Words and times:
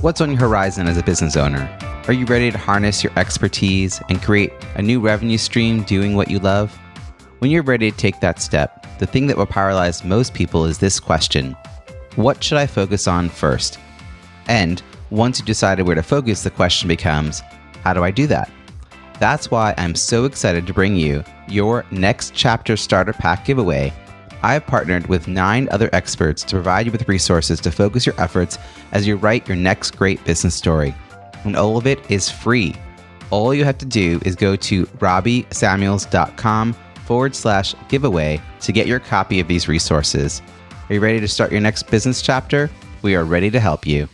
What's 0.00 0.22
on 0.22 0.30
your 0.30 0.40
horizon 0.40 0.88
as 0.88 0.96
a 0.96 1.02
business 1.02 1.36
owner? 1.36 1.68
Are 2.06 2.14
you 2.14 2.24
ready 2.24 2.50
to 2.50 2.56
harness 2.56 3.04
your 3.04 3.12
expertise 3.18 4.00
and 4.08 4.22
create 4.22 4.50
a 4.76 4.80
new 4.80 4.98
revenue 4.98 5.36
stream 5.36 5.82
doing 5.82 6.16
what 6.16 6.30
you 6.30 6.38
love? 6.38 6.74
When 7.40 7.50
you're 7.50 7.62
ready 7.62 7.90
to 7.90 7.96
take 7.98 8.18
that 8.20 8.40
step, 8.40 8.86
the 8.98 9.04
thing 9.04 9.26
that 9.26 9.36
will 9.36 9.44
paralyze 9.44 10.02
most 10.02 10.32
people 10.32 10.64
is 10.64 10.78
this 10.78 10.98
question 10.98 11.54
What 12.16 12.42
should 12.42 12.56
I 12.56 12.66
focus 12.66 13.06
on 13.06 13.28
first? 13.28 13.78
And 14.48 14.82
once 15.10 15.38
you've 15.38 15.46
decided 15.46 15.86
where 15.86 15.96
to 15.96 16.02
focus, 16.02 16.44
the 16.44 16.50
question 16.50 16.88
becomes 16.88 17.42
How 17.82 17.92
do 17.92 18.02
I 18.02 18.10
do 18.10 18.26
that? 18.28 18.50
That's 19.18 19.50
why 19.50 19.74
I'm 19.76 19.94
so 19.94 20.24
excited 20.24 20.66
to 20.66 20.72
bring 20.72 20.96
you 20.96 21.22
your 21.46 21.84
next 21.90 22.32
chapter 22.32 22.74
starter 22.78 23.12
pack 23.12 23.44
giveaway 23.44 23.92
I 24.42 24.54
have 24.54 24.66
partnered 24.66 25.06
with 25.06 25.28
nine 25.28 25.68
other 25.70 25.90
experts 25.92 26.42
to 26.44 26.56
provide 26.56 26.86
you 26.86 26.92
with 26.92 27.08
resources 27.08 27.60
to 27.60 27.70
focus 27.70 28.06
your 28.06 28.18
efforts 28.20 28.58
as 28.92 29.06
you 29.06 29.16
write 29.16 29.46
your 29.46 29.56
next 29.56 29.96
great 29.96 30.22
business 30.24 30.54
story. 30.54 30.94
And 31.44 31.56
all 31.56 31.76
of 31.76 31.86
it 31.86 32.10
is 32.10 32.30
free. 32.30 32.74
All 33.30 33.54
you 33.54 33.64
have 33.64 33.78
to 33.78 33.86
do 33.86 34.20
is 34.24 34.34
go 34.34 34.56
to 34.56 34.86
robbiesamuels.com 34.86 36.72
forward 37.04 37.34
slash 37.34 37.74
giveaway 37.88 38.40
to 38.60 38.72
get 38.72 38.86
your 38.86 39.00
copy 39.00 39.40
of 39.40 39.48
these 39.48 39.68
resources. 39.68 40.42
Are 40.88 40.94
you 40.94 41.00
ready 41.00 41.20
to 41.20 41.28
start 41.28 41.52
your 41.52 41.60
next 41.60 41.84
business 41.90 42.22
chapter? 42.22 42.70
We 43.02 43.14
are 43.14 43.24
ready 43.24 43.50
to 43.50 43.60
help 43.60 43.86
you. 43.86 44.08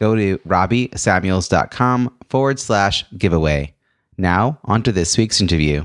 Go 0.00 0.14
to 0.14 0.38
robbiesamuels.com 0.38 2.16
forward 2.28 2.60
slash 2.60 3.04
giveaway. 3.16 3.74
Now, 4.16 4.58
on 4.64 4.82
to 4.84 4.92
this 4.92 5.18
week's 5.18 5.40
interview. 5.40 5.84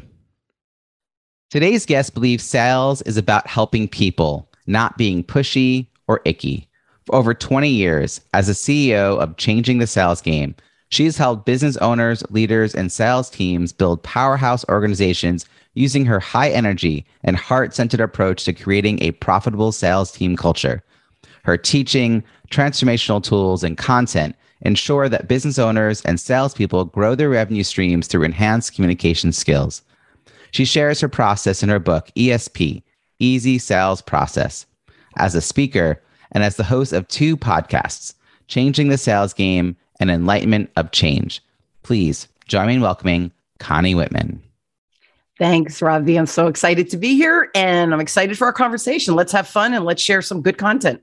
Today's 1.53 1.85
guest 1.85 2.15
believes 2.15 2.43
sales 2.43 3.03
is 3.03 3.15
about 3.15 3.45
helping 3.45 3.87
people, 3.87 4.49
not 4.65 4.97
being 4.97 5.23
pushy 5.23 5.85
or 6.07 6.19
icky. 6.25 6.67
For 7.05 7.13
over 7.13 7.35
20 7.35 7.69
years, 7.69 8.21
as 8.33 8.49
a 8.49 8.53
CEO 8.53 9.19
of 9.19 9.37
Changing 9.37 9.77
the 9.77 9.85
Sales 9.85 10.19
Game, 10.19 10.55
she 10.89 11.05
has 11.05 11.15
helped 11.15 11.45
business 11.45 11.77
owners, 11.77 12.23
leaders, 12.31 12.73
and 12.73 12.91
sales 12.91 13.29
teams 13.29 13.71
build 13.71 14.01
powerhouse 14.01 14.65
organizations 14.67 15.45
using 15.75 16.05
her 16.05 16.19
high 16.19 16.49
energy 16.49 17.05
and 17.23 17.37
heart 17.37 17.75
centered 17.75 18.01
approach 18.01 18.45
to 18.45 18.53
creating 18.53 18.99
a 19.03 19.11
profitable 19.11 19.71
sales 19.71 20.11
team 20.11 20.35
culture. 20.35 20.81
Her 21.43 21.55
teaching, 21.55 22.23
transformational 22.49 23.21
tools, 23.21 23.63
and 23.63 23.77
content 23.77 24.35
ensure 24.61 25.07
that 25.07 25.27
business 25.27 25.59
owners 25.59 26.01
and 26.01 26.19
salespeople 26.19 26.85
grow 26.85 27.13
their 27.13 27.29
revenue 27.29 27.61
streams 27.61 28.07
through 28.07 28.23
enhanced 28.23 28.73
communication 28.73 29.31
skills. 29.31 29.83
She 30.53 30.65
shares 30.65 31.01
her 31.01 31.09
process 31.09 31.63
in 31.63 31.69
her 31.69 31.79
book, 31.79 32.11
ESP, 32.15 32.83
Easy 33.17 33.57
Sales 33.57 34.01
Process. 34.03 34.67
As 35.17 35.33
a 35.33 35.41
speaker 35.41 36.01
and 36.31 36.43
as 36.43 36.57
the 36.57 36.63
host 36.63 36.93
of 36.93 37.07
two 37.07 37.35
podcasts, 37.35 38.13
Changing 38.47 38.89
the 38.89 38.97
Sales 38.97 39.33
Game 39.33 39.75
and 39.99 40.11
Enlightenment 40.11 40.69
of 40.75 40.91
Change. 40.91 41.41
Please 41.81 42.27
join 42.47 42.67
me 42.67 42.75
in 42.75 42.81
welcoming 42.81 43.31
Connie 43.57 43.95
Whitman. 43.95 44.43
Thanks, 45.39 45.81
Robbie. 45.81 46.17
I'm 46.17 46.27
so 46.27 46.45
excited 46.45 46.87
to 46.91 46.97
be 46.97 47.15
here 47.15 47.49
and 47.55 47.91
I'm 47.91 47.99
excited 47.99 48.37
for 48.37 48.45
our 48.45 48.53
conversation. 48.53 49.15
Let's 49.15 49.31
have 49.31 49.47
fun 49.47 49.73
and 49.73 49.85
let's 49.85 50.03
share 50.03 50.21
some 50.21 50.41
good 50.41 50.59
content. 50.59 51.01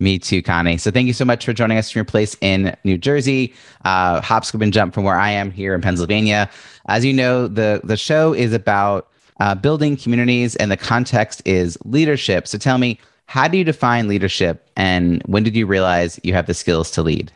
Me 0.00 0.18
too, 0.18 0.40
Connie. 0.42 0.78
So 0.78 0.90
thank 0.90 1.06
you 1.06 1.12
so 1.12 1.26
much 1.26 1.44
for 1.44 1.52
joining 1.52 1.76
us 1.76 1.90
from 1.90 1.98
your 1.98 2.04
place 2.06 2.34
in 2.40 2.74
New 2.84 2.96
Jersey. 2.96 3.52
Uh, 3.84 4.22
hop, 4.22 4.44
and 4.54 4.72
jump 4.72 4.94
from 4.94 5.04
where 5.04 5.16
I 5.16 5.30
am 5.30 5.50
here 5.50 5.74
in 5.74 5.82
Pennsylvania. 5.82 6.50
As 6.88 7.04
you 7.04 7.12
know, 7.12 7.46
the 7.46 7.82
the 7.84 7.98
show 7.98 8.32
is 8.32 8.54
about 8.54 9.08
uh, 9.40 9.54
building 9.54 9.98
communities, 9.98 10.56
and 10.56 10.70
the 10.70 10.76
context 10.78 11.42
is 11.44 11.76
leadership. 11.84 12.48
So 12.48 12.56
tell 12.56 12.78
me, 12.78 12.98
how 13.26 13.46
do 13.46 13.58
you 13.58 13.64
define 13.64 14.08
leadership, 14.08 14.70
and 14.74 15.22
when 15.26 15.42
did 15.42 15.54
you 15.54 15.66
realize 15.66 16.18
you 16.22 16.32
have 16.32 16.46
the 16.46 16.54
skills 16.54 16.90
to 16.92 17.02
lead? 17.02 17.30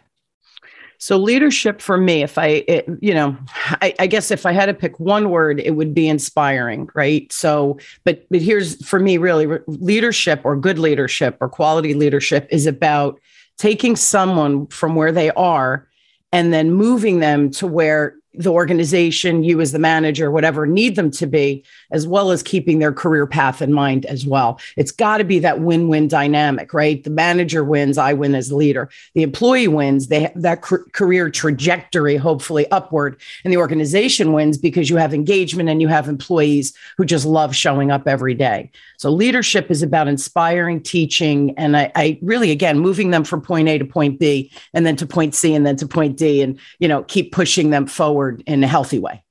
So 0.98 1.16
leadership 1.16 1.80
for 1.80 1.96
me, 1.96 2.22
if 2.22 2.38
I, 2.38 2.64
it, 2.68 2.86
you 3.00 3.14
know, 3.14 3.36
I, 3.82 3.94
I, 3.98 4.06
guess 4.06 4.30
if 4.30 4.46
I 4.46 4.52
had 4.52 4.66
to 4.66 4.74
pick 4.74 4.98
one 4.98 5.30
word, 5.30 5.60
it 5.60 5.72
would 5.72 5.94
be 5.94 6.08
inspiring, 6.08 6.88
right? 6.94 7.30
So, 7.32 7.78
but 8.04 8.26
but 8.30 8.40
here's 8.40 8.84
for 8.86 8.98
me 8.98 9.18
really 9.18 9.46
leadership 9.66 10.40
or 10.44 10.56
good 10.56 10.78
leadership 10.78 11.36
or 11.40 11.48
quality 11.48 11.94
leadership 11.94 12.46
is 12.50 12.66
about 12.66 13.20
taking 13.58 13.96
someone 13.96 14.66
from 14.68 14.94
where 14.94 15.12
they 15.12 15.30
are 15.32 15.88
and 16.32 16.52
then 16.52 16.72
moving 16.72 17.20
them 17.20 17.50
to 17.50 17.66
where 17.66 18.16
the 18.36 18.50
organization, 18.50 19.44
you 19.44 19.60
as 19.60 19.72
the 19.72 19.78
manager, 19.78 20.30
whatever 20.30 20.66
need 20.66 20.96
them 20.96 21.10
to 21.12 21.26
be, 21.26 21.64
as 21.90 22.06
well 22.06 22.30
as 22.30 22.42
keeping 22.42 22.78
their 22.78 22.92
career 22.92 23.26
path 23.26 23.62
in 23.62 23.72
mind 23.72 24.06
as 24.06 24.26
well. 24.26 24.60
It's 24.76 24.90
got 24.90 25.18
to 25.18 25.24
be 25.24 25.38
that 25.40 25.60
win 25.60 25.88
win 25.88 26.08
dynamic, 26.08 26.74
right? 26.74 27.02
The 27.02 27.10
manager 27.10 27.62
wins, 27.62 27.98
I 27.98 28.12
win 28.12 28.34
as 28.34 28.52
leader. 28.52 28.90
The 29.14 29.22
employee 29.22 29.68
wins, 29.68 30.08
they 30.08 30.22
have 30.22 30.42
that 30.42 30.62
career 30.62 31.30
trajectory, 31.30 32.16
hopefully 32.16 32.68
upward. 32.70 33.20
And 33.44 33.52
the 33.52 33.58
organization 33.58 34.32
wins 34.32 34.58
because 34.58 34.90
you 34.90 34.96
have 34.96 35.14
engagement 35.14 35.68
and 35.68 35.80
you 35.80 35.88
have 35.88 36.08
employees 36.08 36.74
who 36.96 37.04
just 37.04 37.26
love 37.26 37.54
showing 37.54 37.90
up 37.90 38.08
every 38.08 38.34
day. 38.34 38.70
So 38.96 39.10
leadership 39.10 39.70
is 39.70 39.82
about 39.82 40.08
inspiring, 40.08 40.80
teaching, 40.80 41.54
and 41.58 41.76
I, 41.76 41.92
I 41.94 42.18
really, 42.22 42.50
again, 42.50 42.78
moving 42.78 43.10
them 43.10 43.24
from 43.24 43.42
point 43.42 43.68
A 43.68 43.78
to 43.78 43.84
point 43.84 44.18
B 44.18 44.50
and 44.72 44.86
then 44.86 44.96
to 44.96 45.06
point 45.06 45.34
C 45.34 45.54
and 45.54 45.66
then 45.66 45.76
to 45.76 45.86
point 45.86 46.16
D 46.16 46.42
and, 46.42 46.58
you 46.78 46.88
know, 46.88 47.02
keep 47.04 47.30
pushing 47.32 47.70
them 47.70 47.86
forward 47.86 48.23
forward 48.24 48.42
in 48.46 48.64
a 48.64 48.66
healthy 48.66 48.98
way. 48.98 49.22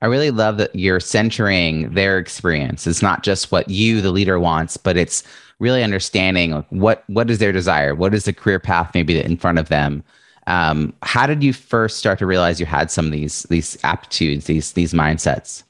I 0.00 0.06
really 0.06 0.30
love 0.30 0.56
that 0.56 0.74
you're 0.74 1.00
centering 1.00 1.94
their 1.94 2.18
experience. 2.18 2.86
It's 2.86 3.02
not 3.02 3.22
just 3.22 3.52
what 3.52 3.68
you, 3.68 4.00
the 4.00 4.10
leader, 4.10 4.40
wants, 4.40 4.76
but 4.76 4.96
it's 4.96 5.22
really 5.60 5.84
understanding 5.84 6.64
what 6.70 7.04
what 7.06 7.30
is 7.30 7.38
their 7.38 7.52
desire, 7.52 7.94
what 7.94 8.14
is 8.14 8.24
the 8.24 8.32
career 8.32 8.58
path 8.58 8.90
maybe 8.94 9.22
in 9.22 9.36
front 9.36 9.58
of 9.58 9.68
them. 9.68 10.02
Um, 10.48 10.92
how 11.02 11.28
did 11.28 11.44
you 11.44 11.52
first 11.52 11.98
start 11.98 12.18
to 12.18 12.26
realize 12.26 12.58
you 12.58 12.66
had 12.66 12.90
some 12.90 13.06
of 13.06 13.12
these 13.12 13.44
these 13.44 13.78
aptitudes, 13.84 14.46
these 14.46 14.72
these 14.72 14.92
mindsets? 14.92 15.62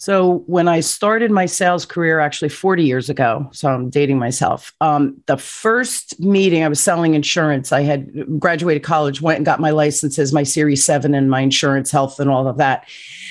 So 0.00 0.44
when 0.46 0.68
I 0.68 0.78
started 0.78 1.32
my 1.32 1.46
sales 1.46 1.84
career, 1.84 2.20
actually 2.20 2.50
40 2.50 2.84
years 2.84 3.10
ago, 3.10 3.48
so 3.52 3.68
I'm 3.68 3.90
dating 3.90 4.20
myself. 4.20 4.72
Um, 4.80 5.20
the 5.26 5.36
first 5.36 6.20
meeting, 6.20 6.62
I 6.62 6.68
was 6.68 6.78
selling 6.78 7.14
insurance. 7.14 7.72
I 7.72 7.82
had 7.82 8.38
graduated 8.38 8.84
college, 8.84 9.20
went 9.20 9.38
and 9.38 9.44
got 9.44 9.58
my 9.58 9.70
licenses, 9.70 10.32
my 10.32 10.44
Series 10.44 10.84
Seven, 10.84 11.14
and 11.14 11.28
my 11.28 11.40
insurance, 11.40 11.90
health, 11.90 12.20
and 12.20 12.30
all 12.30 12.46
of 12.46 12.58
that. 12.58 12.88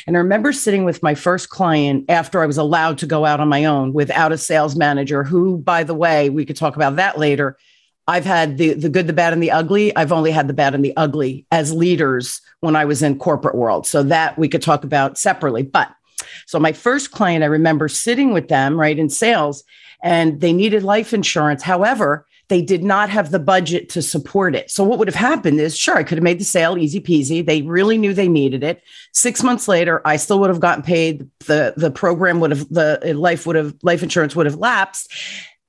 And 0.08 0.18
I 0.18 0.20
remember 0.20 0.52
sitting 0.52 0.84
with 0.84 1.02
my 1.02 1.16
first 1.16 1.50
client 1.50 2.04
after 2.10 2.42
I 2.42 2.46
was 2.46 2.58
allowed 2.58 2.98
to 2.98 3.06
go 3.06 3.24
out 3.24 3.40
on 3.40 3.48
my 3.48 3.64
own 3.64 3.94
without 3.94 4.34
a 4.34 4.38
sales 4.38 4.76
manager. 4.76 5.24
Who, 5.24 5.58
by 5.60 5.86
the 5.86 5.96
way, 5.96 6.30
we 6.30 6.46
could 6.46 6.58
talk 6.58 6.76
about 6.76 6.98
that 6.98 7.18
later. 7.18 7.58
I've 8.10 8.26
had 8.26 8.58
the 8.58 8.74
the 8.74 8.90
good, 8.90 9.08
the 9.08 9.14
bad, 9.14 9.32
and 9.32 9.44
the 9.44 9.52
ugly. 9.52 9.96
I've 9.96 10.12
only 10.12 10.32
had 10.32 10.48
the 10.48 10.54
bad 10.54 10.76
and 10.76 10.84
the 10.84 10.96
ugly 10.98 11.46
as 11.52 11.74
leaders 11.74 12.42
when 12.60 12.76
I 12.76 12.84
was 12.86 13.02
in 13.02 13.20
corporate 13.20 13.56
world. 13.56 13.88
So 13.88 14.04
that 14.04 14.38
we 14.38 14.50
could 14.50 14.62
talk 14.62 14.84
about 14.84 15.18
separately, 15.18 15.64
but 15.64 15.90
so 16.46 16.60
my 16.60 16.74
first 16.74 17.12
client, 17.12 17.44
I 17.44 17.48
remember 17.48 17.88
sitting 17.88 18.34
with 18.34 18.48
them, 18.48 18.80
right, 18.80 18.98
in 18.98 19.10
sales, 19.10 19.64
and 20.04 20.42
they 20.42 20.54
needed 20.54 20.84
life 20.84 21.14
insurance. 21.14 21.64
However, 21.64 22.26
they 22.50 22.62
did 22.62 22.84
not 22.84 23.10
have 23.10 23.32
the 23.32 23.40
budget 23.40 23.90
to 23.90 24.02
support 24.02 24.56
it. 24.56 24.72
So 24.72 24.84
what 24.84 25.00
would 25.00 25.08
have 25.08 25.16
happened 25.16 25.60
is, 25.60 25.78
sure, 25.78 25.98
I 25.98 26.04
could 26.04 26.18
have 26.18 26.24
made 26.24 26.40
the 26.40 26.46
sale 26.46 26.78
easy 26.78 27.02
peasy. 27.02 27.46
They 27.46 27.62
really 27.62 27.98
knew 27.98 28.14
they 28.14 28.30
needed 28.30 28.64
it. 28.64 28.82
Six 29.12 29.44
months 29.44 29.68
later, 29.68 30.02
I 30.06 30.16
still 30.16 30.40
would 30.40 30.50
have 30.50 30.62
gotten 30.62 30.84
paid. 30.84 31.30
The 31.46 31.74
the 31.76 31.92
program 31.92 32.40
would 32.40 32.52
have 32.52 32.70
the 32.70 33.12
uh, 33.12 33.14
life 33.18 33.46
would 33.46 33.58
have 33.58 33.76
life 33.84 34.02
insurance 34.02 34.36
would 34.36 34.46
have 34.46 34.56
lapsed. 34.56 35.12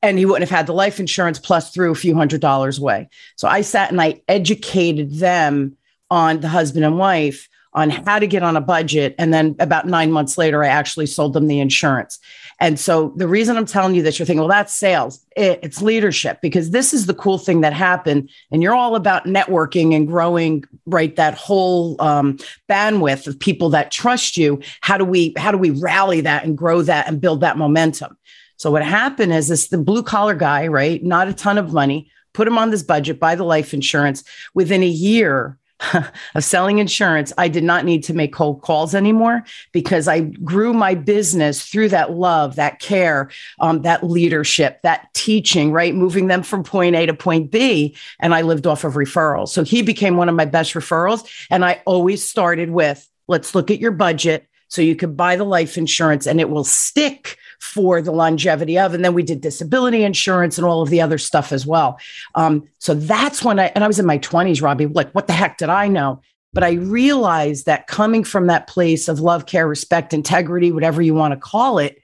And 0.00 0.16
he 0.16 0.24
wouldn't 0.24 0.48
have 0.48 0.56
had 0.56 0.68
the 0.68 0.72
life 0.72 1.00
insurance 1.00 1.40
plus 1.40 1.72
threw 1.72 1.90
a 1.90 1.96
few 1.96 2.14
hundred 2.14 2.40
dollars 2.40 2.78
away. 2.78 3.08
So 3.34 3.48
I 3.48 3.62
sat 3.62 3.90
and 3.90 4.00
I 4.00 4.22
educated 4.28 5.14
them 5.14 5.76
on 6.10 6.40
the 6.40 6.48
husband 6.48 6.84
and 6.84 6.96
wife 6.96 7.48
on 7.78 7.90
how 7.90 8.18
to 8.18 8.26
get 8.26 8.42
on 8.42 8.56
a 8.56 8.60
budget. 8.60 9.14
And 9.18 9.32
then 9.32 9.54
about 9.60 9.86
nine 9.86 10.10
months 10.10 10.36
later, 10.36 10.64
I 10.64 10.68
actually 10.68 11.06
sold 11.06 11.32
them 11.32 11.46
the 11.46 11.60
insurance. 11.60 12.18
And 12.60 12.78
so 12.78 13.12
the 13.14 13.28
reason 13.28 13.56
I'm 13.56 13.66
telling 13.66 13.94
you 13.94 14.02
this, 14.02 14.18
you're 14.18 14.26
thinking, 14.26 14.40
well, 14.40 14.48
that's 14.48 14.74
sales. 14.74 15.24
It, 15.36 15.60
it's 15.62 15.80
leadership 15.80 16.40
because 16.42 16.70
this 16.70 16.92
is 16.92 17.06
the 17.06 17.14
cool 17.14 17.38
thing 17.38 17.60
that 17.60 17.72
happened. 17.72 18.30
And 18.50 18.62
you're 18.62 18.74
all 18.74 18.96
about 18.96 19.26
networking 19.26 19.94
and 19.94 20.08
growing, 20.08 20.64
right? 20.86 21.14
That 21.14 21.34
whole 21.34 22.00
um, 22.02 22.38
bandwidth 22.68 23.28
of 23.28 23.38
people 23.38 23.70
that 23.70 23.92
trust 23.92 24.36
you. 24.36 24.60
How 24.80 24.98
do 24.98 25.04
we, 25.04 25.32
how 25.36 25.52
do 25.52 25.58
we 25.58 25.70
rally 25.70 26.20
that 26.22 26.44
and 26.44 26.58
grow 26.58 26.82
that 26.82 27.06
and 27.06 27.20
build 27.20 27.42
that 27.42 27.56
momentum? 27.56 28.16
So 28.56 28.72
what 28.72 28.82
happened 28.82 29.32
is 29.32 29.46
this, 29.46 29.68
the 29.68 29.78
blue 29.78 30.02
collar 30.02 30.34
guy, 30.34 30.66
right? 30.66 31.00
Not 31.04 31.28
a 31.28 31.32
ton 31.32 31.58
of 31.58 31.72
money, 31.72 32.10
put 32.32 32.48
him 32.48 32.58
on 32.58 32.70
this 32.70 32.82
budget, 32.82 33.20
buy 33.20 33.36
the 33.36 33.44
life 33.44 33.72
insurance. 33.72 34.24
Within 34.52 34.82
a 34.82 34.88
year, 34.88 35.56
of 36.34 36.44
selling 36.44 36.78
insurance, 36.78 37.32
I 37.38 37.48
did 37.48 37.64
not 37.64 37.84
need 37.84 38.02
to 38.04 38.14
make 38.14 38.32
cold 38.32 38.62
calls 38.62 38.94
anymore 38.94 39.44
because 39.72 40.08
I 40.08 40.20
grew 40.20 40.72
my 40.72 40.94
business 40.94 41.66
through 41.66 41.90
that 41.90 42.12
love, 42.12 42.56
that 42.56 42.80
care, 42.80 43.30
um, 43.60 43.82
that 43.82 44.04
leadership, 44.04 44.82
that 44.82 45.12
teaching, 45.14 45.72
right? 45.72 45.94
Moving 45.94 46.26
them 46.26 46.42
from 46.42 46.64
point 46.64 46.96
A 46.96 47.06
to 47.06 47.14
point 47.14 47.50
B. 47.50 47.96
And 48.20 48.34
I 48.34 48.42
lived 48.42 48.66
off 48.66 48.84
of 48.84 48.94
referrals. 48.94 49.48
So 49.48 49.62
he 49.62 49.82
became 49.82 50.16
one 50.16 50.28
of 50.28 50.34
my 50.34 50.44
best 50.44 50.74
referrals. 50.74 51.28
And 51.50 51.64
I 51.64 51.80
always 51.86 52.26
started 52.26 52.70
with 52.70 53.08
let's 53.28 53.54
look 53.54 53.70
at 53.70 53.78
your 53.78 53.92
budget 53.92 54.48
so 54.68 54.82
you 54.82 54.96
could 54.96 55.16
buy 55.16 55.36
the 55.36 55.44
life 55.44 55.78
insurance 55.78 56.26
and 56.26 56.40
it 56.40 56.50
will 56.50 56.64
stick 56.64 57.38
for 57.58 58.00
the 58.00 58.12
longevity 58.12 58.78
of. 58.78 58.94
And 58.94 59.04
then 59.04 59.14
we 59.14 59.22
did 59.22 59.40
disability 59.40 60.04
insurance 60.04 60.58
and 60.58 60.66
all 60.66 60.82
of 60.82 60.90
the 60.90 61.00
other 61.00 61.18
stuff 61.18 61.52
as 61.52 61.66
well. 61.66 61.98
Um, 62.34 62.68
so 62.78 62.94
that's 62.94 63.44
when 63.44 63.58
I, 63.58 63.66
and 63.74 63.84
I 63.84 63.86
was 63.86 63.98
in 63.98 64.06
my 64.06 64.18
20s, 64.18 64.62
Robbie, 64.62 64.86
like, 64.86 65.10
what 65.12 65.26
the 65.26 65.32
heck 65.32 65.58
did 65.58 65.68
I 65.68 65.88
know? 65.88 66.20
But 66.52 66.64
I 66.64 66.72
realized 66.72 67.66
that 67.66 67.86
coming 67.86 68.24
from 68.24 68.46
that 68.46 68.68
place 68.68 69.08
of 69.08 69.20
love, 69.20 69.46
care, 69.46 69.68
respect, 69.68 70.14
integrity, 70.14 70.72
whatever 70.72 71.02
you 71.02 71.14
want 71.14 71.32
to 71.32 71.40
call 71.40 71.78
it, 71.78 72.00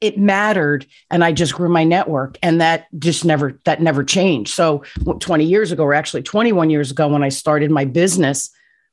it 0.00 0.18
mattered 0.18 0.84
and 1.10 1.24
i 1.24 1.32
just 1.32 1.54
grew 1.54 1.68
my 1.68 1.84
network 1.84 2.36
and 2.42 2.60
that 2.60 2.86
just 2.98 3.24
never 3.24 3.60
that 3.64 3.80
never 3.80 4.02
changed 4.02 4.52
so 4.52 4.82
20 5.20 5.44
years 5.44 5.70
ago 5.70 5.84
or 5.84 5.94
actually 5.94 6.22
21 6.22 6.68
years 6.68 6.90
ago 6.90 7.08
when 7.08 7.22
i 7.22 7.28
started 7.28 7.70
my 7.70 7.84
business 7.84 8.50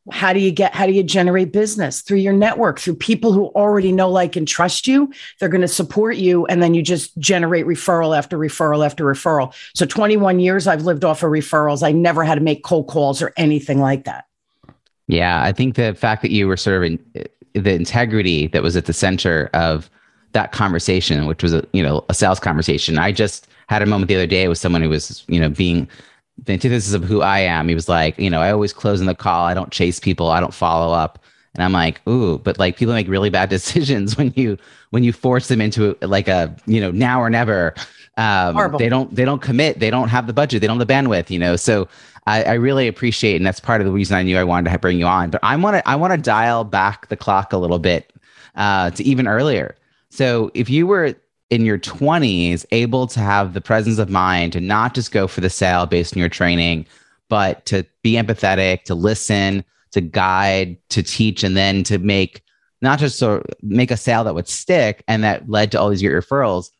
how 0.10 0.34
do 0.34 0.40
you 0.40 0.52
get 0.52 0.74
how 0.74 0.88
do 0.88 0.94
you 0.94 1.04
generate 1.04 1.52
business? 1.52 2.02
Through 2.02 2.20
your 2.20 2.34
network 2.34 2.80
through 2.80 2.96
people 2.96 3.34
who 3.34 3.48
already 3.48 3.92
know 3.92 4.10
like 4.10 4.36
and 4.36 4.48
trust 4.48 4.88
you 4.88 5.12
they're 5.40 5.50
going 5.50 5.62
to 5.62 5.68
support 5.68 6.16
you 6.16 6.46
and 6.48 6.64
then 6.64 6.74
you 6.74 6.82
just 6.82 7.16
generate 7.20 7.66
referral 7.66 8.18
after 8.18 8.38
referral 8.38 8.86
after 8.86 9.06
referral. 9.06 9.54
So 9.76 9.86
21 9.86 10.40
years 10.40 10.66
i've 10.68 10.84
lived 10.84 11.06
off 11.06 11.22
of 11.24 11.30
referrals. 11.30 11.84
I 11.84 11.92
never 11.92 12.24
had 12.24 12.36
to 12.36 12.42
make 12.42 12.64
cold 12.64 12.88
calls 12.88 13.22
or 13.22 13.32
anything 13.38 13.80
like 13.80 14.06
that. 14.06 14.26
Yeah 15.08 15.44
i 15.44 15.52
think 15.52 15.76
the 15.76 15.94
fact 15.94 16.22
that 16.24 16.32
you 16.32 16.48
were 16.48 16.58
sort 16.58 16.78
of 16.78 16.84
in 16.84 17.00
the 17.54 17.74
integrity 17.74 18.48
that 18.48 18.64
was 18.64 18.76
at 18.76 18.86
the 18.86 18.94
center 18.94 19.50
of 19.54 19.90
that 20.34 20.52
conversation 20.52 21.26
which 21.26 21.44
was 21.44 21.54
a 21.54 21.66
you 21.74 21.84
know 21.84 22.06
a 22.10 22.14
sales 22.14 22.40
conversation. 22.40 22.98
I 22.98 23.12
just 23.12 23.48
had 23.68 23.82
a 23.82 23.86
moment 23.86 24.10
the 24.10 24.16
other 24.16 24.28
day 24.28 24.48
with 24.48 24.58
someone 24.58 24.82
who 24.82 24.90
was 24.90 25.24
you 25.28 25.40
know 25.40 25.50
being 25.50 25.88
the 26.38 26.54
antithesis 26.54 26.94
of 26.94 27.04
who 27.04 27.22
I 27.22 27.40
am. 27.40 27.68
He 27.68 27.76
was 27.76 27.90
like, 27.90 28.18
you 28.18 28.30
know, 28.30 28.42
I 28.42 28.52
always 28.52 28.74
close 28.74 29.00
in 29.00 29.06
the 29.06 29.16
call. 29.16 29.46
I 29.46 29.54
don't 29.54 29.72
chase 29.72 30.00
people. 30.00 30.30
I 30.30 30.40
don't 30.40 30.54
follow 30.54 30.94
up. 30.94 31.20
And 31.54 31.64
I'm 31.64 31.74
like, 31.74 32.06
ooh, 32.08 32.38
but 32.38 32.58
like 32.58 32.78
people 32.78 32.94
make 32.94 33.08
really 33.08 33.30
bad 33.30 33.50
decisions 33.58 34.18
when 34.18 34.34
you 34.36 34.58
when 34.92 35.04
you 35.04 35.14
force 35.14 35.48
them 35.48 35.62
into 35.62 35.98
like 36.02 36.28
a 36.28 36.56
you 36.66 36.80
know 36.80 36.92
now 36.92 37.22
or 37.22 37.30
never. 37.30 37.74
Um, 38.18 38.56
Horrible. 38.56 38.80
They 38.80 38.90
don't 38.90 39.14
they 39.16 39.26
don't 39.26 39.42
commit. 39.42 39.80
They 39.80 39.90
don't 39.90 40.10
have 40.10 40.28
the 40.28 40.34
budget. 40.34 40.62
They 40.62 40.68
don't 40.68 40.80
have 40.80 40.88
the 40.88 40.94
bandwidth. 40.94 41.30
You 41.30 41.40
know, 41.40 41.56
so 41.56 41.88
I, 42.28 42.44
I 42.44 42.54
really 42.54 42.88
appreciate, 42.88 43.36
and 43.36 43.46
that's 43.46 43.60
part 43.60 43.82
of 43.82 43.88
the 43.88 43.94
reason 43.94 44.16
I 44.16 44.24
knew 44.24 44.38
I 44.38 44.44
wanted 44.44 44.72
to 44.72 44.78
bring 44.80 45.00
you 45.00 45.06
on. 45.06 45.30
But 45.30 45.42
I 45.44 45.56
want 45.56 45.76
to 45.76 45.88
I 45.88 45.96
want 45.96 46.14
to 46.14 46.18
dial 46.18 46.64
back 46.64 47.08
the 47.08 47.18
clock 47.18 47.54
a 47.54 47.58
little 47.58 47.80
bit 47.80 48.14
uh, 48.56 48.92
to 48.92 49.04
even 49.04 49.28
earlier. 49.28 49.76
So 50.10 50.52
if 50.54 50.70
you 50.70 50.88
were 50.88 51.16
in 51.52 51.66
your 51.66 51.78
20s 51.78 52.66
able 52.72 53.06
to 53.06 53.20
have 53.20 53.54
the 53.54 53.62
presence 53.62 54.00
of 54.00 54.10
mind 54.10 54.54
to 54.54 54.62
not 54.62 54.96
just 54.96 55.12
go 55.12 55.28
for 55.28 55.42
the 55.42 55.50
sale 55.50 55.86
based 55.86 56.16
on 56.16 56.20
your 56.20 56.30
training, 56.30 56.88
but 57.30 57.66
to 57.66 57.86
be 58.02 58.14
empathetic, 58.14 58.84
to 58.84 58.96
listen, 58.96 59.64
to 59.92 60.02
guide, 60.02 60.78
to 60.90 61.04
teach, 61.04 61.44
and 61.44 61.56
then 61.56 61.84
to 61.84 62.00
make 62.00 62.42
not 62.82 62.98
just 62.98 63.20
so 63.20 63.44
make 63.62 63.92
a 63.92 63.98
sale 63.98 64.24
that 64.24 64.34
would 64.34 64.48
stick 64.48 65.04
and 65.08 65.24
that 65.24 65.48
led 65.50 65.72
to 65.72 65.80
all 65.80 65.90
these 65.90 66.02
referrals. 66.02 66.72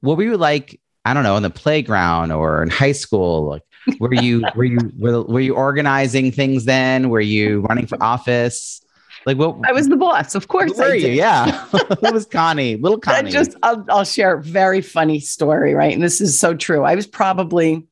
What 0.00 0.16
were 0.16 0.22
you 0.22 0.38
like? 0.38 0.80
I 1.04 1.12
don't 1.12 1.24
know, 1.24 1.36
in 1.36 1.42
the 1.42 1.50
playground 1.50 2.32
or 2.32 2.62
in 2.62 2.70
high 2.70 2.92
school? 2.92 3.46
Like, 3.46 3.62
were 3.98 4.14
you 4.14 4.44
were 4.54 4.64
you 4.64 4.92
were, 4.96 5.22
were 5.22 5.40
you 5.40 5.54
organizing 5.54 6.30
things 6.30 6.64
then? 6.64 7.10
Were 7.10 7.20
you 7.20 7.60
running 7.62 7.86
for 7.86 8.02
office? 8.02 8.80
Like 9.26 9.38
what? 9.38 9.56
I 9.68 9.72
was 9.72 9.88
the 9.88 9.96
boss, 9.96 10.34
of 10.34 10.48
course. 10.48 10.76
Were 10.76 10.94
you? 10.94 11.08
Yeah. 11.08 11.66
it 11.74 12.12
was 12.12 12.26
Connie, 12.26 12.76
little 12.76 12.98
Connie. 12.98 13.28
I 13.28 13.32
just, 13.32 13.56
I'll, 13.62 13.84
I'll 13.88 14.04
share 14.04 14.38
a 14.38 14.42
very 14.42 14.80
funny 14.80 15.20
story, 15.20 15.74
right? 15.74 15.94
And 15.94 16.02
this 16.02 16.20
is 16.20 16.38
so 16.38 16.54
true. 16.54 16.84
I 16.84 16.94
was 16.94 17.06
probably 17.06 17.86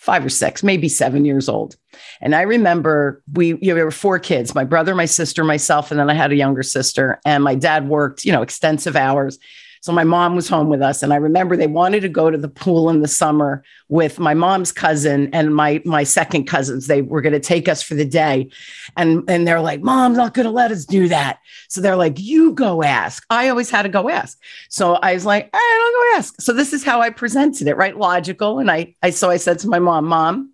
five 0.00 0.24
or 0.24 0.30
six, 0.30 0.62
maybe 0.62 0.88
seven 0.88 1.26
years 1.26 1.46
old. 1.46 1.76
And 2.22 2.34
I 2.34 2.40
remember 2.42 3.22
we, 3.34 3.48
you 3.48 3.58
know, 3.62 3.74
we 3.74 3.82
were 3.82 3.90
four 3.90 4.18
kids, 4.18 4.54
my 4.54 4.64
brother, 4.64 4.94
my 4.94 5.04
sister, 5.04 5.44
myself, 5.44 5.90
and 5.90 6.00
then 6.00 6.08
I 6.08 6.14
had 6.14 6.32
a 6.32 6.36
younger 6.36 6.62
sister. 6.62 7.20
And 7.26 7.44
my 7.44 7.54
dad 7.54 7.86
worked, 7.86 8.24
you 8.24 8.32
know, 8.32 8.40
extensive 8.40 8.96
hours. 8.96 9.38
So 9.82 9.92
my 9.92 10.04
mom 10.04 10.36
was 10.36 10.46
home 10.46 10.68
with 10.68 10.82
us, 10.82 11.02
and 11.02 11.10
I 11.10 11.16
remember 11.16 11.56
they 11.56 11.66
wanted 11.66 12.00
to 12.00 12.08
go 12.08 12.30
to 12.30 12.36
the 12.36 12.48
pool 12.48 12.90
in 12.90 13.00
the 13.00 13.08
summer 13.08 13.64
with 13.88 14.18
my 14.18 14.34
mom's 14.34 14.72
cousin 14.72 15.30
and 15.32 15.54
my 15.54 15.80
my 15.86 16.04
second 16.04 16.44
cousins. 16.44 16.86
They 16.86 17.00
were 17.00 17.22
going 17.22 17.32
to 17.32 17.40
take 17.40 17.66
us 17.66 17.82
for 17.82 17.94
the 17.94 18.04
day, 18.04 18.50
and 18.98 19.28
and 19.28 19.48
they're 19.48 19.62
like, 19.62 19.80
"Mom's 19.80 20.18
not 20.18 20.34
going 20.34 20.44
to 20.44 20.52
let 20.52 20.70
us 20.70 20.84
do 20.84 21.08
that." 21.08 21.38
So 21.68 21.80
they're 21.80 21.96
like, 21.96 22.20
"You 22.20 22.52
go 22.52 22.82
ask." 22.82 23.24
I 23.30 23.48
always 23.48 23.70
had 23.70 23.82
to 23.82 23.88
go 23.88 24.10
ask, 24.10 24.38
so 24.68 24.94
I 24.96 25.14
was 25.14 25.24
like, 25.24 25.48
"All 25.52 25.58
right, 25.58 25.80
I'll 25.82 26.12
go 26.12 26.18
ask." 26.18 26.40
So 26.42 26.52
this 26.52 26.74
is 26.74 26.84
how 26.84 27.00
I 27.00 27.08
presented 27.08 27.66
it, 27.66 27.76
right? 27.76 27.96
Logical, 27.96 28.58
and 28.58 28.70
I 28.70 28.94
I 29.02 29.10
so 29.10 29.30
I 29.30 29.38
said 29.38 29.58
to 29.60 29.68
my 29.68 29.78
mom, 29.78 30.04
"Mom." 30.04 30.52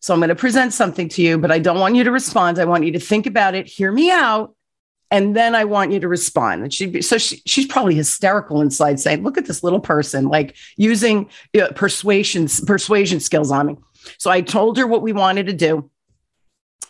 So 0.00 0.14
I'm 0.14 0.20
going 0.20 0.30
to 0.30 0.34
present 0.34 0.72
something 0.72 1.08
to 1.10 1.22
you, 1.22 1.38
but 1.38 1.50
I 1.50 1.58
don't 1.58 1.78
want 1.78 1.94
you 1.94 2.04
to 2.04 2.10
respond. 2.10 2.58
I 2.58 2.64
want 2.64 2.84
you 2.84 2.92
to 2.92 3.00
think 3.00 3.26
about 3.26 3.54
it, 3.54 3.66
hear 3.66 3.92
me 3.92 4.10
out, 4.10 4.54
and 5.10 5.34
then 5.34 5.54
I 5.54 5.64
want 5.64 5.92
you 5.92 6.00
to 6.00 6.08
respond. 6.08 6.62
And 6.62 6.72
she'd 6.72 6.92
be 6.92 7.02
so 7.02 7.18
she, 7.18 7.42
she's 7.46 7.66
probably 7.66 7.94
hysterical 7.94 8.60
inside, 8.60 9.00
saying, 9.00 9.22
"Look 9.22 9.38
at 9.38 9.46
this 9.46 9.62
little 9.62 9.80
person, 9.80 10.26
like 10.28 10.56
using 10.76 11.28
you 11.52 11.60
know, 11.60 11.68
persuasion 11.74 12.48
persuasion 12.66 13.20
skills 13.20 13.50
on 13.50 13.66
me." 13.66 13.76
So 14.18 14.30
I 14.30 14.40
told 14.40 14.78
her 14.78 14.86
what 14.86 15.02
we 15.02 15.12
wanted 15.12 15.46
to 15.46 15.52
do 15.52 15.90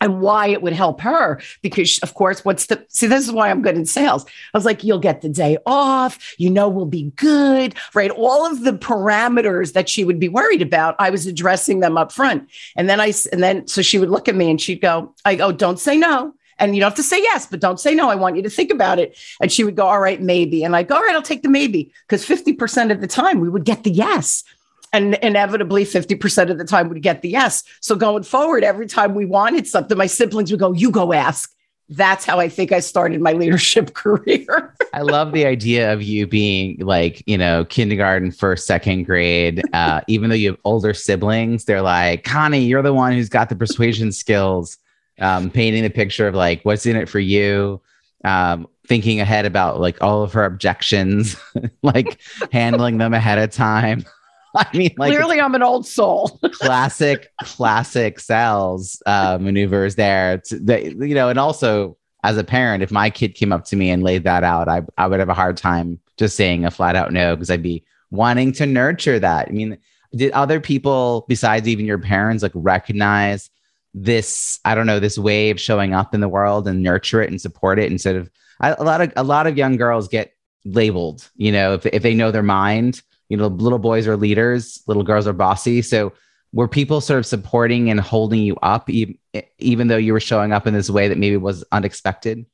and 0.01 0.21
why 0.21 0.49
it 0.49 0.63
would 0.63 0.73
help 0.73 1.01
her 1.01 1.41
because 1.63 1.99
of 1.99 2.15
course 2.15 2.45
what's 2.45 2.67
the 2.67 2.85
see 2.89 3.07
this 3.07 3.27
is 3.27 3.33
why 3.33 3.51
i'm 3.51 3.63
good 3.63 3.77
in 3.77 3.85
sales. 3.85 4.25
I 4.55 4.57
was 4.57 4.65
like 4.65 4.83
you'll 4.83 4.99
get 4.99 5.21
the 5.21 5.29
day 5.29 5.59
off. 5.67 6.35
You 6.39 6.51
know 6.51 6.69
we'll 6.69 6.87
be 6.87 7.13
good 7.17 7.75
right? 7.95 8.11
All 8.11 8.47
of 8.47 8.65
the 8.65 8.73
parameters 8.73 9.75
that 9.75 9.89
she 9.89 10.05
would 10.05 10.19
be 10.19 10.29
worried 10.29 10.63
about 10.63 10.97
i 10.99 11.11
was 11.11 11.27
addressing 11.27 11.81
them 11.81 11.99
up 11.99 12.13
front. 12.13 12.51
And 12.77 12.89
then 12.89 13.01
i 13.01 13.13
and 13.33 13.43
then 13.43 13.67
so 13.67 13.83
she 13.83 13.99
would 13.99 14.11
look 14.11 14.29
at 14.29 14.35
me 14.35 14.51
and 14.51 14.61
she'd 14.61 14.81
go 14.81 15.15
i 15.25 15.35
go 15.35 15.53
don't 15.53 15.79
say 15.79 15.97
no 15.97 16.35
and 16.61 16.77
you 16.77 16.81
don't 16.81 16.91
have 16.91 16.97
to 16.97 17.03
say 17.03 17.21
yes, 17.21 17.47
but 17.47 17.61
don't 17.61 17.81
say 17.81 17.95
no. 17.95 18.09
I 18.09 18.15
want 18.15 18.37
you 18.37 18.43
to 18.43 18.51
think 18.51 18.71
about 18.71 18.99
it. 18.99 19.19
And 19.41 19.51
she 19.51 19.65
would 19.65 19.77
go, 19.77 19.87
All 19.87 20.01
right, 20.01 20.21
maybe. 20.21 20.63
And 20.63 20.73
go, 20.87 20.95
All 20.95 21.03
right, 21.03 21.15
I'll 21.15 21.23
take 21.23 21.43
the 21.43 21.49
maybe. 21.49 21.93
Because 22.07 22.25
50% 22.25 22.93
of 22.93 23.01
the 23.01 23.07
time 23.07 23.41
we 23.41 23.49
would 23.49 23.65
get 23.65 23.83
the 23.83 23.91
yes. 23.91 24.45
And 24.93 25.15
inevitably, 25.17 25.85
50% 25.85 26.51
of 26.51 26.59
the 26.59 26.65
time 26.65 26.89
we'd 26.89 27.03
get 27.03 27.23
the 27.23 27.31
yes. 27.31 27.63
So 27.81 27.95
going 27.95 28.25
forward, 28.25 28.65
every 28.65 28.87
time 28.87 29.15
we 29.15 29.25
wanted 29.25 29.67
something, 29.67 29.97
my 29.97 30.07
siblings 30.07 30.51
would 30.51 30.61
go, 30.61 30.73
You 30.73 30.91
go 30.91 31.13
ask 31.13 31.51
that's 31.91 32.25
how 32.25 32.39
I 32.39 32.49
think 32.49 32.71
I 32.71 32.79
started 32.79 33.21
my 33.21 33.33
leadership 33.41 33.95
career. 33.95 34.75
I 34.95 35.03
love 35.03 35.33
the 35.33 35.45
idea 35.45 35.93
of 35.93 36.03
you 36.03 36.27
being 36.27 36.79
like, 36.79 37.23
you 37.27 37.37
know, 37.37 37.65
kindergarten, 37.65 38.31
first, 38.31 38.67
second 38.67 39.05
grade. 39.05 39.63
Uh, 39.73 40.01
even 40.09 40.29
though 40.29 40.37
you 40.37 40.51
have 40.51 40.61
older 40.65 40.93
siblings, 40.93 41.65
they're 41.65 41.81
like, 41.81 42.23
Connie, 42.25 42.65
you're 42.65 42.83
the 42.83 42.93
one 42.93 43.13
who's 43.13 43.29
got 43.29 43.49
the 43.49 43.57
persuasion 43.57 44.13
skills 44.13 44.77
um, 45.21 45.51
painting 45.51 45.83
the 45.83 45.91
picture 45.91 46.27
of 46.27 46.35
like 46.35 46.63
what's 46.63 46.87
in 46.87 46.97
it 46.97 47.09
for 47.09 47.21
you, 47.21 47.81
um, 48.25 48.67
thinking 48.87 49.21
ahead 49.21 49.47
about 49.47 49.81
like 49.81 50.03
all 50.03 50.23
of 50.23 50.33
her 50.33 50.45
objections, 50.45 51.37
like 51.83 52.21
handling 52.53 52.99
them 52.99 53.15
ahead 53.15 53.39
of 53.39 53.51
time. 53.51 54.05
I 54.57 54.67
mean, 54.77 54.93
like 54.99 55.13
clearly, 55.13 55.41
I'm 55.41 55.55
an 55.55 55.63
old 55.63 55.87
soul. 55.87 56.41
classic, 56.53 57.29
classic 57.43 58.19
sales 58.19 59.01
uh, 59.07 59.39
maneuvers 59.41 59.95
there. 59.95 60.39
To, 60.39 60.59
that, 60.61 60.85
you 60.85 61.15
know, 61.15 61.29
and 61.29 61.39
also 61.39 61.97
as 62.25 62.37
a 62.37 62.43
parent, 62.43 62.83
if 62.83 62.91
my 62.91 63.11
kid 63.11 63.37
came 63.37 63.53
up 63.53 63.65
to 63.67 63.77
me 63.77 63.91
and 63.91 64.03
laid 64.03 64.25
that 64.25 64.43
out, 64.43 64.69
I 64.69 64.83
I 64.99 65.07
would 65.07 65.21
have 65.21 65.29
a 65.29 65.35
hard 65.35 65.57
time 65.57 66.01
just 66.17 66.37
saying 66.37 66.65
a 66.65 66.71
flat 66.71 66.97
out 66.97 67.13
no 67.13 67.37
because 67.37 67.51
I'd 67.51 67.63
be 67.63 67.85
wanting 68.11 68.53
to 68.55 68.67
nurture 68.67 69.21
that. 69.21 69.49
I 69.49 69.53
mean, 69.53 69.79
did 70.15 70.33
other 70.33 70.61
people 70.61 71.25
besides 71.29 71.69
even 71.69 71.87
your 71.87 71.99
parents 71.99 72.43
like 72.43 72.53
recognize 72.55 73.51
this 73.95 74.61
i 74.65 74.75
don't 74.75 74.87
know 74.87 75.01
this 75.01 75.19
wave 75.19 75.61
showing 75.61 75.95
up 75.95 76.15
in 76.15 76.21
the 76.21 76.29
world 76.29 76.69
and 76.69 76.83
nurture 76.83 77.23
it 77.23 77.31
and 77.31 77.41
support 77.41 77.79
it 77.79 77.91
instead 77.91 78.17
of 78.17 78.31
a 78.61 78.85
lot 78.85 79.01
of 79.01 79.13
a 79.17 79.25
lot 79.25 79.47
of 79.47 79.57
young 79.57 79.77
girls 79.77 80.07
get 80.09 80.35
labeled 80.65 81.29
you 81.37 81.51
know 81.51 81.75
if, 81.75 81.87
if 81.87 82.03
they 82.03 82.15
know 82.15 82.31
their 82.31 82.43
mind 82.43 83.03
you 83.29 83.37
know 83.37 83.49
little 83.49 83.79
boys 83.79 84.07
are 84.07 84.17
leaders 84.17 84.83
little 84.87 85.03
girls 85.03 85.27
are 85.27 85.33
bossy 85.33 85.83
so 85.83 86.13
were 86.53 86.69
people 86.69 87.01
sort 87.01 87.19
of 87.19 87.27
supporting 87.27 87.91
and 87.91 88.01
holding 88.01 88.41
you 88.41 88.57
up 88.57 88.91
even, 88.91 89.17
even 89.59 89.89
though 89.89 89.97
you 89.97 90.13
were 90.13 90.21
showing 90.21 90.53
up 90.53 90.67
in 90.67 90.75
this 90.75 90.91
way 90.91 91.09
that 91.09 91.19
maybe 91.19 91.37
was 91.37 91.65
unexpected 91.73 92.47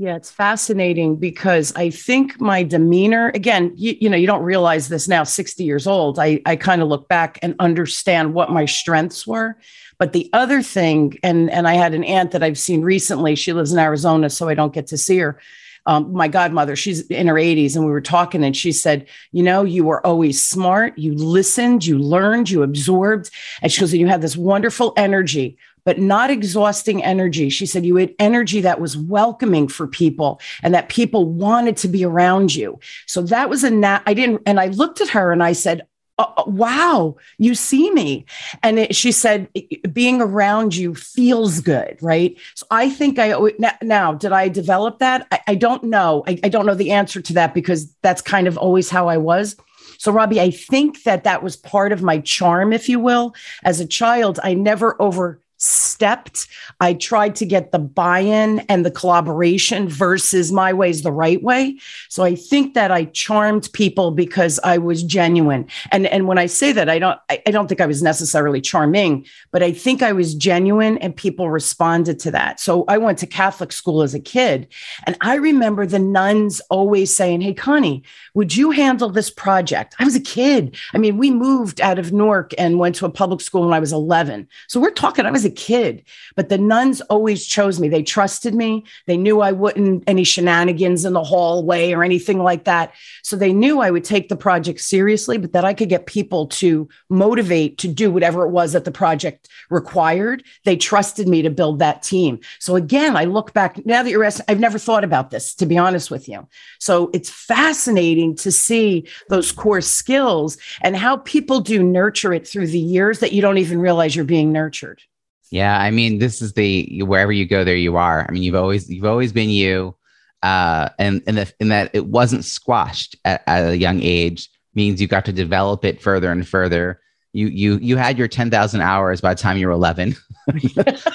yeah, 0.00 0.14
it's 0.14 0.30
fascinating 0.30 1.16
because 1.16 1.72
I 1.74 1.90
think 1.90 2.40
my 2.40 2.62
demeanor, 2.62 3.32
again, 3.34 3.72
you, 3.74 3.96
you, 4.00 4.08
know, 4.08 4.16
you 4.16 4.28
don't 4.28 4.44
realize 4.44 4.88
this 4.88 5.08
now, 5.08 5.24
60 5.24 5.64
years 5.64 5.88
old. 5.88 6.20
I, 6.20 6.40
I 6.46 6.54
kind 6.54 6.82
of 6.82 6.88
look 6.88 7.08
back 7.08 7.40
and 7.42 7.56
understand 7.58 8.32
what 8.32 8.52
my 8.52 8.64
strengths 8.64 9.26
were. 9.26 9.58
But 9.98 10.12
the 10.12 10.30
other 10.32 10.62
thing, 10.62 11.18
and 11.22 11.50
and 11.50 11.66
I 11.66 11.74
had 11.74 11.94
an 11.94 12.04
aunt 12.04 12.30
that 12.32 12.42
I've 12.42 12.58
seen 12.58 12.82
recently. 12.82 13.34
She 13.34 13.52
lives 13.52 13.72
in 13.72 13.78
Arizona, 13.78 14.30
so 14.30 14.48
I 14.48 14.54
don't 14.54 14.72
get 14.72 14.86
to 14.88 14.98
see 14.98 15.18
her. 15.18 15.40
um, 15.86 16.12
my 16.12 16.28
godmother, 16.28 16.76
she's 16.76 17.00
in 17.08 17.26
her 17.28 17.34
80s, 17.34 17.74
and 17.74 17.84
we 17.86 17.90
were 17.90 18.00
talking, 18.02 18.44
and 18.44 18.54
she 18.56 18.72
said, 18.72 19.06
You 19.32 19.42
know, 19.42 19.64
you 19.64 19.84
were 19.84 20.06
always 20.06 20.42
smart. 20.42 20.98
You 20.98 21.14
listened, 21.14 21.86
you 21.86 21.98
learned, 21.98 22.50
you 22.50 22.62
absorbed. 22.62 23.30
And 23.62 23.72
she 23.72 23.80
goes, 23.80 23.92
And 23.92 24.00
you 24.00 24.06
had 24.06 24.20
this 24.20 24.36
wonderful 24.36 24.92
energy, 24.98 25.56
but 25.84 25.98
not 25.98 26.30
exhausting 26.30 27.02
energy. 27.02 27.48
She 27.48 27.64
said, 27.64 27.86
You 27.86 27.96
had 27.96 28.14
energy 28.18 28.60
that 28.60 28.80
was 28.80 28.98
welcoming 28.98 29.66
for 29.66 29.86
people 29.86 30.40
and 30.62 30.74
that 30.74 30.90
people 30.90 31.24
wanted 31.24 31.78
to 31.78 31.88
be 31.88 32.04
around 32.04 32.54
you. 32.54 32.78
So 33.06 33.22
that 33.22 33.48
was 33.48 33.64
a, 33.64 33.70
nat- 33.70 34.02
I 34.06 34.12
didn't, 34.12 34.42
and 34.44 34.60
I 34.60 34.66
looked 34.66 35.00
at 35.00 35.08
her 35.08 35.32
and 35.32 35.42
I 35.42 35.54
said, 35.54 35.86
oh, 36.18 36.44
wow, 36.46 37.16
you 37.38 37.54
see 37.54 37.90
me. 37.90 38.26
And 38.62 38.78
it, 38.78 38.96
she 38.96 39.12
said, 39.12 39.48
being 39.92 40.20
around 40.20 40.76
you 40.76 40.94
feels 40.94 41.60
good, 41.60 41.98
right? 42.00 42.36
So 42.54 42.66
I 42.70 42.90
think 42.90 43.18
I, 43.18 43.34
now, 43.82 44.14
did 44.14 44.32
I 44.32 44.48
develop 44.48 44.98
that? 44.98 45.26
I, 45.30 45.40
I 45.48 45.54
don't 45.54 45.84
know. 45.84 46.24
I, 46.26 46.38
I 46.44 46.48
don't 46.48 46.66
know 46.66 46.74
the 46.74 46.92
answer 46.92 47.20
to 47.20 47.32
that 47.34 47.54
because 47.54 47.92
that's 48.02 48.22
kind 48.22 48.46
of 48.46 48.58
always 48.58 48.90
how 48.90 49.08
I 49.08 49.16
was. 49.16 49.56
So, 49.98 50.12
Robbie, 50.12 50.40
I 50.40 50.50
think 50.50 51.02
that 51.02 51.24
that 51.24 51.42
was 51.42 51.56
part 51.56 51.90
of 51.92 52.02
my 52.02 52.18
charm, 52.20 52.72
if 52.72 52.88
you 52.88 53.00
will. 53.00 53.34
As 53.64 53.80
a 53.80 53.86
child, 53.86 54.38
I 54.42 54.54
never 54.54 55.00
over 55.02 55.40
stepped. 55.58 56.46
I 56.80 56.94
tried 56.94 57.34
to 57.36 57.46
get 57.46 57.72
the 57.72 57.78
buy 57.78 58.20
in 58.20 58.60
and 58.60 58.86
the 58.86 58.90
collaboration 58.90 59.88
versus 59.88 60.52
my 60.52 60.72
way 60.72 60.90
is 60.90 61.02
the 61.02 61.12
right 61.12 61.42
way. 61.42 61.78
So 62.08 62.22
I 62.22 62.36
think 62.36 62.74
that 62.74 62.90
I 62.92 63.06
charmed 63.06 63.68
people 63.72 64.12
because 64.12 64.60
I 64.62 64.78
was 64.78 65.02
genuine. 65.02 65.66
And, 65.90 66.06
and 66.06 66.28
when 66.28 66.38
I 66.38 66.46
say 66.46 66.72
that, 66.72 66.88
I 66.88 66.98
don't, 66.98 67.18
I, 67.28 67.42
don't 67.50 67.66
think 67.66 67.80
I 67.80 67.86
was 67.86 68.02
necessarily 68.02 68.60
charming, 68.60 69.26
but 69.50 69.62
I 69.62 69.72
think 69.72 70.00
I 70.02 70.12
was 70.12 70.34
genuine 70.34 70.96
and 70.98 71.14
people 71.14 71.50
responded 71.50 72.20
to 72.20 72.30
that. 72.30 72.60
So 72.60 72.84
I 72.86 72.98
went 72.98 73.18
to 73.18 73.26
Catholic 73.26 73.72
school 73.72 74.02
as 74.02 74.14
a 74.14 74.20
kid. 74.20 74.68
And 75.06 75.16
I 75.20 75.34
remember 75.34 75.86
the 75.86 75.98
nuns 75.98 76.60
always 76.70 77.14
saying, 77.14 77.40
Hey, 77.40 77.54
Connie, 77.54 78.04
would 78.34 78.54
you 78.54 78.70
handle 78.70 79.10
this 79.10 79.30
project? 79.30 79.96
I 79.98 80.04
was 80.04 80.14
a 80.14 80.20
kid. 80.20 80.76
I 80.94 80.98
mean, 80.98 81.18
we 81.18 81.32
moved 81.32 81.80
out 81.80 81.98
of 81.98 82.12
Newark 82.12 82.54
and 82.56 82.78
went 82.78 82.94
to 82.96 83.06
a 83.06 83.10
public 83.10 83.40
school 83.40 83.62
when 83.62 83.74
I 83.74 83.80
was 83.80 83.92
11. 83.92 84.48
So 84.68 84.78
we're 84.78 84.90
talking, 84.90 85.26
I 85.26 85.32
was 85.32 85.47
a 85.48 85.50
kid, 85.50 86.04
but 86.36 86.48
the 86.48 86.58
nuns 86.58 87.00
always 87.02 87.46
chose 87.46 87.80
me. 87.80 87.88
They 87.88 88.04
trusted 88.04 88.54
me. 88.54 88.84
They 89.06 89.16
knew 89.16 89.40
I 89.40 89.50
wouldn't 89.50 90.04
any 90.06 90.22
shenanigans 90.22 91.04
in 91.04 91.12
the 91.12 91.24
hallway 91.24 91.92
or 91.92 92.04
anything 92.04 92.38
like 92.38 92.64
that. 92.64 92.94
So 93.24 93.34
they 93.34 93.52
knew 93.52 93.80
I 93.80 93.90
would 93.90 94.04
take 94.04 94.28
the 94.28 94.36
project 94.36 94.80
seriously, 94.80 95.38
but 95.38 95.52
that 95.52 95.64
I 95.64 95.74
could 95.74 95.88
get 95.88 96.06
people 96.06 96.46
to 96.46 96.88
motivate 97.08 97.78
to 97.78 97.88
do 97.88 98.10
whatever 98.10 98.44
it 98.44 98.50
was 98.50 98.72
that 98.72 98.84
the 98.84 98.92
project 98.92 99.48
required. 99.70 100.44
They 100.64 100.76
trusted 100.76 101.26
me 101.26 101.42
to 101.42 101.50
build 101.50 101.80
that 101.80 102.02
team. 102.02 102.38
So 102.60 102.76
again, 102.76 103.16
I 103.16 103.24
look 103.24 103.52
back 103.52 103.84
now 103.84 104.02
that 104.02 104.10
you're 104.10 104.24
asking, 104.24 104.46
I've 104.48 104.60
never 104.60 104.78
thought 104.78 105.04
about 105.04 105.30
this, 105.30 105.54
to 105.56 105.66
be 105.66 105.78
honest 105.78 106.10
with 106.10 106.28
you. 106.28 106.46
So 106.78 107.10
it's 107.12 107.30
fascinating 107.30 108.36
to 108.36 108.52
see 108.52 109.08
those 109.28 109.50
core 109.50 109.80
skills 109.80 110.58
and 110.82 110.96
how 110.96 111.16
people 111.18 111.60
do 111.60 111.82
nurture 111.82 112.32
it 112.32 112.46
through 112.46 112.68
the 112.68 112.78
years 112.78 113.20
that 113.20 113.32
you 113.32 113.42
don't 113.42 113.58
even 113.58 113.80
realize 113.80 114.14
you're 114.14 114.24
being 114.24 114.52
nurtured. 114.52 115.02
Yeah, 115.50 115.78
I 115.78 115.90
mean, 115.90 116.18
this 116.18 116.42
is 116.42 116.52
the 116.52 117.02
wherever 117.02 117.32
you 117.32 117.46
go, 117.46 117.64
there 117.64 117.76
you 117.76 117.96
are. 117.96 118.26
I 118.28 118.32
mean, 118.32 118.42
you've 118.42 118.54
always 118.54 118.88
you've 118.90 119.04
always 119.04 119.32
been 119.32 119.48
you, 119.48 119.96
uh, 120.42 120.90
and 120.98 121.22
and 121.26 121.38
the, 121.38 121.52
that 121.60 121.90
it 121.94 122.06
wasn't 122.06 122.44
squashed 122.44 123.16
at, 123.24 123.42
at 123.46 123.70
a 123.70 123.76
young 123.76 124.00
age 124.02 124.50
means 124.74 125.00
you 125.00 125.08
got 125.08 125.24
to 125.24 125.32
develop 125.32 125.84
it 125.84 126.02
further 126.02 126.30
and 126.30 126.46
further. 126.46 127.00
You 127.32 127.46
you 127.48 127.78
you 127.78 127.96
had 127.96 128.18
your 128.18 128.28
ten 128.28 128.50
thousand 128.50 128.82
hours 128.82 129.20
by 129.20 129.34
the 129.34 129.40
time 129.40 129.56
you 129.56 129.66
were 129.66 129.72
eleven. 129.72 130.16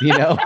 you 0.02 0.18
know, 0.18 0.38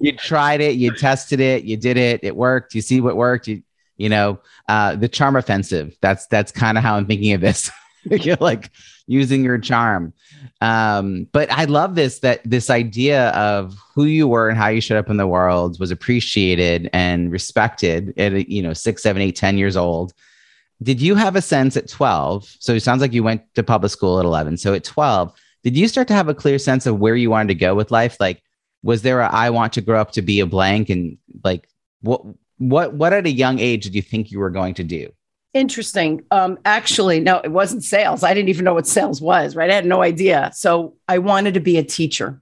you 0.00 0.12
tried 0.16 0.60
it, 0.60 0.74
you 0.76 0.94
tested 0.94 1.40
it, 1.40 1.64
you 1.64 1.76
did 1.76 1.96
it, 1.96 2.20
it 2.22 2.36
worked. 2.36 2.74
You 2.74 2.82
see 2.82 3.00
what 3.00 3.16
worked. 3.16 3.48
You 3.48 3.62
you 3.96 4.08
know, 4.08 4.40
uh, 4.68 4.96
the 4.96 5.08
charm 5.08 5.36
offensive. 5.36 5.96
That's 6.00 6.26
that's 6.26 6.52
kind 6.52 6.76
of 6.76 6.84
how 6.84 6.96
I'm 6.96 7.06
thinking 7.06 7.32
of 7.32 7.40
this. 7.40 7.70
You're 8.10 8.36
like 8.40 8.70
using 9.06 9.44
your 9.44 9.58
charm. 9.58 10.12
Um, 10.60 11.26
but 11.32 11.50
I 11.50 11.64
love 11.64 11.94
this 11.94 12.20
that 12.20 12.40
this 12.44 12.70
idea 12.70 13.30
of 13.30 13.76
who 13.94 14.04
you 14.04 14.28
were 14.28 14.48
and 14.48 14.58
how 14.58 14.68
you 14.68 14.80
showed 14.80 14.98
up 14.98 15.10
in 15.10 15.16
the 15.16 15.26
world 15.26 15.78
was 15.80 15.90
appreciated 15.90 16.90
and 16.92 17.30
respected 17.30 18.18
at 18.18 18.48
you 18.48 18.62
know 18.62 18.72
six, 18.72 19.02
seven, 19.02 19.22
eight, 19.22 19.36
ten 19.36 19.58
years 19.58 19.76
old. 19.76 20.12
Did 20.82 21.00
you 21.00 21.14
have 21.14 21.36
a 21.36 21.42
sense 21.42 21.76
at 21.76 21.88
12? 21.88 22.56
So 22.58 22.74
it 22.74 22.80
sounds 22.80 23.00
like 23.00 23.12
you 23.12 23.22
went 23.22 23.42
to 23.54 23.62
public 23.62 23.92
school 23.92 24.18
at 24.18 24.26
11. 24.26 24.56
So 24.56 24.74
at 24.74 24.84
12, 24.84 25.32
did 25.62 25.76
you 25.76 25.88
start 25.88 26.08
to 26.08 26.14
have 26.14 26.28
a 26.28 26.34
clear 26.34 26.58
sense 26.58 26.84
of 26.84 26.98
where 26.98 27.16
you 27.16 27.30
wanted 27.30 27.48
to 27.48 27.54
go 27.54 27.74
with 27.74 27.90
life? 27.90 28.18
Like, 28.20 28.42
was 28.82 29.00
there 29.00 29.20
a 29.20 29.28
I 29.28 29.50
want 29.50 29.72
to 29.74 29.80
grow 29.80 30.00
up 30.00 30.12
to 30.12 30.22
be 30.22 30.40
a 30.40 30.46
blank 30.46 30.90
and 30.90 31.16
like 31.42 31.68
what 32.02 32.22
what 32.58 32.94
what 32.94 33.12
at 33.12 33.26
a 33.26 33.30
young 33.30 33.58
age 33.58 33.84
did 33.84 33.94
you 33.94 34.02
think 34.02 34.30
you 34.30 34.38
were 34.38 34.50
going 34.50 34.74
to 34.74 34.84
do? 34.84 35.10
Interesting. 35.54 36.24
Um, 36.32 36.58
actually, 36.64 37.20
no, 37.20 37.38
it 37.38 37.52
wasn't 37.52 37.84
sales. 37.84 38.24
I 38.24 38.34
didn't 38.34 38.48
even 38.48 38.64
know 38.64 38.74
what 38.74 38.88
sales 38.88 39.22
was, 39.22 39.54
right? 39.54 39.70
I 39.70 39.74
had 39.74 39.86
no 39.86 40.02
idea. 40.02 40.50
So 40.52 40.96
I 41.08 41.18
wanted 41.18 41.54
to 41.54 41.60
be 41.60 41.78
a 41.78 41.84
teacher, 41.84 42.40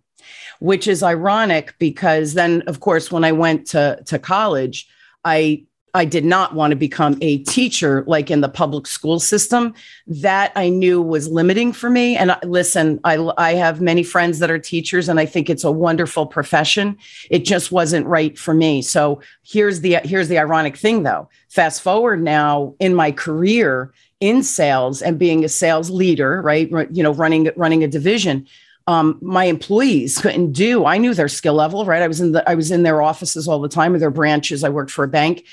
which 0.60 0.88
is 0.88 1.02
ironic 1.02 1.74
because 1.78 2.32
then, 2.32 2.62
of 2.62 2.80
course, 2.80 3.12
when 3.12 3.22
I 3.22 3.32
went 3.32 3.66
to, 3.68 4.02
to 4.06 4.18
college, 4.18 4.88
I 5.24 5.64
I 5.94 6.06
did 6.06 6.24
not 6.24 6.54
want 6.54 6.70
to 6.70 6.76
become 6.76 7.18
a 7.20 7.38
teacher 7.38 8.02
like 8.06 8.30
in 8.30 8.40
the 8.40 8.48
public 8.48 8.86
school 8.86 9.20
system. 9.20 9.74
That 10.06 10.52
I 10.56 10.70
knew 10.70 11.02
was 11.02 11.28
limiting 11.28 11.72
for 11.72 11.90
me. 11.90 12.16
And 12.16 12.34
listen, 12.44 12.98
I, 13.04 13.30
I 13.36 13.54
have 13.54 13.82
many 13.82 14.02
friends 14.02 14.38
that 14.38 14.50
are 14.50 14.58
teachers, 14.58 15.08
and 15.08 15.20
I 15.20 15.26
think 15.26 15.50
it's 15.50 15.64
a 15.64 15.70
wonderful 15.70 16.26
profession. 16.26 16.96
It 17.30 17.44
just 17.44 17.72
wasn't 17.72 18.06
right 18.06 18.38
for 18.38 18.54
me. 18.54 18.80
So 18.80 19.20
here's 19.42 19.80
the 19.82 19.96
here's 20.04 20.28
the 20.28 20.38
ironic 20.38 20.76
thing, 20.76 21.02
though. 21.02 21.28
Fast 21.48 21.82
forward 21.82 22.22
now 22.22 22.74
in 22.80 22.94
my 22.94 23.12
career 23.12 23.92
in 24.20 24.42
sales 24.42 25.02
and 25.02 25.18
being 25.18 25.44
a 25.44 25.48
sales 25.48 25.90
leader, 25.90 26.40
right? 26.40 26.70
You 26.90 27.02
know, 27.02 27.12
running 27.12 27.50
running 27.56 27.84
a 27.84 27.88
division 27.88 28.46
um, 28.88 29.18
my 29.22 29.44
employees 29.44 30.18
couldn't 30.18 30.52
do. 30.52 30.86
I 30.86 30.98
knew 30.98 31.14
their 31.14 31.28
skill 31.28 31.54
level, 31.54 31.84
right? 31.84 32.02
I 32.02 32.08
was 32.08 32.20
in 32.20 32.32
the 32.32 32.48
I 32.48 32.54
was 32.54 32.70
in 32.70 32.82
their 32.82 33.02
offices 33.02 33.46
all 33.46 33.60
the 33.60 33.68
time 33.68 33.94
or 33.94 33.98
their 33.98 34.10
branches. 34.10 34.64
I 34.64 34.70
worked 34.70 34.90
for 34.90 35.04
a 35.04 35.08
bank 35.08 35.44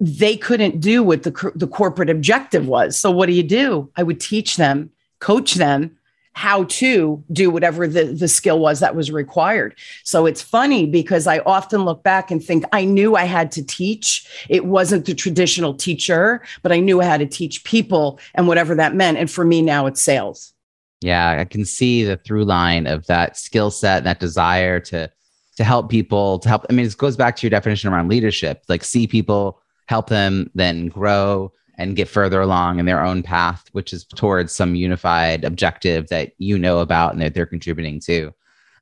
they 0.00 0.36
couldn't 0.36 0.80
do 0.80 1.02
what 1.02 1.22
the, 1.22 1.52
the 1.54 1.66
corporate 1.66 2.10
objective 2.10 2.66
was. 2.66 2.98
So 2.98 3.10
what 3.10 3.26
do 3.26 3.32
you 3.32 3.42
do? 3.42 3.90
I 3.96 4.02
would 4.02 4.20
teach 4.20 4.56
them, 4.56 4.90
coach 5.20 5.54
them 5.54 5.96
how 6.34 6.64
to 6.64 7.22
do 7.32 7.48
whatever 7.48 7.86
the, 7.86 8.06
the 8.06 8.26
skill 8.26 8.58
was 8.58 8.80
that 8.80 8.96
was 8.96 9.12
required. 9.12 9.76
So 10.02 10.26
it's 10.26 10.42
funny 10.42 10.84
because 10.84 11.28
I 11.28 11.38
often 11.40 11.84
look 11.84 12.02
back 12.02 12.30
and 12.30 12.44
think 12.44 12.64
I 12.72 12.84
knew 12.84 13.14
I 13.14 13.24
had 13.24 13.52
to 13.52 13.64
teach. 13.64 14.26
It 14.48 14.66
wasn't 14.66 15.06
the 15.06 15.14
traditional 15.14 15.74
teacher, 15.74 16.42
but 16.62 16.72
I 16.72 16.80
knew 16.80 17.00
I 17.00 17.04
had 17.04 17.20
to 17.20 17.26
teach 17.26 17.62
people 17.62 18.18
and 18.34 18.48
whatever 18.48 18.74
that 18.74 18.96
meant. 18.96 19.16
And 19.18 19.30
for 19.30 19.44
me 19.44 19.62
now 19.62 19.86
it's 19.86 20.02
sales. 20.02 20.52
Yeah, 21.00 21.38
I 21.38 21.44
can 21.44 21.64
see 21.64 22.02
the 22.02 22.16
through 22.16 22.46
line 22.46 22.86
of 22.86 23.06
that 23.06 23.36
skill 23.36 23.70
set, 23.70 23.98
and 23.98 24.06
that 24.06 24.20
desire 24.20 24.80
to 24.80 25.10
to 25.56 25.62
help 25.62 25.90
people, 25.90 26.38
to 26.40 26.48
help. 26.48 26.64
I 26.68 26.72
mean, 26.72 26.86
it 26.86 26.96
goes 26.96 27.16
back 27.16 27.36
to 27.36 27.42
your 27.42 27.50
definition 27.50 27.92
around 27.92 28.08
leadership, 28.08 28.64
like 28.68 28.82
see 28.82 29.06
people 29.06 29.60
help 29.86 30.08
them 30.08 30.50
then 30.54 30.88
grow 30.88 31.52
and 31.76 31.96
get 31.96 32.08
further 32.08 32.40
along 32.40 32.78
in 32.78 32.86
their 32.86 33.04
own 33.04 33.22
path, 33.22 33.64
which 33.72 33.92
is 33.92 34.04
towards 34.04 34.52
some 34.52 34.74
unified 34.74 35.44
objective 35.44 36.08
that 36.08 36.32
you 36.38 36.58
know 36.58 36.78
about 36.78 37.12
and 37.12 37.22
that 37.22 37.34
they're 37.34 37.46
contributing 37.46 38.00
to. 38.00 38.32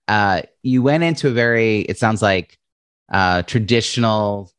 Uh, 0.09 0.43
you 0.63 0.83
went 0.83 1.03
into 1.03 1.29
a 1.29 1.33
very, 1.33 1.81
it 1.83 1.99
sounds 1.99 2.21
like, 2.21 2.59
uh, 3.11 3.43
traditional 3.43 4.51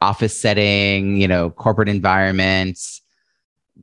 office 0.00 0.38
setting, 0.38 1.16
you 1.16 1.28
know, 1.28 1.50
corporate 1.50 1.88
environments. 1.88 3.00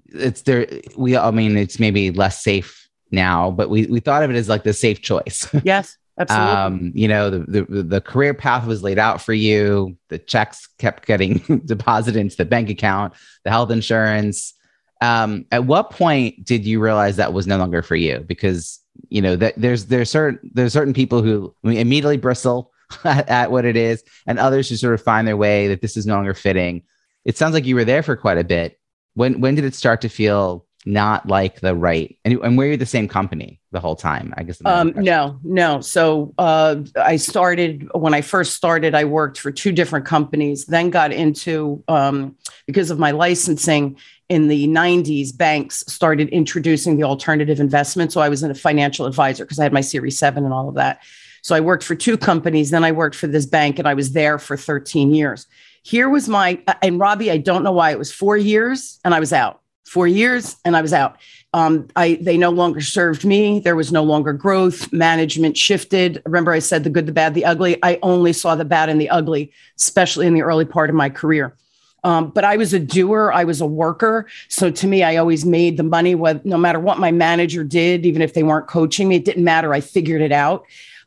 It's 0.08 0.42
there. 0.44 0.68
We, 0.96 1.18
I 1.18 1.32
mean, 1.32 1.58
it's 1.58 1.80
maybe 1.80 2.12
less 2.12 2.44
safe 2.44 2.88
now, 3.12 3.52
but 3.52 3.70
we 3.70 3.86
we 3.88 4.00
thought 4.00 4.24
of 4.24 4.30
it 4.30 4.36
as 4.36 4.50
like 4.50 4.64
the 4.64 4.74
safe 4.74 5.02
choice. 5.02 5.48
Yes. 5.64 5.98
Absolutely. 6.18 6.54
Um, 6.54 6.92
you 6.94 7.08
know, 7.08 7.30
the, 7.30 7.64
the 7.64 7.84
the 7.84 8.02
career 8.02 8.34
path 8.34 8.68
was 8.68 8.84
laid 8.84 9.00
out 9.00 9.22
for 9.22 9.34
you. 9.34 9.98
The 10.10 10.20
checks 10.20 10.68
kept 10.78 11.08
getting 11.08 11.38
deposited 11.66 12.20
into 12.20 12.38
the 12.38 12.46
bank 12.46 12.70
account, 12.70 13.14
the 13.44 13.50
health 13.50 13.72
insurance. 13.72 14.54
Um, 15.02 15.46
at 15.52 15.66
what 15.66 15.90
point 15.90 16.46
did 16.46 16.66
you 16.66 16.80
realize 16.80 17.16
that 17.16 17.34
was 17.34 17.48
no 17.48 17.58
longer 17.58 17.82
for 17.82 17.96
you? 17.96 18.20
Because 18.20 18.80
you 19.10 19.22
know 19.22 19.36
that 19.36 19.56
there's 19.58 19.86
there's 19.86 20.10
certain 20.10 20.52
there's 20.54 20.72
certain 20.72 20.94
people 20.94 21.24
who 21.24 21.54
immediately 21.64 22.18
bristle 22.18 22.72
at, 23.04 23.28
at 23.28 23.52
what 23.52 23.66
it 23.66 23.76
is, 23.76 24.04
and 24.28 24.38
others 24.38 24.70
who 24.70 24.76
sort 24.76 24.94
of 24.94 25.02
find 25.02 25.28
their 25.28 25.38
way 25.38 25.68
that 25.68 25.82
this 25.82 25.98
is 25.98 26.06
no 26.06 26.14
longer 26.14 26.36
fitting. 26.36 26.84
It 27.26 27.38
sounds 27.38 27.54
like 27.54 27.66
you 27.66 27.76
were 27.76 27.86
there 27.86 28.04
for 28.04 28.16
quite 28.16 28.38
a 28.38 28.44
bit. 28.44 28.80
When 29.16 29.42
when 29.42 29.56
did 29.56 29.66
it 29.66 29.74
start 29.74 30.02
to 30.02 30.10
feel 30.10 30.68
not 30.86 31.28
like 31.28 31.62
the 31.62 31.74
right 31.74 32.18
and, 32.26 32.40
and 32.44 32.58
were 32.58 32.66
you 32.66 32.78
the 32.78 32.86
same 32.86 33.08
company 33.08 33.60
the 33.72 33.80
whole 33.80 33.96
time 33.96 34.34
i 34.38 34.44
guess 34.44 34.62
um, 34.66 34.94
no 34.96 35.40
no. 35.44 35.82
So 35.82 36.34
uh, 36.38 36.78
i 36.98 37.16
started 37.16 37.88
when 37.94 38.14
i 38.14 38.22
first 38.22 38.56
started 38.56 38.94
i 38.94 39.06
worked 39.06 39.40
for 39.40 39.52
two 39.52 39.72
different 39.72 40.06
companies 40.06 40.66
then 40.66 40.90
got 40.90 41.12
into 41.12 41.84
um, 41.88 42.36
because 42.68 42.92
of 42.92 43.00
my 43.00 43.12
licensing 43.12 43.98
in 44.30 44.48
the 44.48 44.68
90s 44.68 45.36
banks 45.36 45.84
started 45.88 46.30
introducing 46.30 46.96
the 46.96 47.04
alternative 47.04 47.60
investment. 47.60 48.12
So 48.12 48.22
i 48.22 48.30
was 48.30 48.44
in 48.44 48.52
a 48.52 48.56
financial 48.56 49.06
advisor 49.06 49.46
because 49.46 49.60
i 49.60 49.64
had 49.64 49.74
my 49.74 49.82
series 49.82 50.18
7 50.18 50.44
and 50.44 50.54
all 50.54 50.70
of 50.70 50.76
that. 50.76 51.02
So 51.42 51.56
i 51.56 51.60
worked 51.60 51.84
for 51.84 51.96
two 51.96 52.18
companies 52.18 52.72
then 52.72 52.84
i 52.84 52.92
worked 52.92 53.16
for 53.16 53.28
this 53.28 53.46
bank 53.46 53.80
and 53.80 53.88
i 53.88 53.94
was 53.94 54.12
there 54.12 54.38
for 54.38 54.58
13 54.58 55.14
years. 55.14 55.48
Here 55.84 56.10
was 56.10 56.30
my, 56.30 56.62
and 56.82 56.98
Robbie, 56.98 57.30
I 57.30 57.38
don't 57.38 57.62
know 57.62 57.74
why 57.74 57.92
it 57.92 58.00
was 58.00 58.10
four 58.10 58.38
years 58.38 59.00
and 59.04 59.14
I 59.14 59.20
was 59.20 59.34
out. 59.34 59.63
Four 59.84 60.08
years 60.08 60.56
and 60.66 60.76
I 60.76 60.82
was 60.82 60.94
out. 60.94 61.18
Um, 61.54 61.88
I 61.96 62.18
they 62.22 62.38
no 62.38 62.50
longer 62.50 62.82
served 62.82 63.26
me. 63.26 63.60
There 63.60 63.76
was 63.76 63.92
no 63.92 64.04
longer 64.04 64.34
growth. 64.34 64.92
Management 64.92 65.56
shifted. 65.56 66.22
Remember, 66.26 66.52
I 66.52 66.60
said 66.60 66.84
the 66.84 66.90
good, 66.90 67.06
the 67.06 67.12
bad, 67.12 67.36
the 67.36 67.46
ugly. 67.46 67.78
I 67.84 68.00
only 68.02 68.34
saw 68.34 68.56
the 68.56 68.66
bad 68.66 68.90
and 68.90 69.00
the 69.00 69.10
ugly, 69.10 69.52
especially 69.78 70.26
in 70.26 70.34
the 70.34 70.42
early 70.42 70.66
part 70.66 70.90
of 70.90 70.96
my 70.96 71.10
career. 71.10 71.56
Um, 72.04 72.32
but 72.32 72.44
I 72.44 72.58
was 72.58 72.74
a 72.74 72.80
doer. 72.80 73.32
I 73.34 73.44
was 73.44 73.62
a 73.62 73.66
worker. 73.66 74.28
So 74.50 74.72
to 74.72 74.88
me, 74.88 75.04
I 75.04 75.16
always 75.16 75.46
made 75.46 75.78
the 75.78 75.84
money. 75.84 76.16
No 76.16 76.58
matter 76.58 76.80
what 76.80 77.00
my 77.00 77.12
manager 77.12 77.64
did, 77.64 78.06
even 78.06 78.22
if 78.22 78.34
they 78.34 78.44
weren't 78.44 78.68
coaching 78.68 79.08
me, 79.08 79.18
it 79.18 79.26
didn't 79.26 79.44
matter. 79.44 79.74
I 79.74 79.80
figured 79.80 80.22
it 80.22 80.32
out. 80.32 80.66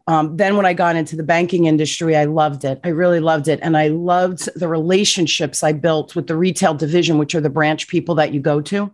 Um, 0.09 0.37
then 0.37 0.57
when 0.57 0.67
I 0.67 0.73
got 0.73 0.95
into 0.95 1.17
the 1.17 1.25
banking 1.25 1.65
industry, 1.65 2.17
I 2.17 2.25
loved 2.25 2.65
it. 2.65 2.81
I 2.85 2.89
really 2.89 3.19
loved 3.19 3.49
it. 3.49 3.59
And 3.63 3.77
I 3.77 3.89
loved 3.89 4.49
the 4.55 4.69
relationships 4.69 5.65
I 5.65 5.73
built 5.73 6.15
with 6.15 6.29
the 6.29 6.37
retail 6.37 6.75
division, 6.75 7.19
which 7.19 7.35
are 7.35 7.41
the 7.41 7.51
branch 7.51 7.89
people 7.89 8.15
that 8.17 8.33
you 8.33 8.41
go 8.41 8.61
to. 8.63 8.93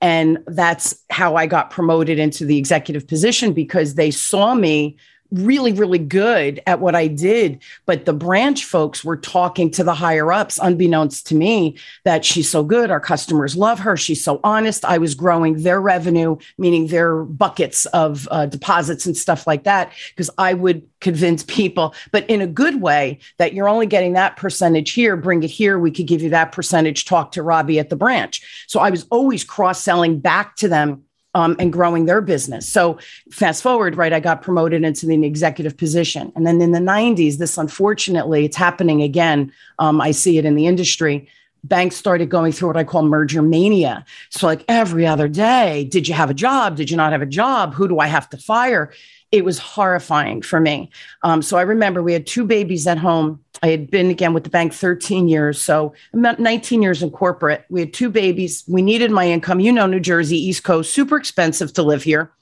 And 0.00 0.38
that's 0.46 1.02
how 1.10 1.36
I 1.36 1.46
got 1.46 1.70
promoted 1.70 2.18
into 2.18 2.44
the 2.44 2.58
executive 2.58 3.08
position 3.08 3.52
because 3.52 3.94
they 3.94 4.10
saw 4.10 4.54
me 4.54 4.96
really, 5.30 5.72
really 5.72 5.98
good 5.98 6.62
at 6.66 6.80
what 6.80 6.94
I 6.94 7.06
did. 7.06 7.62
But 7.84 8.04
the 8.04 8.12
branch 8.12 8.64
folks 8.64 9.04
were 9.04 9.16
talking 9.16 9.70
to 9.72 9.84
the 9.84 9.94
higher 9.94 10.32
ups, 10.32 10.58
unbeknownst 10.62 11.26
to 11.28 11.34
me, 11.34 11.78
that 12.04 12.24
she's 12.24 12.50
so 12.50 12.62
good. 12.62 12.90
Our 12.90 13.00
customers 13.00 13.56
love 13.56 13.78
her. 13.80 13.96
She's 13.96 14.22
so 14.22 14.40
honest. 14.44 14.84
I 14.84 14.98
was 14.98 15.14
growing 15.14 15.62
their 15.62 15.80
revenue, 15.80 16.36
meaning 16.58 16.86
their 16.86 17.24
buckets 17.24 17.86
of 17.86 18.28
uh, 18.30 18.46
deposits 18.46 19.06
and 19.06 19.16
stuff 19.16 19.46
like 19.46 19.64
that, 19.64 19.92
because 20.10 20.30
I 20.38 20.54
would 20.54 20.86
convince 21.00 21.44
people, 21.44 21.94
but 22.10 22.28
in 22.28 22.40
a 22.40 22.46
good 22.46 22.80
way, 22.80 23.18
that 23.36 23.52
you're 23.52 23.68
only 23.68 23.86
getting 23.86 24.14
that 24.14 24.36
percentage 24.36 24.92
here, 24.92 25.16
bring 25.16 25.42
it 25.42 25.50
here. 25.50 25.78
We 25.78 25.90
could 25.90 26.06
give 26.06 26.22
you 26.22 26.30
that 26.30 26.52
percentage. 26.52 27.04
Talk 27.04 27.32
to 27.32 27.42
Robbie 27.42 27.78
at 27.78 27.90
the 27.90 27.96
branch. 27.96 28.64
So 28.66 28.80
I 28.80 28.90
was 28.90 29.06
always 29.10 29.44
cross 29.44 29.82
selling 29.82 30.18
back 30.18 30.56
to 30.56 30.68
them 30.68 31.04
um, 31.36 31.54
and 31.58 31.70
growing 31.70 32.06
their 32.06 32.22
business. 32.22 32.66
So 32.66 32.98
fast 33.30 33.62
forward, 33.62 33.94
right? 33.94 34.12
I 34.14 34.20
got 34.20 34.40
promoted 34.40 34.82
into 34.82 35.04
the 35.04 35.22
executive 35.22 35.76
position, 35.76 36.32
and 36.34 36.46
then 36.46 36.62
in 36.62 36.72
the 36.72 36.78
'90s, 36.78 37.36
this 37.36 37.58
unfortunately, 37.58 38.46
it's 38.46 38.56
happening 38.56 39.02
again. 39.02 39.52
Um, 39.78 40.00
I 40.00 40.12
see 40.12 40.38
it 40.38 40.46
in 40.46 40.54
the 40.54 40.66
industry. 40.66 41.28
Banks 41.62 41.96
started 41.96 42.30
going 42.30 42.52
through 42.52 42.68
what 42.68 42.76
I 42.78 42.84
call 42.84 43.02
merger 43.02 43.42
mania. 43.42 44.06
So, 44.30 44.46
like 44.46 44.64
every 44.66 45.06
other 45.06 45.28
day, 45.28 45.84
did 45.84 46.08
you 46.08 46.14
have 46.14 46.30
a 46.30 46.34
job? 46.34 46.74
Did 46.76 46.90
you 46.90 46.96
not 46.96 47.12
have 47.12 47.22
a 47.22 47.26
job? 47.26 47.74
Who 47.74 47.86
do 47.86 47.98
I 47.98 48.06
have 48.06 48.30
to 48.30 48.38
fire? 48.38 48.92
It 49.36 49.44
was 49.44 49.58
horrifying 49.58 50.42
for 50.42 50.60
me. 50.60 50.90
Um, 51.22 51.42
so 51.42 51.56
I 51.56 51.62
remember 51.62 52.02
we 52.02 52.12
had 52.12 52.26
two 52.26 52.44
babies 52.44 52.86
at 52.86 52.98
home. 52.98 53.40
I 53.62 53.68
had 53.68 53.90
been 53.90 54.10
again 54.10 54.34
with 54.34 54.44
the 54.44 54.50
bank 54.50 54.72
13 54.72 55.28
years. 55.28 55.60
So 55.60 55.94
about 56.12 56.38
19 56.38 56.82
years 56.82 57.02
in 57.02 57.10
corporate. 57.10 57.64
We 57.68 57.80
had 57.80 57.92
two 57.92 58.10
babies. 58.10 58.64
We 58.66 58.82
needed 58.82 59.10
my 59.10 59.28
income. 59.28 59.60
You 59.60 59.72
know, 59.72 59.86
New 59.86 60.00
Jersey, 60.00 60.36
East 60.36 60.64
Coast, 60.64 60.92
super 60.92 61.16
expensive 61.16 61.72
to 61.74 61.82
live 61.82 62.02
here. 62.02 62.32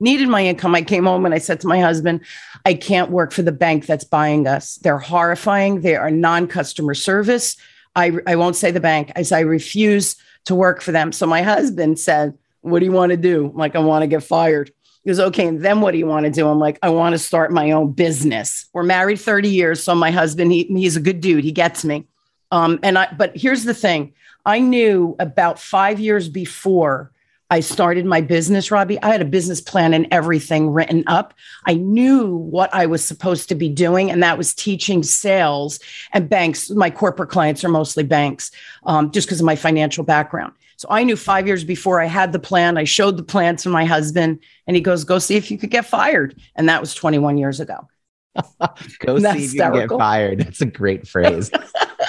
Needed 0.00 0.28
my 0.28 0.44
income. 0.44 0.74
I 0.74 0.82
came 0.82 1.04
home 1.04 1.24
and 1.24 1.34
I 1.34 1.38
said 1.38 1.60
to 1.60 1.66
my 1.66 1.80
husband, 1.80 2.20
I 2.64 2.74
can't 2.74 3.10
work 3.10 3.32
for 3.32 3.42
the 3.42 3.52
bank 3.52 3.86
that's 3.86 4.04
buying 4.04 4.46
us. 4.46 4.76
They're 4.76 4.98
horrifying. 4.98 5.82
They 5.82 5.94
are 5.94 6.10
non 6.10 6.46
customer 6.46 6.94
service. 6.94 7.56
I, 7.94 8.12
I 8.26 8.36
won't 8.36 8.56
say 8.56 8.70
the 8.70 8.80
bank. 8.80 9.12
I 9.16 9.22
say, 9.22 9.38
I 9.38 9.40
refuse 9.40 10.16
to 10.46 10.54
work 10.54 10.80
for 10.80 10.92
them. 10.92 11.12
So 11.12 11.26
my 11.26 11.42
husband 11.42 11.98
said, 11.98 12.36
What 12.62 12.78
do 12.80 12.86
you 12.86 12.92
want 12.92 13.10
to 13.10 13.16
do? 13.16 13.46
I'm 13.46 13.56
like, 13.56 13.76
I 13.76 13.80
want 13.80 14.02
to 14.02 14.06
get 14.06 14.22
fired. 14.22 14.72
He 15.02 15.10
goes, 15.10 15.20
okay, 15.20 15.46
and 15.46 15.62
then 15.62 15.80
what 15.80 15.92
do 15.92 15.98
you 15.98 16.06
want 16.06 16.26
to 16.26 16.30
do? 16.30 16.46
I'm 16.48 16.58
like, 16.58 16.78
I 16.82 16.90
want 16.90 17.14
to 17.14 17.18
start 17.18 17.52
my 17.52 17.70
own 17.70 17.92
business. 17.92 18.66
We're 18.74 18.82
married 18.82 19.18
30 19.18 19.48
years. 19.48 19.82
So 19.82 19.94
my 19.94 20.10
husband, 20.10 20.52
he, 20.52 20.64
he's 20.64 20.96
a 20.96 21.00
good 21.00 21.20
dude. 21.20 21.44
He 21.44 21.52
gets 21.52 21.84
me. 21.84 22.06
Um, 22.50 22.78
and 22.82 22.98
I, 22.98 23.08
but 23.16 23.36
here's 23.36 23.64
the 23.64 23.74
thing. 23.74 24.12
I 24.44 24.58
knew 24.58 25.16
about 25.18 25.58
five 25.58 26.00
years 26.00 26.28
before 26.28 27.12
I 27.52 27.60
started 27.60 28.06
my 28.06 28.20
business, 28.20 28.70
Robbie, 28.70 29.02
I 29.02 29.08
had 29.08 29.20
a 29.20 29.24
business 29.24 29.60
plan 29.60 29.92
and 29.92 30.06
everything 30.12 30.70
written 30.70 31.02
up. 31.08 31.34
I 31.66 31.74
knew 31.74 32.36
what 32.36 32.72
I 32.72 32.86
was 32.86 33.04
supposed 33.04 33.48
to 33.48 33.56
be 33.56 33.68
doing, 33.68 34.08
and 34.08 34.22
that 34.22 34.38
was 34.38 34.54
teaching 34.54 35.02
sales 35.02 35.80
and 36.12 36.28
banks. 36.28 36.70
My 36.70 36.90
corporate 36.90 37.28
clients 37.28 37.64
are 37.64 37.68
mostly 37.68 38.04
banks, 38.04 38.52
um, 38.84 39.10
just 39.10 39.26
because 39.26 39.40
of 39.40 39.46
my 39.46 39.56
financial 39.56 40.04
background. 40.04 40.52
So 40.80 40.88
I 40.90 41.04
knew 41.04 41.14
five 41.14 41.46
years 41.46 41.62
before 41.62 42.00
I 42.00 42.06
had 42.06 42.32
the 42.32 42.38
plan. 42.38 42.78
I 42.78 42.84
showed 42.84 43.18
the 43.18 43.22
plan 43.22 43.54
to 43.56 43.68
my 43.68 43.84
husband, 43.84 44.38
and 44.66 44.74
he 44.74 44.80
goes, 44.80 45.04
"Go 45.04 45.18
see 45.18 45.36
if 45.36 45.50
you 45.50 45.58
could 45.58 45.68
get 45.68 45.84
fired." 45.84 46.40
And 46.56 46.70
that 46.70 46.80
was 46.80 46.94
21 46.94 47.36
years 47.36 47.60
ago. 47.60 47.86
Go 49.00 49.18
see 49.18 49.26
if 49.26 49.52
you 49.52 49.60
can 49.60 49.74
get 49.74 49.90
fired. 49.90 50.38
That's 50.38 50.62
a 50.62 50.66
great 50.66 51.06
phrase. 51.06 51.50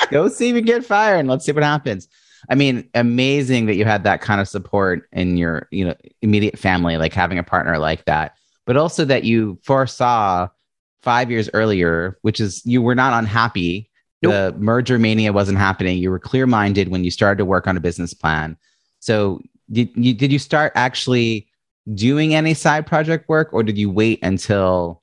Go 0.10 0.30
see 0.30 0.52
if 0.52 0.56
you 0.56 0.62
get 0.62 0.86
fired, 0.86 1.20
and 1.20 1.28
let's 1.28 1.44
see 1.46 1.52
what 1.52 1.64
happens. 1.64 2.08
I 2.50 2.56
mean, 2.56 2.90
amazing 2.94 3.66
that 3.66 3.76
you 3.76 3.84
had 3.84 4.06
that 4.06 4.22
kind 4.22 4.40
of 4.40 4.48
support 4.48 5.10
in 5.12 5.36
your, 5.36 5.68
you 5.72 5.84
know, 5.84 5.96
immediate 6.22 6.58
family, 6.58 6.96
like 6.96 7.14
having 7.14 7.40
a 7.40 7.44
partner 7.44 7.78
like 7.78 8.06
that, 8.06 8.38
but 8.66 8.78
also 8.78 9.04
that 9.04 9.26
you 9.26 9.60
foresaw 9.64 10.48
five 11.04 11.30
years 11.30 11.50
earlier, 11.54 12.18
which 12.22 12.40
is 12.40 12.66
you 12.66 12.82
were 12.82 12.96
not 12.96 13.20
unhappy 13.20 13.91
Nope. 14.22 14.32
The 14.32 14.60
merger 14.60 15.00
mania 15.00 15.34
wasn't 15.34 15.58
happening. 15.58 15.98
You 15.98 16.12
were 16.12 16.20
clear 16.20 16.46
minded 16.46 16.90
when 16.90 17.04
you 17.04 17.12
started 17.12 17.40
to 17.40 17.46
work 17.46 17.68
on 17.68 17.76
a 17.76 17.80
business 17.80 18.14
plan. 18.14 18.58
So, 19.00 19.42
did 19.72 19.90
you, 19.96 20.14
did 20.14 20.32
you 20.32 20.40
start 20.40 20.74
actually 20.76 21.48
doing 21.94 22.36
any 22.36 22.54
side 22.54 22.86
project 22.86 23.28
work, 23.28 23.50
or 23.52 23.64
did 23.64 23.78
you 23.78 23.90
wait 23.90 24.20
until 24.22 25.02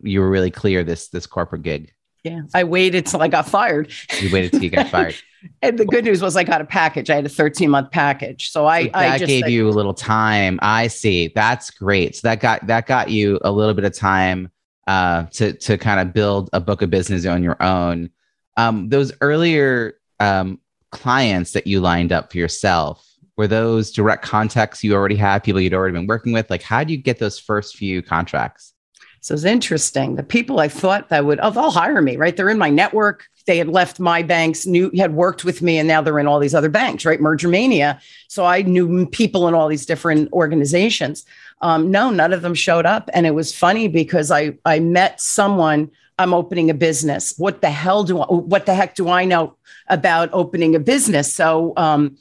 you 0.00 0.20
were 0.20 0.30
really 0.30 0.50
clear 0.50 0.84
this 0.84 1.08
this 1.08 1.26
corporate 1.26 1.62
gig? 1.62 1.92
Yeah, 2.22 2.42
I 2.54 2.64
waited 2.64 3.06
till 3.06 3.22
I 3.22 3.28
got 3.28 3.48
fired. 3.48 3.92
You 4.20 4.30
waited 4.30 4.52
till 4.52 4.62
you 4.62 4.70
got 4.70 4.88
fired. 4.88 5.16
and 5.62 5.78
the 5.78 5.86
good 5.86 6.04
news 6.04 6.20
was 6.20 6.36
I 6.36 6.44
got 6.44 6.60
a 6.60 6.66
package. 6.66 7.08
I 7.08 7.14
had 7.14 7.24
a 7.24 7.30
13 7.30 7.70
month 7.70 7.90
package. 7.90 8.50
So 8.50 8.66
I, 8.66 8.84
that 8.88 8.94
I 8.96 9.18
just, 9.18 9.28
gave 9.28 9.48
you 9.48 9.68
a 9.68 9.70
little 9.70 9.94
time. 9.94 10.58
I 10.60 10.88
see. 10.88 11.32
That's 11.34 11.70
great. 11.70 12.16
So 12.16 12.28
that 12.28 12.40
got 12.40 12.66
that 12.66 12.86
got 12.86 13.08
you 13.08 13.38
a 13.42 13.50
little 13.50 13.74
bit 13.74 13.84
of 13.84 13.94
time 13.94 14.50
uh, 14.86 15.24
to 15.32 15.54
to 15.54 15.78
kind 15.78 16.00
of 16.00 16.12
build 16.12 16.50
a 16.52 16.60
book 16.60 16.82
of 16.82 16.90
business 16.90 17.24
on 17.26 17.42
your 17.42 17.60
own 17.62 18.10
um, 18.60 18.88
those 18.90 19.12
earlier 19.20 19.94
um, 20.18 20.60
clients 20.90 21.52
that 21.52 21.66
you 21.66 21.80
lined 21.80 22.12
up 22.12 22.30
for 22.30 22.38
yourself 22.38 23.06
were 23.36 23.46
those 23.46 23.90
direct 23.90 24.22
contacts 24.22 24.84
you 24.84 24.94
already 24.94 25.16
had 25.16 25.42
people 25.42 25.60
you'd 25.60 25.72
already 25.72 25.94
been 25.94 26.06
working 26.06 26.32
with? 26.32 26.50
Like 26.50 26.62
how 26.62 26.84
do 26.84 26.92
you 26.92 26.98
get 26.98 27.18
those 27.18 27.38
first 27.38 27.76
few 27.76 28.02
contracts? 28.02 28.74
So 29.22 29.34
it's 29.34 29.44
interesting. 29.44 30.16
The 30.16 30.22
people 30.22 30.60
i 30.60 30.68
thought 30.68 31.08
that 31.08 31.24
would 31.24 31.40
oh 31.42 31.50
they'll 31.50 31.70
hire 31.70 32.02
me 32.02 32.16
right? 32.16 32.36
They're 32.36 32.50
in 32.50 32.58
my 32.58 32.70
network. 32.70 33.26
They 33.46 33.56
had 33.56 33.68
left 33.68 33.98
my 33.98 34.22
banks 34.22 34.66
knew 34.66 34.90
had 34.96 35.14
worked 35.14 35.44
with 35.44 35.62
me 35.62 35.78
and 35.78 35.88
now 35.88 36.02
they're 36.02 36.18
in 36.18 36.26
all 36.26 36.38
these 36.38 36.54
other 36.54 36.68
banks 36.68 37.06
right? 37.06 37.20
Merger 37.20 37.48
mania. 37.48 38.00
So 38.28 38.44
i 38.44 38.62
knew 38.62 39.06
people 39.06 39.48
in 39.48 39.54
all 39.54 39.68
these 39.68 39.86
different 39.86 40.30
organizations. 40.32 41.24
Um, 41.62 41.90
no 41.90 42.10
none 42.10 42.34
of 42.34 42.42
them 42.42 42.54
showed 42.54 42.84
up. 42.84 43.08
And 43.14 43.26
it 43.26 43.34
was 43.34 43.54
funny 43.54 43.88
because 43.88 44.30
i 44.30 44.58
i 44.66 44.80
met 44.80 45.20
someone 45.20 45.90
I'm 46.20 46.34
opening 46.34 46.68
a 46.68 46.74
business. 46.74 47.34
What 47.38 47.62
the 47.62 47.70
hell 47.70 48.04
do 48.04 48.20
I, 48.20 48.26
what 48.26 48.66
the 48.66 48.74
heck 48.74 48.94
do 48.94 49.08
I 49.08 49.24
know 49.24 49.56
about 49.88 50.28
opening 50.34 50.74
a 50.74 50.78
business? 50.78 51.32
So, 51.32 51.72
um, 51.78 52.18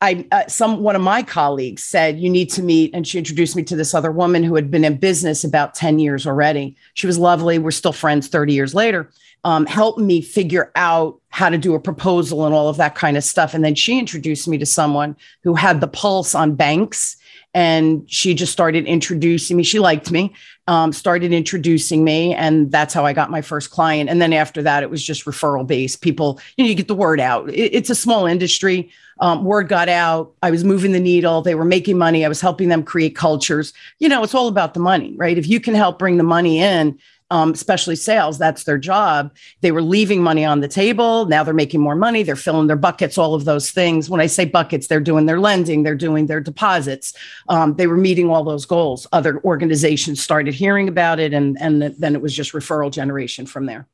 I 0.00 0.26
uh, 0.32 0.46
some 0.48 0.80
one 0.80 0.96
of 0.96 1.02
my 1.02 1.22
colleagues 1.22 1.84
said 1.84 2.18
you 2.18 2.28
need 2.28 2.50
to 2.50 2.62
meet, 2.62 2.92
and 2.94 3.06
she 3.06 3.18
introduced 3.18 3.54
me 3.54 3.62
to 3.64 3.76
this 3.76 3.94
other 3.94 4.10
woman 4.10 4.42
who 4.42 4.56
had 4.56 4.68
been 4.70 4.84
in 4.84 4.96
business 4.96 5.44
about 5.44 5.74
ten 5.74 6.00
years 6.00 6.26
already. 6.26 6.76
She 6.94 7.06
was 7.06 7.18
lovely. 7.18 7.58
We're 7.58 7.70
still 7.70 7.92
friends 7.92 8.26
thirty 8.26 8.52
years 8.52 8.74
later. 8.74 9.10
Um, 9.44 9.66
helped 9.66 10.00
me 10.00 10.20
figure 10.20 10.72
out 10.74 11.20
how 11.28 11.48
to 11.48 11.58
do 11.58 11.74
a 11.74 11.80
proposal 11.80 12.46
and 12.46 12.54
all 12.54 12.68
of 12.68 12.78
that 12.78 12.96
kind 12.96 13.16
of 13.16 13.22
stuff. 13.22 13.54
And 13.54 13.64
then 13.64 13.76
she 13.76 13.96
introduced 13.96 14.48
me 14.48 14.58
to 14.58 14.66
someone 14.66 15.16
who 15.44 15.54
had 15.54 15.80
the 15.80 15.86
pulse 15.86 16.34
on 16.34 16.56
banks 16.56 17.16
and 17.54 18.08
she 18.10 18.34
just 18.34 18.52
started 18.52 18.86
introducing 18.86 19.56
me. 19.56 19.62
She 19.62 19.78
liked 19.78 20.10
me, 20.10 20.34
um, 20.68 20.92
started 20.92 21.32
introducing 21.32 22.04
me, 22.04 22.34
and 22.34 22.70
that's 22.70 22.92
how 22.92 23.06
I 23.06 23.14
got 23.14 23.30
my 23.30 23.40
first 23.40 23.70
client. 23.70 24.10
And 24.10 24.20
then 24.20 24.34
after 24.34 24.62
that, 24.62 24.82
it 24.82 24.90
was 24.90 25.02
just 25.02 25.24
referral 25.24 25.66
based. 25.66 26.02
People, 26.02 26.38
you 26.56 26.64
know, 26.64 26.68
you 26.68 26.74
get 26.74 26.88
the 26.88 26.94
word 26.94 27.20
out. 27.20 27.48
It, 27.48 27.74
it's 27.74 27.88
a 27.88 27.94
small 27.94 28.26
industry. 28.26 28.90
Um, 29.20 29.44
word 29.44 29.68
got 29.68 29.88
out. 29.88 30.34
I 30.42 30.50
was 30.50 30.64
moving 30.64 30.92
the 30.92 31.00
needle. 31.00 31.40
They 31.40 31.54
were 31.54 31.64
making 31.64 31.96
money. 31.96 32.24
I 32.24 32.28
was 32.28 32.42
helping 32.42 32.68
them 32.68 32.84
create 32.84 33.16
cultures. 33.16 33.72
You 33.98 34.10
know, 34.10 34.22
it's 34.22 34.34
all 34.34 34.46
about 34.46 34.74
the 34.74 34.80
money, 34.80 35.14
right? 35.16 35.38
If 35.38 35.48
you 35.48 35.58
can 35.58 35.74
help 35.74 35.98
bring 35.98 36.18
the 36.18 36.22
money 36.22 36.60
in, 36.60 36.98
um, 37.30 37.52
especially 37.52 37.96
sales. 37.96 38.38
That's 38.38 38.64
their 38.64 38.78
job. 38.78 39.34
They 39.60 39.70
were 39.70 39.82
leaving 39.82 40.22
money 40.22 40.44
on 40.44 40.60
the 40.60 40.68
table. 40.68 41.26
Now 41.26 41.44
they're 41.44 41.54
making 41.54 41.80
more 41.80 41.96
money. 41.96 42.22
They're 42.22 42.36
filling 42.36 42.66
their 42.66 42.76
buckets, 42.76 43.18
all 43.18 43.34
of 43.34 43.44
those 43.44 43.70
things. 43.70 44.08
When 44.08 44.20
I 44.20 44.26
say 44.26 44.44
buckets, 44.44 44.86
they're 44.86 45.00
doing 45.00 45.26
their 45.26 45.40
lending, 45.40 45.82
they're 45.82 45.94
doing 45.94 46.26
their 46.26 46.40
deposits. 46.40 47.14
Um, 47.48 47.74
they 47.74 47.86
were 47.86 47.96
meeting 47.96 48.30
all 48.30 48.44
those 48.44 48.64
goals. 48.64 49.06
Other 49.12 49.40
organizations 49.44 50.22
started 50.22 50.54
hearing 50.54 50.88
about 50.88 51.20
it, 51.20 51.32
and, 51.32 51.56
and 51.60 51.82
then 51.82 52.14
it 52.14 52.22
was 52.22 52.34
just 52.34 52.52
referral 52.52 52.90
generation 52.90 53.46
from 53.46 53.66
there. 53.66 53.86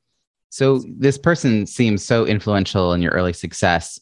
So 0.51 0.85
this 0.87 1.19
person 1.19 1.67
seems 1.67 2.05
so 2.05 2.27
influential 2.27 2.93
in 2.93 3.03
your 3.03 3.13
early 3.13 3.33
success. 3.33 3.99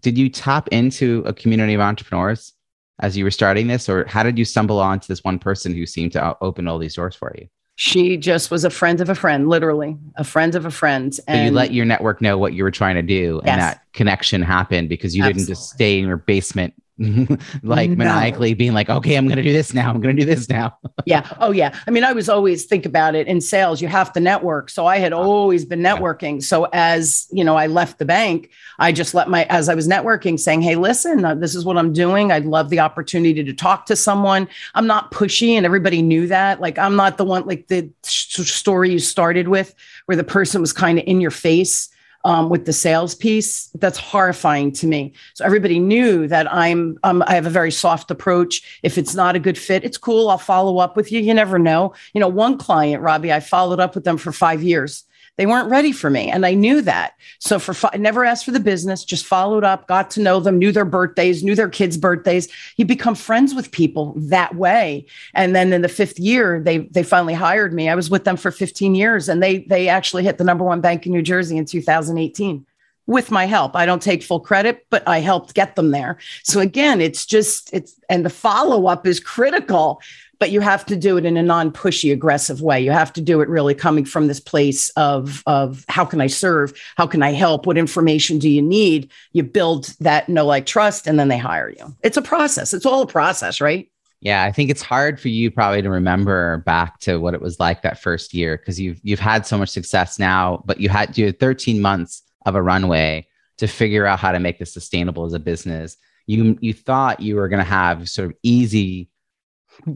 Did 0.00 0.18
you 0.18 0.28
tap 0.28 0.68
into 0.68 1.22
a 1.24 1.32
community 1.32 1.72
of 1.72 1.80
entrepreneurs 1.80 2.52
as 3.00 3.16
you 3.16 3.24
were 3.24 3.30
starting 3.30 3.66
this, 3.66 3.88
or 3.88 4.04
how 4.06 4.22
did 4.22 4.38
you 4.38 4.44
stumble 4.44 4.78
onto 4.78 5.06
this 5.06 5.24
one 5.24 5.38
person 5.38 5.74
who 5.74 5.86
seemed 5.86 6.12
to 6.12 6.36
open 6.40 6.68
all 6.68 6.78
these 6.78 6.94
doors 6.94 7.14
for 7.14 7.34
you? 7.38 7.48
She 7.76 8.16
just 8.16 8.50
was 8.50 8.64
a 8.64 8.70
friend 8.70 9.00
of 9.00 9.08
a 9.08 9.14
friend, 9.14 9.48
literally 9.48 9.96
a 10.16 10.24
friend 10.24 10.54
of 10.54 10.64
a 10.64 10.70
friend. 10.70 11.18
And 11.28 11.38
so 11.38 11.44
you 11.44 11.50
let 11.50 11.72
your 11.72 11.84
network 11.84 12.20
know 12.22 12.38
what 12.38 12.54
you 12.54 12.64
were 12.64 12.70
trying 12.70 12.96
to 12.96 13.02
do, 13.02 13.40
yes. 13.44 13.52
and 13.52 13.60
that 13.60 13.82
connection 13.92 14.42
happened 14.42 14.88
because 14.88 15.14
you 15.14 15.22
Absolutely. 15.22 15.42
didn't 15.42 15.48
just 15.48 15.70
stay 15.70 15.98
in 15.98 16.06
your 16.06 16.16
basement 16.16 16.74
like 17.62 17.90
no. 17.90 17.96
maniacally 17.96 18.54
being 18.54 18.72
like, 18.72 18.88
okay, 18.88 19.16
I'm 19.16 19.26
going 19.26 19.36
to 19.36 19.42
do 19.42 19.52
this 19.52 19.74
now. 19.74 19.90
I'm 19.90 20.00
going 20.00 20.16
to 20.16 20.22
do 20.22 20.26
this 20.26 20.48
now. 20.48 20.78
yeah. 21.04 21.30
Oh, 21.40 21.50
yeah. 21.50 21.78
I 21.86 21.90
mean, 21.90 22.04
I 22.04 22.12
was 22.12 22.30
always 22.30 22.64
think 22.64 22.86
about 22.86 23.14
it 23.14 23.26
in 23.26 23.42
sales, 23.42 23.82
you 23.82 23.88
have 23.88 24.12
to 24.14 24.20
network. 24.20 24.70
So 24.70 24.86
I 24.86 24.96
had 24.96 25.12
always 25.12 25.66
been 25.66 25.80
networking. 25.80 26.42
So 26.42 26.68
as, 26.72 27.26
you 27.30 27.44
know, 27.44 27.56
I 27.56 27.66
left 27.66 27.98
the 27.98 28.06
bank, 28.06 28.50
I 28.78 28.92
just 28.92 29.12
let 29.12 29.28
my, 29.28 29.44
as 29.44 29.68
I 29.68 29.74
was 29.74 29.86
networking 29.86 30.40
saying, 30.40 30.62
Hey, 30.62 30.76
listen, 30.76 31.22
uh, 31.22 31.34
this 31.34 31.54
is 31.54 31.66
what 31.66 31.76
I'm 31.76 31.92
doing. 31.92 32.32
I'd 32.32 32.46
love 32.46 32.70
the 32.70 32.80
opportunity 32.80 33.44
to 33.44 33.52
talk 33.52 33.84
to 33.86 33.96
someone. 33.96 34.48
I'm 34.74 34.86
not 34.86 35.10
pushy 35.10 35.50
and 35.50 35.66
everybody 35.66 36.00
knew 36.00 36.26
that. 36.28 36.62
Like, 36.62 36.78
I'm 36.78 36.96
not 36.96 37.18
the 37.18 37.26
one, 37.26 37.44
like 37.46 37.68
the 37.68 37.90
story 38.02 38.90
you 38.90 39.00
started 39.00 39.48
with 39.48 39.74
where 40.06 40.16
the 40.16 40.24
person 40.24 40.62
was 40.62 40.72
kind 40.72 40.98
of 40.98 41.04
in 41.06 41.20
your 41.20 41.30
face 41.30 41.90
um, 42.26 42.48
with 42.50 42.66
the 42.66 42.72
sales 42.72 43.14
piece 43.14 43.68
that's 43.76 43.98
horrifying 43.98 44.72
to 44.72 44.88
me. 44.88 45.12
So 45.34 45.44
everybody 45.44 45.78
knew 45.78 46.26
that 46.26 46.52
i'm 46.52 46.98
um, 47.04 47.22
i 47.28 47.34
have 47.34 47.46
a 47.46 47.50
very 47.50 47.70
soft 47.70 48.10
approach. 48.10 48.80
If 48.82 48.98
it's 48.98 49.14
not 49.14 49.36
a 49.36 49.38
good 49.38 49.56
fit 49.56 49.84
it's 49.84 49.96
cool. 49.96 50.28
I'll 50.28 50.36
follow 50.36 50.78
up 50.78 50.96
with 50.96 51.12
you. 51.12 51.20
You 51.20 51.34
never 51.34 51.58
know. 51.58 51.94
You 52.12 52.20
know 52.20 52.28
one 52.28 52.58
client 52.58 53.00
robbie 53.00 53.32
i 53.32 53.38
followed 53.38 53.78
up 53.78 53.94
with 53.94 54.04
them 54.04 54.18
for 54.18 54.32
five 54.32 54.60
years 54.62 55.04
they 55.36 55.46
weren't 55.46 55.70
ready 55.70 55.92
for 55.92 56.08
me. 56.08 56.30
And 56.30 56.46
I 56.46 56.54
knew 56.54 56.80
that. 56.82 57.14
So 57.38 57.58
for 57.58 57.74
I 57.92 57.98
never 57.98 58.24
asked 58.24 58.44
for 58.44 58.52
the 58.52 58.60
business, 58.60 59.04
just 59.04 59.26
followed 59.26 59.64
up, 59.64 59.86
got 59.86 60.10
to 60.12 60.20
know 60.20 60.40
them, 60.40 60.58
knew 60.58 60.72
their 60.72 60.84
birthdays, 60.84 61.44
knew 61.44 61.54
their 61.54 61.68
kids' 61.68 61.96
birthdays. 61.96 62.48
You 62.76 62.84
become 62.84 63.14
friends 63.14 63.54
with 63.54 63.70
people 63.70 64.14
that 64.16 64.54
way. 64.54 65.06
And 65.34 65.54
then 65.54 65.72
in 65.72 65.82
the 65.82 65.88
fifth 65.88 66.18
year, 66.18 66.60
they 66.60 66.78
they 66.78 67.02
finally 67.02 67.34
hired 67.34 67.72
me. 67.72 67.88
I 67.88 67.94
was 67.94 68.10
with 68.10 68.24
them 68.24 68.36
for 68.36 68.50
15 68.50 68.94
years 68.94 69.28
and 69.28 69.42
they 69.42 69.58
they 69.58 69.88
actually 69.88 70.24
hit 70.24 70.38
the 70.38 70.44
number 70.44 70.64
one 70.64 70.80
bank 70.80 71.06
in 71.06 71.12
New 71.12 71.22
Jersey 71.22 71.56
in 71.56 71.66
2018 71.66 72.66
with 73.06 73.30
my 73.30 73.46
help. 73.46 73.76
I 73.76 73.86
don't 73.86 74.02
take 74.02 74.22
full 74.22 74.40
credit, 74.40 74.86
but 74.90 75.06
I 75.06 75.20
helped 75.20 75.54
get 75.54 75.76
them 75.76 75.90
there. 75.90 76.18
So 76.42 76.60
again, 76.60 77.00
it's 77.00 77.24
just 77.24 77.72
it's 77.72 77.98
and 78.08 78.24
the 78.24 78.30
follow 78.30 78.86
up 78.86 79.06
is 79.06 79.20
critical 79.20 80.00
but 80.38 80.50
you 80.50 80.60
have 80.60 80.84
to 80.86 80.96
do 80.96 81.16
it 81.16 81.24
in 81.24 81.36
a 81.36 81.42
non-pushy 81.42 82.12
aggressive 82.12 82.60
way. 82.60 82.80
You 82.80 82.90
have 82.90 83.12
to 83.14 83.20
do 83.20 83.40
it 83.40 83.48
really 83.48 83.74
coming 83.74 84.04
from 84.04 84.26
this 84.26 84.40
place 84.40 84.88
of 84.90 85.42
of 85.46 85.84
how 85.88 86.04
can 86.04 86.20
i 86.20 86.26
serve? 86.26 86.78
How 86.96 87.06
can 87.06 87.22
i 87.22 87.32
help? 87.32 87.66
What 87.66 87.78
information 87.78 88.38
do 88.38 88.48
you 88.48 88.62
need? 88.62 89.10
You 89.32 89.42
build 89.42 89.94
that 90.00 90.28
know 90.28 90.46
like 90.46 90.66
trust 90.66 91.06
and 91.06 91.18
then 91.18 91.28
they 91.28 91.38
hire 91.38 91.70
you. 91.70 91.94
It's 92.02 92.16
a 92.16 92.22
process. 92.22 92.74
It's 92.74 92.86
all 92.86 93.02
a 93.02 93.06
process 93.06 93.60
right? 93.60 93.90
Yeah 94.20 94.44
i 94.44 94.50
think 94.50 94.70
it's 94.70 94.82
hard 94.82 95.20
for 95.20 95.28
you 95.28 95.50
probably 95.50 95.82
to 95.82 95.90
remember 95.90 96.58
back 96.64 96.98
to 97.00 97.18
what 97.18 97.34
it 97.34 97.42
was 97.42 97.60
like 97.60 97.82
that 97.82 98.00
first 98.00 98.32
year 98.32 98.56
because 98.56 98.80
you've 98.80 98.98
you've 99.02 99.20
had 99.20 99.46
so 99.46 99.58
much 99.58 99.68
success 99.68 100.18
now 100.18 100.62
but 100.64 100.80
you 100.80 100.88
had 100.88 101.16
you 101.18 101.26
had 101.26 101.38
13 101.38 101.82
months 101.82 102.22
of 102.46 102.54
a 102.54 102.62
runway 102.62 103.26
to 103.58 103.66
figure 103.66 104.06
out 104.06 104.18
how 104.18 104.32
to 104.32 104.40
make 104.40 104.58
this 104.58 104.72
sustainable 104.72 105.24
as 105.24 105.32
a 105.32 105.38
business. 105.38 105.96
You 106.26 106.58
you 106.60 106.72
thought 106.72 107.20
you 107.20 107.36
were 107.36 107.48
going 107.48 107.62
to 107.62 107.70
have 107.70 108.08
sort 108.08 108.30
of 108.30 108.36
easy 108.42 109.10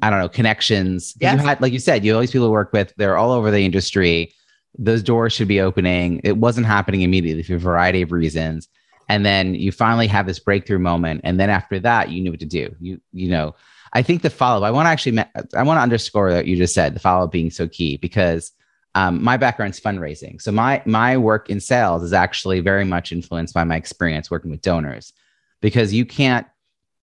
I 0.03 0.11
don't 0.11 0.19
know, 0.19 0.29
connections. 0.29 1.14
Yes. 1.21 1.40
You 1.40 1.47
had, 1.47 1.61
like 1.61 1.73
you 1.73 1.79
said, 1.79 2.05
you 2.05 2.14
always 2.14 2.31
people 2.31 2.49
to 2.49 2.53
work 2.53 2.73
with, 2.73 2.93
they're 2.97 3.16
all 3.16 3.33
over 3.33 3.51
the 3.51 3.64
industry. 3.64 4.33
Those 4.79 5.03
doors 5.03 5.33
should 5.33 5.49
be 5.49 5.61
opening. 5.61 6.21
It 6.25 6.37
wasn't 6.37 6.66
happening 6.66 7.03
immediately 7.03 7.43
for 7.43 7.57
a 7.57 7.59
variety 7.59 8.03
of 8.03 8.12
reasons. 8.12 8.69
And 9.09 9.27
then 9.27 9.55
you 9.57 9.73
finally 9.73 10.07
have 10.07 10.27
this 10.27 10.38
breakthrough 10.38 10.79
moment. 10.79 11.23
And 11.25 11.40
then 11.40 11.51
after 11.51 11.81
that, 11.81 12.11
you 12.11 12.23
knew 12.23 12.31
what 12.31 12.40
to 12.40 12.47
do. 12.47 12.75
You, 12.81 13.01
you 13.12 13.29
know, 13.29 13.57
I 13.93 14.03
think 14.03 14.23
the 14.23 14.31
follow 14.31 14.59
up, 14.59 14.69
I 14.69 14.71
want 14.71 14.87
to 14.87 14.90
actually, 14.90 15.19
I 15.57 15.64
want 15.64 15.79
to 15.79 15.83
underscore 15.83 16.33
that 16.33 16.47
you 16.47 16.57
just 16.57 16.75
said 16.75 16.95
the 16.95 17.01
follow 17.01 17.25
up 17.25 17.33
being 17.33 17.51
so 17.51 17.66
key 17.66 17.97
because 17.97 18.53
um, 18.95 19.23
my 19.23 19.37
background's 19.37 19.81
fundraising. 19.81 20.40
So 20.40 20.53
my, 20.53 20.83
my 20.85 21.16
work 21.16 21.51
in 21.51 21.59
sales 21.59 22.05
is 22.05 22.12
actually 22.12 22.61
very 22.61 22.85
much 22.85 23.11
influenced 23.11 23.53
by 23.53 23.64
my 23.64 23.75
experience 23.75 24.31
working 24.31 24.53
with 24.53 24.62
donors 24.62 25.12
because 25.61 25.93
you 25.93 26.07
can't, 26.07 26.47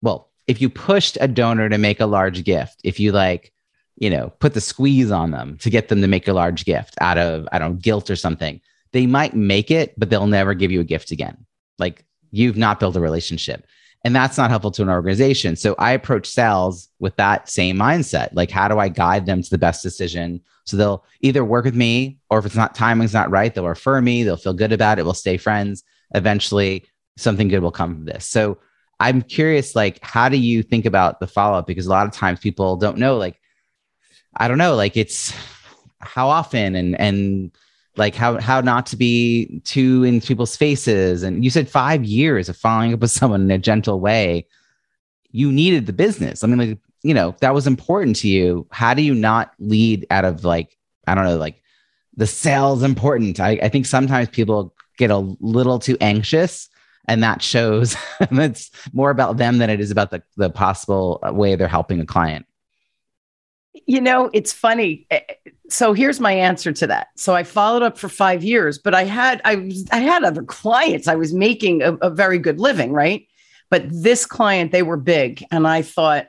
well, 0.03 0.29
if 0.47 0.61
you 0.61 0.69
pushed 0.69 1.17
a 1.21 1.27
donor 1.27 1.69
to 1.69 1.77
make 1.77 1.99
a 1.99 2.05
large 2.05 2.43
gift, 2.43 2.79
if 2.83 2.99
you 2.99 3.11
like, 3.11 3.51
you 3.97 4.09
know, 4.09 4.31
put 4.39 4.53
the 4.53 4.61
squeeze 4.61 5.11
on 5.11 5.31
them 5.31 5.57
to 5.59 5.69
get 5.69 5.87
them 5.87 6.01
to 6.01 6.07
make 6.07 6.27
a 6.27 6.33
large 6.33 6.65
gift 6.65 6.95
out 7.01 7.17
of, 7.17 7.47
I 7.51 7.59
don't 7.59 7.71
know, 7.71 7.77
guilt 7.77 8.09
or 8.09 8.15
something, 8.15 8.61
they 8.91 9.05
might 9.05 9.33
make 9.33 9.71
it, 9.71 9.97
but 9.97 10.09
they'll 10.09 10.27
never 10.27 10.53
give 10.53 10.71
you 10.71 10.81
a 10.81 10.85
gift 10.85 11.11
again. 11.11 11.45
Like 11.79 12.05
you've 12.31 12.57
not 12.57 12.79
built 12.79 12.95
a 12.95 12.99
relationship. 12.99 13.65
And 14.03 14.15
that's 14.15 14.37
not 14.37 14.51
helpful 14.51 14.69
to 14.71 14.83
an 14.83 14.89
organization. 14.89 15.55
So 15.55 15.73
I 15.79 15.91
approach 15.91 16.27
sales 16.27 16.89
with 16.99 17.15
that 17.15 17.49
same 17.49 17.75
mindset. 17.75 18.29
Like, 18.33 18.51
how 18.51 18.67
do 18.67 18.77
I 18.77 18.87
guide 18.87 19.25
them 19.25 19.41
to 19.41 19.49
the 19.49 19.57
best 19.57 19.81
decision? 19.81 20.41
So 20.65 20.77
they'll 20.77 21.03
either 21.21 21.43
work 21.43 21.65
with 21.65 21.75
me, 21.75 22.19
or 22.29 22.37
if 22.37 22.45
it's 22.45 22.55
not 22.55 22.75
timing's 22.75 23.13
not 23.13 23.31
right, 23.31 23.53
they'll 23.53 23.67
refer 23.67 23.99
me, 24.01 24.21
they'll 24.21 24.37
feel 24.37 24.53
good 24.53 24.71
about 24.71 24.99
it, 24.99 25.05
we'll 25.05 25.15
stay 25.15 25.37
friends. 25.37 25.83
Eventually, 26.13 26.85
something 27.17 27.47
good 27.47 27.63
will 27.63 27.71
come 27.71 27.95
from 27.95 28.05
this. 28.05 28.25
So 28.25 28.59
I'm 28.99 29.21
curious, 29.21 29.75
like, 29.75 29.99
how 30.03 30.29
do 30.29 30.37
you 30.37 30.63
think 30.63 30.85
about 30.85 31.19
the 31.19 31.27
follow 31.27 31.57
up? 31.57 31.67
Because 31.67 31.85
a 31.85 31.89
lot 31.89 32.07
of 32.07 32.13
times 32.13 32.39
people 32.39 32.77
don't 32.77 32.97
know, 32.97 33.17
like, 33.17 33.39
I 34.35 34.47
don't 34.47 34.57
know, 34.57 34.75
like, 34.75 34.95
it's 34.95 35.33
how 35.99 36.29
often 36.29 36.75
and, 36.75 36.99
and, 36.99 37.51
like 37.97 38.15
how 38.15 38.39
how 38.39 38.61
not 38.61 38.85
to 38.87 38.97
be 38.97 39.61
too 39.63 40.03
in 40.03 40.21
people's 40.21 40.55
faces. 40.55 41.23
And 41.23 41.43
you 41.43 41.49
said 41.49 41.69
five 41.69 42.03
years 42.03 42.49
of 42.49 42.57
following 42.57 42.93
up 42.93 42.99
with 42.99 43.11
someone 43.11 43.41
in 43.43 43.51
a 43.51 43.57
gentle 43.57 43.99
way. 43.99 44.47
You 45.31 45.51
needed 45.51 45.85
the 45.85 45.93
business. 45.93 46.43
I 46.43 46.47
mean 46.47 46.57
like 46.57 46.79
you 47.03 47.13
know 47.13 47.35
that 47.41 47.53
was 47.53 47.67
important 47.67 48.15
to 48.17 48.27
you. 48.27 48.67
How 48.71 48.93
do 48.93 49.01
you 49.01 49.15
not 49.15 49.53
lead 49.59 50.05
out 50.09 50.25
of 50.25 50.43
like 50.43 50.77
i 51.07 51.15
don't 51.15 51.25
know 51.25 51.37
like 51.37 51.61
the 52.15 52.27
sales 52.27 52.83
important? 52.83 53.39
I, 53.39 53.51
I 53.61 53.69
think 53.69 53.85
sometimes 53.85 54.29
people 54.29 54.73
get 54.97 55.11
a 55.11 55.17
little 55.17 55.79
too 55.79 55.97
anxious 56.01 56.69
and 57.07 57.23
that 57.23 57.41
shows 57.41 57.95
it's 58.19 58.71
more 58.93 59.09
about 59.09 59.37
them 59.37 59.57
than 59.57 59.69
it 59.69 59.79
is 59.79 59.91
about 59.91 60.11
the, 60.11 60.21
the 60.37 60.49
possible 60.49 61.19
way 61.23 61.55
they're 61.55 61.67
helping 61.67 61.99
a 61.99 62.05
client. 62.05 62.45
You 63.85 64.01
know 64.01 64.29
it's 64.33 64.53
funny. 64.53 65.05
Eh, 65.11 65.21
so 65.69 65.93
here's 65.93 66.19
my 66.19 66.31
answer 66.31 66.71
to 66.71 66.87
that. 66.87 67.07
So 67.17 67.33
i 67.35 67.43
followed 67.43 67.83
up 67.83 67.97
for 67.97 68.09
five 68.09 68.43
years 68.43 68.77
but 68.77 68.93
i 68.93 69.03
had 69.03 69.41
i 69.45 69.71
i 69.91 69.99
had 69.99 70.23
other 70.23 70.43
clients. 70.43 71.07
I 71.07 71.15
was 71.15 71.33
making 71.33 71.81
a, 71.81 71.93
a 71.95 72.09
very 72.09 72.39
good 72.39 72.59
living 72.59 72.91
right? 72.91 73.27
But 73.69 73.85
this 73.89 74.25
client 74.25 74.71
they 74.71 74.83
were 74.83 74.97
big 74.97 75.43
and 75.51 75.67
i 75.67 75.81
thought 75.81 76.27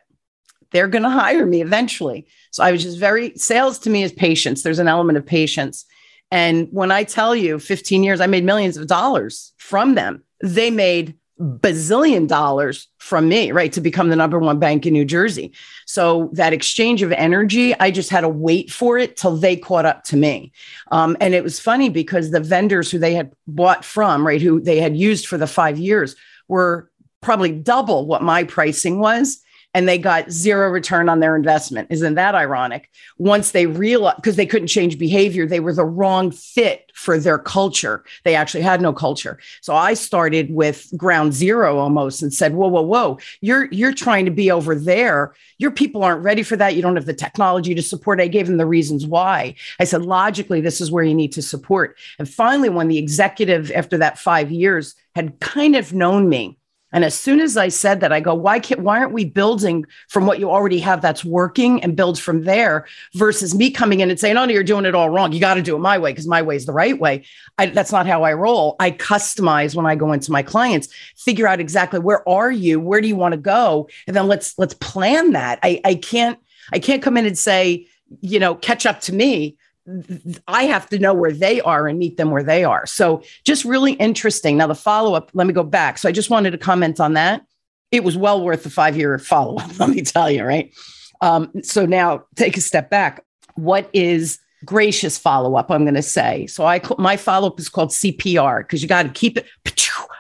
they're 0.73 0.89
going 0.89 1.05
to 1.05 1.11
hire 1.11 1.47
me 1.47 1.63
eventually. 1.63 2.27
So 2.51 2.65
i 2.65 2.73
was 2.73 2.83
just 2.83 2.99
very 2.99 3.33
sales 3.37 3.79
to 3.81 3.91
me 3.91 4.03
is 4.03 4.13
patience. 4.13 4.63
There's 4.63 4.81
an 4.81 4.89
element 4.89 5.19
of 5.19 5.25
patience 5.25 5.87
and 6.31 6.69
when 6.71 6.91
i 6.91 7.05
tell 7.05 7.35
you 7.35 7.59
15 7.59 8.03
years 8.03 8.21
i 8.21 8.27
made 8.27 8.45
millions 8.45 8.77
of 8.77 8.87
dollars 8.87 9.53
from 9.59 9.95
them 9.95 10.23
they 10.43 10.71
made 10.71 11.17
bazillion 11.39 12.27
dollars 12.27 12.89
from 12.99 13.29
me, 13.29 13.53
right, 13.53 13.73
to 13.73 13.81
become 13.81 14.09
the 14.09 14.17
number 14.17 14.39
one 14.39 14.59
bank 14.59 14.87
in 14.87 14.93
New 14.93 15.05
Jersey. 15.05 15.53
So 15.85 16.31
that 16.33 16.53
exchange 16.53 17.03
of 17.03 17.13
energy, 17.13 17.79
I 17.79 17.91
just 17.91 18.11
had 18.11 18.23
to 18.23 18.29
wait 18.29 18.71
for 18.71 18.97
it 18.97 19.17
till 19.17 19.37
they 19.37 19.57
caught 19.57 19.85
up 19.85 20.05
to 20.05 20.17
me. 20.17 20.53
Um, 20.91 21.17
and 21.21 21.35
it 21.35 21.45
was 21.45 21.61
funny 21.61 21.91
because 21.91 22.31
the 22.31 22.41
vendors 22.41 22.91
who 22.91 22.99
they 22.99 23.15
had 23.15 23.33
bought 23.47 23.85
from, 23.85 24.27
right, 24.27 24.41
who 24.41 24.61
they 24.61 24.81
had 24.81 24.97
used 24.97 25.27
for 25.27 25.37
the 25.37 25.47
five 25.47 25.79
years 25.79 26.17
were 26.49 26.91
probably 27.21 27.53
double 27.53 28.07
what 28.07 28.23
my 28.23 28.45
pricing 28.45 28.99
was 28.99 29.43
and 29.77 29.87
they 29.87 29.99
got 29.99 30.31
zero 30.31 30.71
return 30.71 31.11
on 31.11 31.21
their 31.21 31.37
investment. 31.37 31.89
Isn't 31.91 32.15
that 32.15 32.35
ironic? 32.35 32.89
Once 33.19 33.51
they 33.51 33.67
realized, 33.67 34.17
because 34.17 34.37
they 34.37 34.47
couldn't 34.47 34.69
change 34.69 34.99
behavior, 34.99 35.47
they 35.47 35.61
were 35.61 35.75
the 35.75 35.85
wrong 35.85 36.31
fit 36.31 36.91
for 36.95 37.19
their 37.19 37.39
culture. 37.39 38.03
They 38.25 38.35
actually 38.35 38.63
had 38.63 38.81
no 38.81 38.95
culture. 38.95 39.39
So 39.61 39.75
I 39.75 39.93
started 39.93 40.51
with 40.51 40.89
ground 40.97 41.35
zero 41.35 41.77
almost 41.77 42.23
and 42.23 42.33
said, 42.33 42.55
whoa, 42.55 42.69
whoa, 42.69 42.81
whoa, 42.81 43.19
you're, 43.43 43.67
you're 43.67 43.93
trying 43.93 44.25
to 44.25 44.31
be 44.31 44.51
over 44.51 44.75
there. 44.75 45.35
Your 45.59 45.73
people 45.73 46.03
aren't 46.03 46.25
ready 46.25 46.43
for 46.43 46.57
that. 46.57 46.75
You 46.75 46.81
don't 46.81 46.97
have 46.97 47.05
the 47.05 47.13
technology 47.13 47.75
to 47.75 47.83
support. 47.83 48.19
I 48.19 48.29
gave 48.29 48.47
them 48.47 48.57
the 48.57 48.65
reasons 48.65 49.07
why. 49.07 49.57
I 49.79 49.85
said, 49.85 50.01
logically, 50.01 50.63
this 50.63 50.81
is 50.81 50.91
where 50.91 51.05
you 51.05 51.15
need 51.15 51.33
to 51.33 51.43
support. 51.43 51.99
And 52.19 52.27
finally, 52.27 52.71
when 52.71 52.89
the 52.89 52.97
executive, 52.97 53.71
after 53.73 53.99
that 53.99 54.19
five 54.19 54.51
years, 54.51 54.95
had 55.15 55.39
kind 55.41 55.77
of 55.77 55.93
known 55.93 56.31
me, 56.31 56.57
and 56.93 57.05
as 57.05 57.15
soon 57.15 57.41
as 57.41 57.57
I 57.57 57.69
said 57.69 58.01
that, 58.01 58.13
I 58.13 58.21
go, 58.21 58.35
why 58.35 58.61
can't, 58.61 58.81
why 58.81 58.99
aren't 58.99 59.13
we 59.13 59.25
building 59.25 59.85
from 60.09 60.25
what 60.25 60.39
you 60.39 60.51
already 60.51 60.79
have 60.79 61.03
that's 61.03 61.25
working 61.25 61.83
and 61.83 61.97
build 61.97 62.19
from 62.19 62.45
there 62.45 62.87
versus 63.15 63.55
me 63.55 63.71
coming 63.71 64.01
in 64.01 64.09
and 64.09 64.21
saying, 64.21 64.37
oh, 64.37 64.45
no, 64.45 64.53
you're 64.53 64.63
doing 64.63 64.85
it 64.85 64.95
all 64.95 65.11
wrong. 65.11 65.33
You 65.33 65.41
got 65.41 65.55
to 65.55 65.63
do 65.63 65.75
it 65.75 65.81
my 65.81 65.99
way 65.99 66.13
because 66.13 66.29
my 66.29 66.43
way 66.43 66.55
is 66.55 66.65
the 66.65 66.73
right 66.73 66.99
way. 66.99 67.25
I, 67.59 67.67
that's 67.67 67.91
not 67.91 68.07
how 68.07 68.23
I 68.23 68.35
roll. 68.35 68.77
I 68.79 68.93
customize 68.93 69.75
when 69.75 69.85
I 69.85 69.97
go 69.97 70.13
into 70.13 70.31
my 70.31 70.43
clients, 70.43 70.89
figure 71.17 71.49
out 71.49 71.61
exactly 71.61 71.99
where 71.99 72.27
are 72.29 72.53
you? 72.53 72.79
Where 72.79 73.01
do 73.01 73.09
you 73.09 73.17
want 73.17 73.33
to 73.33 73.39
go? 73.39 73.89
And 74.07 74.15
then 74.15 74.29
let's, 74.29 74.57
let's 74.57 74.75
plan 74.75 75.33
that. 75.33 75.59
I, 75.65 75.81
I 75.85 75.97
can't, 75.97 76.39
I 76.73 76.79
can't 76.79 77.03
come 77.03 77.17
in 77.17 77.27
and 77.27 77.37
say, 77.37 77.89
you 78.21 78.39
know, 78.39 78.55
catch 78.55 78.87
up 78.87 79.01
to 79.03 79.13
me 79.13 79.57
I 80.49 80.65
have 80.65 80.89
to 80.91 80.99
know 80.99 81.15
where 81.15 81.33
they 81.33 81.61
are 81.61 81.87
and 81.87 81.99
meet 81.99 82.17
them 82.17 82.31
where 82.31 82.43
they 82.43 82.65
are. 82.65 82.87
So 82.87 83.23
just 83.45 83.65
really 83.65 83.93
interesting. 83.93 84.57
Now, 84.57 84.67
the 84.67 84.75
follow 84.75 85.15
up, 85.15 85.31
let 85.35 85.47
me 85.47 85.53
go 85.53 85.63
back. 85.63 85.99
So 85.99 86.09
I 86.09 86.13
just 86.13 86.31
wanted 86.31 86.51
to 86.53 86.59
comment 86.59 87.01
on 87.01 87.15
that. 87.15 87.43
It 87.93 88.03
was 88.03 88.17
well 88.17 88.43
worth 88.45 88.65
the 88.65 88.71
five 88.71 88.97
year 88.97 89.19
follow 89.19 89.57
up, 89.59 89.79
let 89.79 89.91
me 89.91 90.03
tell 90.03 90.31
you, 90.31 90.45
right? 90.45 90.73
Um, 91.21 91.51
so 91.63 91.87
now 91.87 92.25
take 92.35 92.57
a 92.57 92.61
step 92.61 92.91
back. 92.91 93.25
what 93.57 93.89
is 93.93 94.39
gracious 94.65 95.19
follow 95.19 95.55
up 95.57 95.71
i'm 95.71 95.85
going 95.85 95.95
to 95.95 96.03
say 96.03 96.47
so 96.47 96.65
i 96.65 96.81
my 96.99 97.17
follow 97.17 97.49
up 97.49 97.59
is 97.61 97.69
called 97.69 97.91
cpr 97.91 98.61
because 98.61 98.83
you 98.83 98.89
got 98.89 99.03
to 99.03 99.09
keep 99.11 99.37
it 99.37 99.47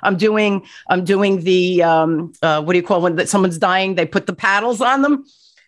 i'm 0.02 0.16
doing 0.16 0.64
i'm 0.90 1.04
doing 1.04 1.42
the 1.42 1.82
um, 1.82 2.32
uh, 2.42 2.62
what 2.62 2.74
do 2.74 2.78
you 2.78 2.84
call 2.84 3.00
when 3.00 3.26
someone's 3.26 3.58
dying 3.58 3.94
they 3.94 4.06
put 4.06 4.26
the 4.26 4.34
paddles 4.34 4.80
on 4.80 5.02
them 5.02 5.24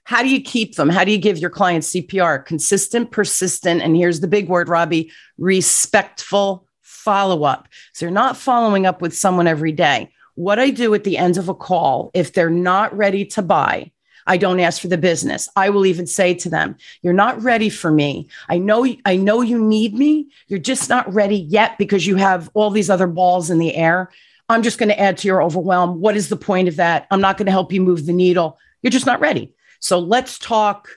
how 0.09 0.23
do 0.23 0.31
you 0.31 0.40
keep 0.40 0.77
them 0.77 0.88
how 0.88 1.05
do 1.05 1.12
you 1.12 1.18
give 1.18 1.37
your 1.37 1.51
clients 1.51 1.92
cpr 1.92 2.44
consistent 2.47 3.11
persistent 3.11 3.83
and 3.83 3.94
here's 3.94 4.21
the 4.21 4.27
big 4.27 4.49
word 4.49 4.68
robbie 4.68 5.12
respectful 5.37 6.66
follow 6.81 7.44
up 7.44 7.68
so 7.92 8.07
you're 8.07 8.11
not 8.11 8.37
following 8.37 8.87
up 8.87 9.03
with 9.03 9.14
someone 9.14 9.47
every 9.47 9.71
day 9.71 10.11
what 10.35 10.59
i 10.59 10.71
do 10.71 10.94
at 10.94 11.05
the 11.05 11.18
end 11.18 11.37
of 11.37 11.51
a 11.51 11.55
call 11.55 12.11
if 12.14 12.33
they're 12.33 12.49
not 12.49 12.97
ready 12.97 13.25
to 13.25 13.42
buy 13.42 13.90
I 14.31 14.37
don't 14.37 14.61
ask 14.61 14.83
for 14.83 14.88
the 14.88 14.99
business. 14.99 15.49
I 15.57 15.71
will 15.71 15.87
even 15.87 16.07
say 16.07 16.35
to 16.35 16.51
them, 16.51 16.77
you're 17.01 17.14
not 17.14 17.42
ready 17.42 17.71
for 17.71 17.90
me. 17.90 18.29
I 18.51 18.59
know 18.59 18.87
I 19.07 19.16
know 19.16 19.40
you 19.40 19.59
need 19.59 19.94
me. 19.94 20.29
You're 20.49 20.59
just 20.59 20.90
not 20.90 21.11
ready 21.14 21.37
yet 21.37 21.79
because 21.79 22.07
you 22.07 22.16
have 22.16 22.51
all 22.53 22.68
these 22.68 22.90
other 22.90 23.07
balls 23.07 23.49
in 23.49 23.57
the 23.57 23.75
air. 23.75 24.11
I'm 24.51 24.62
just 24.62 24.77
going 24.77 24.90
to 24.90 25.01
add 25.01 25.16
to 25.18 25.29
your 25.29 25.42
overwhelm. 25.42 26.03
What 26.03 26.14
is 26.14 26.29
the 26.29 26.37
point 26.37 26.68
of 26.68 26.77
that? 26.77 27.07
I'm 27.11 27.23
not 27.23 27.38
going 27.38 27.47
to 27.47 27.53
help 27.53 27.73
you 27.73 27.81
move 27.81 28.05
the 28.05 28.12
needle. 28.12 28.59
You're 28.83 28.90
just 28.90 29.07
not 29.07 29.21
ready. 29.21 29.55
So 29.81 29.99
let's 29.99 30.38
talk 30.38 30.88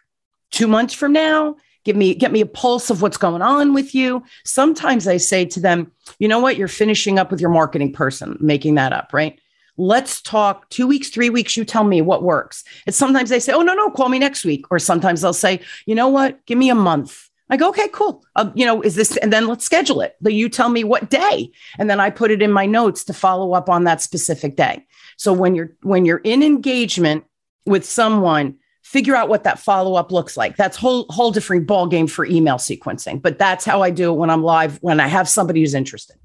2 0.51 0.67
months 0.67 0.93
from 0.93 1.13
now. 1.13 1.55
Give 1.83 1.95
me 1.95 2.13
get 2.13 2.31
me 2.31 2.41
a 2.41 2.45
pulse 2.45 2.89
of 2.89 3.01
what's 3.01 3.17
going 3.17 3.41
on 3.41 3.73
with 3.73 3.95
you. 3.95 4.23
Sometimes 4.45 5.07
I 5.07 5.17
say 5.17 5.45
to 5.45 5.59
them, 5.59 5.91
you 6.19 6.27
know 6.27 6.39
what? 6.39 6.55
You're 6.55 6.67
finishing 6.67 7.17
up 7.17 7.31
with 7.31 7.41
your 7.41 7.49
marketing 7.49 7.91
person, 7.91 8.37
making 8.39 8.75
that 8.75 8.93
up, 8.93 9.13
right? 9.13 9.39
let's 9.77 10.21
talk 10.21 10.69
two 10.69 10.87
weeks, 10.87 11.09
three 11.09 11.29
weeks. 11.29 11.57
You 11.57 11.65
tell 11.65 11.83
me 11.83 12.01
what 12.01 12.23
works. 12.23 12.63
And 12.85 12.93
sometimes 12.93 13.29
they 13.29 13.39
say, 13.39 13.53
oh, 13.53 13.61
no, 13.61 13.73
no, 13.73 13.89
call 13.89 14.09
me 14.09 14.19
next 14.19 14.45
week. 14.45 14.65
Or 14.69 14.79
sometimes 14.79 15.21
they'll 15.21 15.33
say, 15.33 15.59
you 15.85 15.95
know 15.95 16.07
what? 16.07 16.45
Give 16.45 16.57
me 16.57 16.69
a 16.69 16.75
month. 16.75 17.29
I 17.49 17.57
go, 17.57 17.69
okay, 17.69 17.89
cool. 17.89 18.23
Uh, 18.35 18.51
you 18.55 18.65
know, 18.65 18.81
is 18.81 18.95
this, 18.95 19.17
and 19.17 19.33
then 19.33 19.47
let's 19.47 19.65
schedule 19.65 20.01
it. 20.01 20.15
But 20.21 20.33
you 20.33 20.47
tell 20.47 20.69
me 20.69 20.83
what 20.83 21.09
day. 21.09 21.51
And 21.77 21.89
then 21.89 21.99
I 21.99 22.09
put 22.09 22.31
it 22.31 22.41
in 22.41 22.51
my 22.51 22.65
notes 22.65 23.03
to 23.05 23.13
follow 23.13 23.53
up 23.53 23.69
on 23.69 23.83
that 23.83 24.01
specific 24.01 24.55
day. 24.55 24.85
So 25.17 25.33
when 25.33 25.55
you're, 25.55 25.71
when 25.81 26.05
you're 26.05 26.21
in 26.23 26.43
engagement 26.43 27.25
with 27.65 27.85
someone, 27.85 28.57
figure 28.91 29.15
out 29.15 29.29
what 29.29 29.45
that 29.45 29.57
follow 29.57 29.95
up 29.95 30.11
looks 30.11 30.35
like. 30.35 30.57
That's 30.57 30.75
whole, 30.75 31.05
whole 31.07 31.31
different 31.31 31.65
ball 31.65 31.87
game 31.87 32.07
for 32.07 32.25
email 32.25 32.57
sequencing. 32.57 33.21
But 33.21 33.39
that's 33.39 33.63
how 33.63 33.81
I 33.81 33.89
do 33.89 34.11
it 34.11 34.17
when 34.17 34.29
I'm 34.29 34.43
live, 34.43 34.79
when 34.81 34.99
I 34.99 35.07
have 35.07 35.29
somebody 35.29 35.61
who's 35.61 35.73
interested. 35.73 36.17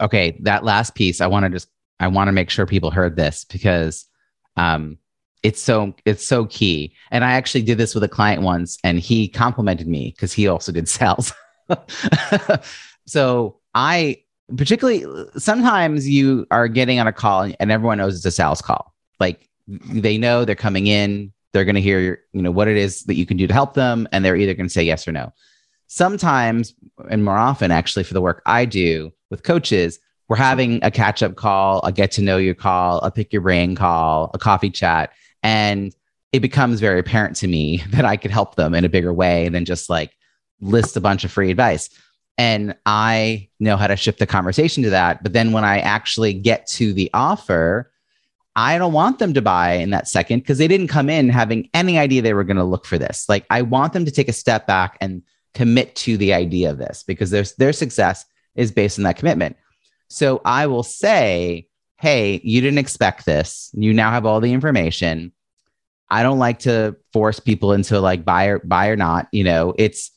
Okay. 0.00 0.38
That 0.40 0.64
last 0.64 0.94
piece, 0.94 1.20
I 1.20 1.26
want 1.26 1.44
to 1.44 1.50
just 1.50 1.68
I 2.00 2.08
want 2.08 2.28
to 2.28 2.32
make 2.32 2.48
sure 2.48 2.64
people 2.64 2.90
heard 2.90 3.16
this 3.16 3.44
because 3.44 4.06
um, 4.56 4.96
it's 5.42 5.60
so 5.60 5.94
it's 6.06 6.26
so 6.26 6.46
key. 6.46 6.94
And 7.10 7.22
I 7.22 7.32
actually 7.32 7.62
did 7.62 7.76
this 7.76 7.94
with 7.94 8.02
a 8.02 8.08
client 8.08 8.40
once, 8.40 8.78
and 8.82 8.98
he 8.98 9.28
complimented 9.28 9.86
me 9.86 10.14
because 10.16 10.32
he 10.32 10.48
also 10.48 10.72
did 10.72 10.88
sales. 10.88 11.34
so 13.06 13.60
I 13.74 14.22
particularly 14.56 15.04
sometimes 15.36 16.08
you 16.08 16.46
are 16.50 16.66
getting 16.66 16.98
on 16.98 17.06
a 17.06 17.12
call 17.12 17.52
and 17.60 17.70
everyone 17.70 17.98
knows 17.98 18.16
it's 18.16 18.24
a 18.24 18.30
sales 18.30 18.62
call. 18.62 18.94
Like 19.20 19.50
they 19.68 20.16
know 20.16 20.46
they're 20.46 20.54
coming 20.54 20.86
in, 20.86 21.33
they're 21.54 21.64
going 21.64 21.76
to 21.76 21.80
hear 21.80 22.20
you 22.32 22.42
know 22.42 22.50
what 22.50 22.68
it 22.68 22.76
is 22.76 23.04
that 23.04 23.14
you 23.14 23.24
can 23.24 23.38
do 23.38 23.46
to 23.46 23.54
help 23.54 23.72
them, 23.72 24.06
and 24.12 24.22
they're 24.22 24.36
either 24.36 24.52
going 24.52 24.66
to 24.66 24.72
say 24.72 24.82
yes 24.82 25.08
or 25.08 25.12
no. 25.12 25.32
Sometimes, 25.86 26.74
and 27.08 27.24
more 27.24 27.38
often, 27.38 27.70
actually, 27.70 28.04
for 28.04 28.12
the 28.12 28.20
work 28.20 28.42
I 28.44 28.64
do 28.64 29.12
with 29.30 29.44
coaches, 29.44 30.00
we're 30.28 30.36
having 30.36 30.82
a 30.82 30.90
catch 30.90 31.22
up 31.22 31.36
call, 31.36 31.80
a 31.84 31.92
get 31.92 32.10
to 32.12 32.22
know 32.22 32.36
you 32.36 32.54
call, 32.54 32.98
a 32.98 33.10
pick 33.10 33.32
your 33.32 33.42
brain 33.42 33.76
call, 33.76 34.30
a 34.34 34.38
coffee 34.38 34.70
chat. 34.70 35.12
And 35.42 35.94
it 36.32 36.40
becomes 36.40 36.80
very 36.80 36.98
apparent 36.98 37.36
to 37.36 37.46
me 37.46 37.84
that 37.90 38.04
I 38.04 38.16
could 38.16 38.32
help 38.32 38.56
them 38.56 38.74
in 38.74 38.84
a 38.84 38.88
bigger 38.88 39.12
way 39.12 39.48
than 39.48 39.64
just 39.64 39.88
like 39.88 40.12
list 40.60 40.96
a 40.96 41.00
bunch 41.00 41.24
of 41.24 41.30
free 41.30 41.50
advice. 41.50 41.88
And 42.36 42.74
I 42.84 43.48
know 43.60 43.76
how 43.76 43.86
to 43.86 43.96
shift 43.96 44.18
the 44.18 44.26
conversation 44.26 44.82
to 44.82 44.90
that. 44.90 45.22
But 45.22 45.32
then 45.32 45.52
when 45.52 45.64
I 45.64 45.78
actually 45.78 46.34
get 46.34 46.66
to 46.68 46.92
the 46.92 47.10
offer, 47.14 47.92
I 48.56 48.78
don't 48.78 48.92
want 48.92 49.18
them 49.18 49.34
to 49.34 49.42
buy 49.42 49.72
in 49.72 49.90
that 49.90 50.08
second 50.08 50.40
because 50.40 50.58
they 50.58 50.68
didn't 50.68 50.88
come 50.88 51.10
in 51.10 51.28
having 51.28 51.68
any 51.74 51.98
idea 51.98 52.22
they 52.22 52.34
were 52.34 52.44
going 52.44 52.56
to 52.56 52.64
look 52.64 52.86
for 52.86 52.98
this. 52.98 53.28
Like 53.28 53.44
I 53.50 53.62
want 53.62 53.92
them 53.92 54.04
to 54.04 54.10
take 54.10 54.28
a 54.28 54.32
step 54.32 54.66
back 54.66 54.96
and 55.00 55.22
commit 55.54 55.94
to 55.96 56.16
the 56.16 56.32
idea 56.34 56.70
of 56.70 56.78
this 56.78 57.02
because 57.02 57.30
their, 57.30 57.44
their 57.58 57.72
success 57.72 58.24
is 58.54 58.70
based 58.70 58.98
on 58.98 59.04
that 59.04 59.16
commitment. 59.16 59.56
So 60.08 60.40
I 60.44 60.66
will 60.66 60.82
say, 60.82 61.66
hey, 61.98 62.40
you 62.44 62.60
didn't 62.60 62.78
expect 62.78 63.24
this. 63.24 63.70
You 63.74 63.92
now 63.92 64.10
have 64.10 64.26
all 64.26 64.40
the 64.40 64.52
information. 64.52 65.32
I 66.10 66.22
don't 66.22 66.38
like 66.38 66.60
to 66.60 66.96
force 67.12 67.40
people 67.40 67.72
into 67.72 68.00
like 68.00 68.24
buy 68.24 68.46
or 68.46 68.58
buy 68.60 68.88
or 68.88 68.96
not. 68.96 69.26
You 69.32 69.42
know, 69.42 69.74
it's 69.76 70.10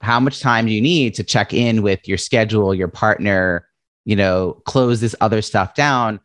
how 0.00 0.20
much 0.20 0.40
time 0.40 0.66
do 0.66 0.72
you 0.72 0.80
need 0.80 1.14
to 1.14 1.24
check 1.24 1.52
in 1.52 1.82
with 1.82 2.06
your 2.06 2.18
schedule, 2.18 2.74
your 2.74 2.88
partner, 2.88 3.66
you 4.04 4.16
know, 4.16 4.62
close 4.64 5.00
this 5.00 5.16
other 5.20 5.42
stuff 5.42 5.74
down. 5.74 6.20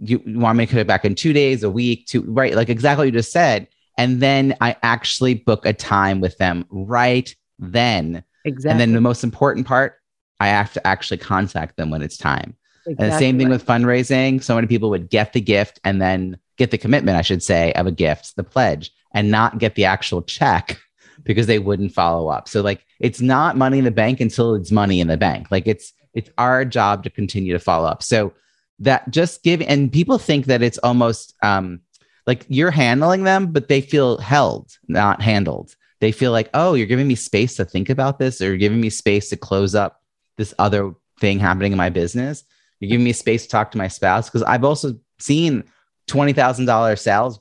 You, 0.00 0.22
you 0.24 0.38
want 0.38 0.58
me 0.58 0.66
to 0.66 0.72
come 0.72 0.86
back 0.86 1.04
in 1.04 1.14
two 1.14 1.32
days, 1.32 1.62
a 1.62 1.70
week, 1.70 2.06
two, 2.06 2.22
right? 2.22 2.54
Like 2.54 2.68
exactly 2.68 3.02
what 3.02 3.12
you 3.12 3.18
just 3.18 3.32
said. 3.32 3.68
And 3.96 4.20
then 4.20 4.56
I 4.60 4.76
actually 4.82 5.34
book 5.34 5.66
a 5.66 5.72
time 5.72 6.20
with 6.20 6.38
them 6.38 6.64
right 6.70 7.34
then. 7.58 8.22
Exactly. 8.44 8.70
And 8.70 8.80
then 8.80 8.92
the 8.92 9.00
most 9.00 9.24
important 9.24 9.66
part, 9.66 10.00
I 10.40 10.48
have 10.48 10.72
to 10.74 10.86
actually 10.86 11.18
contact 11.18 11.76
them 11.76 11.90
when 11.90 12.02
it's 12.02 12.16
time. 12.16 12.56
Exactly 12.86 13.04
and 13.04 13.12
the 13.12 13.18
same 13.18 13.38
thing 13.38 13.48
with 13.48 13.66
fundraising. 13.66 14.42
So 14.42 14.54
many 14.54 14.66
people 14.66 14.88
would 14.90 15.10
get 15.10 15.32
the 15.32 15.40
gift 15.40 15.80
and 15.84 16.00
then 16.00 16.38
get 16.56 16.70
the 16.70 16.78
commitment, 16.78 17.18
I 17.18 17.22
should 17.22 17.42
say, 17.42 17.72
of 17.72 17.86
a 17.86 17.92
gift, 17.92 18.36
the 18.36 18.44
pledge, 18.44 18.92
and 19.12 19.30
not 19.30 19.58
get 19.58 19.74
the 19.74 19.84
actual 19.84 20.22
check 20.22 20.80
because 21.24 21.46
they 21.46 21.58
wouldn't 21.58 21.92
follow 21.92 22.28
up. 22.28 22.48
So 22.48 22.62
like 22.62 22.84
it's 23.00 23.20
not 23.20 23.56
money 23.56 23.78
in 23.78 23.84
the 23.84 23.90
bank 23.90 24.20
until 24.20 24.54
it's 24.54 24.70
money 24.70 25.00
in 25.00 25.08
the 25.08 25.16
bank. 25.16 25.50
Like 25.50 25.66
it's 25.66 25.92
it's 26.14 26.30
our 26.38 26.64
job 26.64 27.04
to 27.04 27.10
continue 27.10 27.52
to 27.52 27.58
follow 27.58 27.88
up. 27.88 28.02
So 28.02 28.32
that 28.80 29.10
just 29.10 29.42
give 29.42 29.60
and 29.62 29.92
people 29.92 30.18
think 30.18 30.46
that 30.46 30.62
it's 30.62 30.78
almost 30.78 31.34
um 31.42 31.80
like 32.26 32.44
you're 32.48 32.70
handling 32.70 33.24
them, 33.24 33.52
but 33.52 33.68
they 33.68 33.80
feel 33.80 34.18
held, 34.18 34.76
not 34.86 35.22
handled. 35.22 35.74
They 36.00 36.12
feel 36.12 36.30
like, 36.30 36.50
oh, 36.52 36.74
you're 36.74 36.86
giving 36.86 37.08
me 37.08 37.14
space 37.14 37.56
to 37.56 37.64
think 37.64 37.88
about 37.88 38.18
this, 38.18 38.40
or 38.40 38.48
you're 38.48 38.58
giving 38.58 38.80
me 38.80 38.90
space 38.90 39.30
to 39.30 39.36
close 39.36 39.74
up 39.74 40.02
this 40.36 40.52
other 40.58 40.94
thing 41.20 41.38
happening 41.38 41.72
in 41.72 41.78
my 41.78 41.88
business. 41.88 42.44
You're 42.80 42.90
giving 42.90 43.04
me 43.04 43.12
space 43.12 43.44
to 43.44 43.48
talk 43.48 43.70
to 43.72 43.78
my 43.78 43.88
spouse 43.88 44.28
because 44.28 44.42
I've 44.42 44.62
also 44.62 44.94
seen 45.18 45.64
twenty 46.06 46.32
thousand 46.32 46.66
dollar 46.66 46.96
sales 46.96 47.40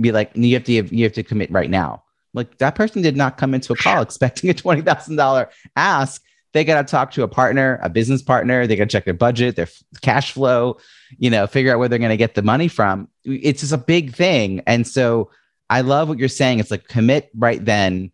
be 0.00 0.12
like 0.12 0.32
you 0.34 0.54
have 0.54 0.64
to 0.64 0.72
you 0.72 1.04
have 1.04 1.12
to 1.12 1.22
commit 1.22 1.50
right 1.50 1.70
now. 1.70 2.02
Like 2.34 2.58
that 2.58 2.74
person 2.74 3.02
did 3.02 3.16
not 3.16 3.36
come 3.36 3.54
into 3.54 3.74
a 3.74 3.76
call 3.76 4.02
expecting 4.02 4.50
a 4.50 4.54
twenty 4.54 4.82
thousand 4.82 5.16
dollar 5.16 5.50
ask. 5.76 6.22
They 6.52 6.64
got 6.64 6.86
to 6.86 6.90
talk 6.90 7.12
to 7.12 7.22
a 7.22 7.28
partner, 7.28 7.80
a 7.82 7.88
business 7.88 8.22
partner. 8.22 8.66
They 8.66 8.76
got 8.76 8.84
to 8.84 8.90
check 8.90 9.04
their 9.04 9.14
budget, 9.14 9.56
their 9.56 9.68
cash 10.02 10.32
flow, 10.32 10.78
you 11.18 11.30
know, 11.30 11.46
figure 11.46 11.72
out 11.72 11.78
where 11.78 11.88
they're 11.88 11.98
going 11.98 12.10
to 12.10 12.16
get 12.16 12.34
the 12.34 12.42
money 12.42 12.68
from. 12.68 13.08
It's 13.24 13.60
just 13.60 13.72
a 13.72 13.78
big 13.78 14.14
thing, 14.14 14.62
and 14.66 14.86
so 14.86 15.30
I 15.70 15.80
love 15.80 16.08
what 16.08 16.18
you're 16.18 16.28
saying. 16.28 16.58
It's 16.58 16.70
like 16.70 16.88
commit 16.88 17.30
right 17.34 17.64
then 17.64 18.12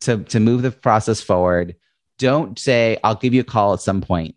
to 0.00 0.24
to 0.24 0.40
move 0.40 0.62
the 0.62 0.70
process 0.70 1.20
forward 1.20 1.76
don't 2.18 2.58
say, 2.58 2.98
I'll 3.04 3.14
give 3.14 3.34
you 3.34 3.40
a 3.42 3.44
call 3.44 3.74
at 3.74 3.80
some 3.80 4.00
point, 4.00 4.36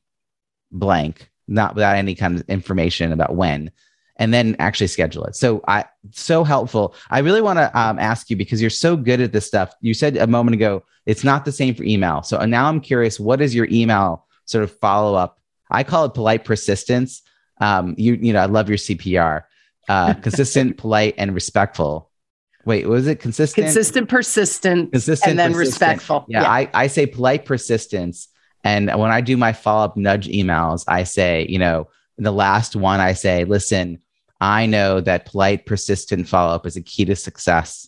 blank, 0.72 1.30
not 1.48 1.76
without 1.76 1.96
any 1.96 2.16
kind 2.16 2.40
of 2.40 2.50
information 2.50 3.12
about 3.12 3.36
when, 3.36 3.72
and 4.20 4.34
then 4.34 4.56
actually 4.60 4.88
schedule 4.88 5.24
it. 5.24 5.36
So 5.36 5.64
I 5.68 5.86
so 6.12 6.44
helpful. 6.44 6.94
I 7.10 7.20
really 7.20 7.42
want 7.42 7.58
to 7.58 7.80
um, 7.80 7.98
ask 7.98 8.30
you 8.30 8.36
because 8.36 8.62
you're 8.62 8.70
so 8.70 8.96
good 8.96 9.22
at 9.22 9.32
this 9.32 9.48
stuff. 9.48 9.74
You 9.82 9.94
said 9.94 10.18
a 10.18 10.28
moment 10.28 10.54
ago 10.56 10.84
it's 11.06 11.24
not 11.24 11.46
the 11.46 11.52
same 11.52 11.74
for 11.74 11.84
email. 11.84 12.22
So 12.22 12.38
now 12.46 12.68
I'm 12.68 12.82
curious, 12.82 13.20
what 13.20 13.42
is 13.42 13.56
your 13.56 13.68
email 13.72 14.28
sort 14.46 14.64
of 14.64 14.78
follow 14.78 15.16
up? 15.16 15.40
I 15.72 15.84
call 15.84 16.06
it 16.06 16.14
polite 16.14 16.46
persistence. 16.46 17.24
Um, 17.62 17.96
you 17.98 18.14
you 18.14 18.34
know 18.34 18.40
I 18.40 18.46
love 18.46 18.70
your 18.70 18.78
CPR, 18.78 19.44
uh, 19.88 20.14
consistent, 20.22 20.78
polite, 20.78 21.16
and 21.18 21.34
respectful. 21.34 22.12
Wait, 22.66 22.88
was 22.88 23.08
it 23.08 23.22
consistent? 23.22 23.66
Consistent, 23.66 24.10
persistent, 24.10 24.92
consistent, 24.92 25.30
and 25.30 25.40
then 25.40 25.54
persistent. 25.54 25.82
respectful. 25.82 26.26
Yeah, 26.28 26.42
yeah, 26.42 26.52
I, 26.52 26.70
I 26.74 26.88
say 26.88 27.06
polite 27.08 27.46
persistence. 27.46 28.28
And 28.66 28.88
when 28.88 29.10
I 29.10 29.22
do 29.22 29.38
my 29.38 29.54
follow 29.54 29.86
up 29.86 29.96
nudge 29.96 30.28
emails, 30.28 30.84
I 30.86 31.04
say, 31.04 31.46
you 31.48 31.60
know, 31.60 31.88
the 32.18 32.32
last 32.32 32.76
one, 32.76 33.00
I 33.00 33.14
say, 33.14 33.46
listen, 33.46 34.00
I 34.42 34.66
know 34.66 35.02
that 35.02 35.26
polite, 35.26 35.66
persistent 35.66 36.28
follow 36.28 36.54
up 36.56 36.66
is 36.66 36.78
a 36.78 36.82
key 36.82 37.06
to 37.06 37.16
success, 37.16 37.88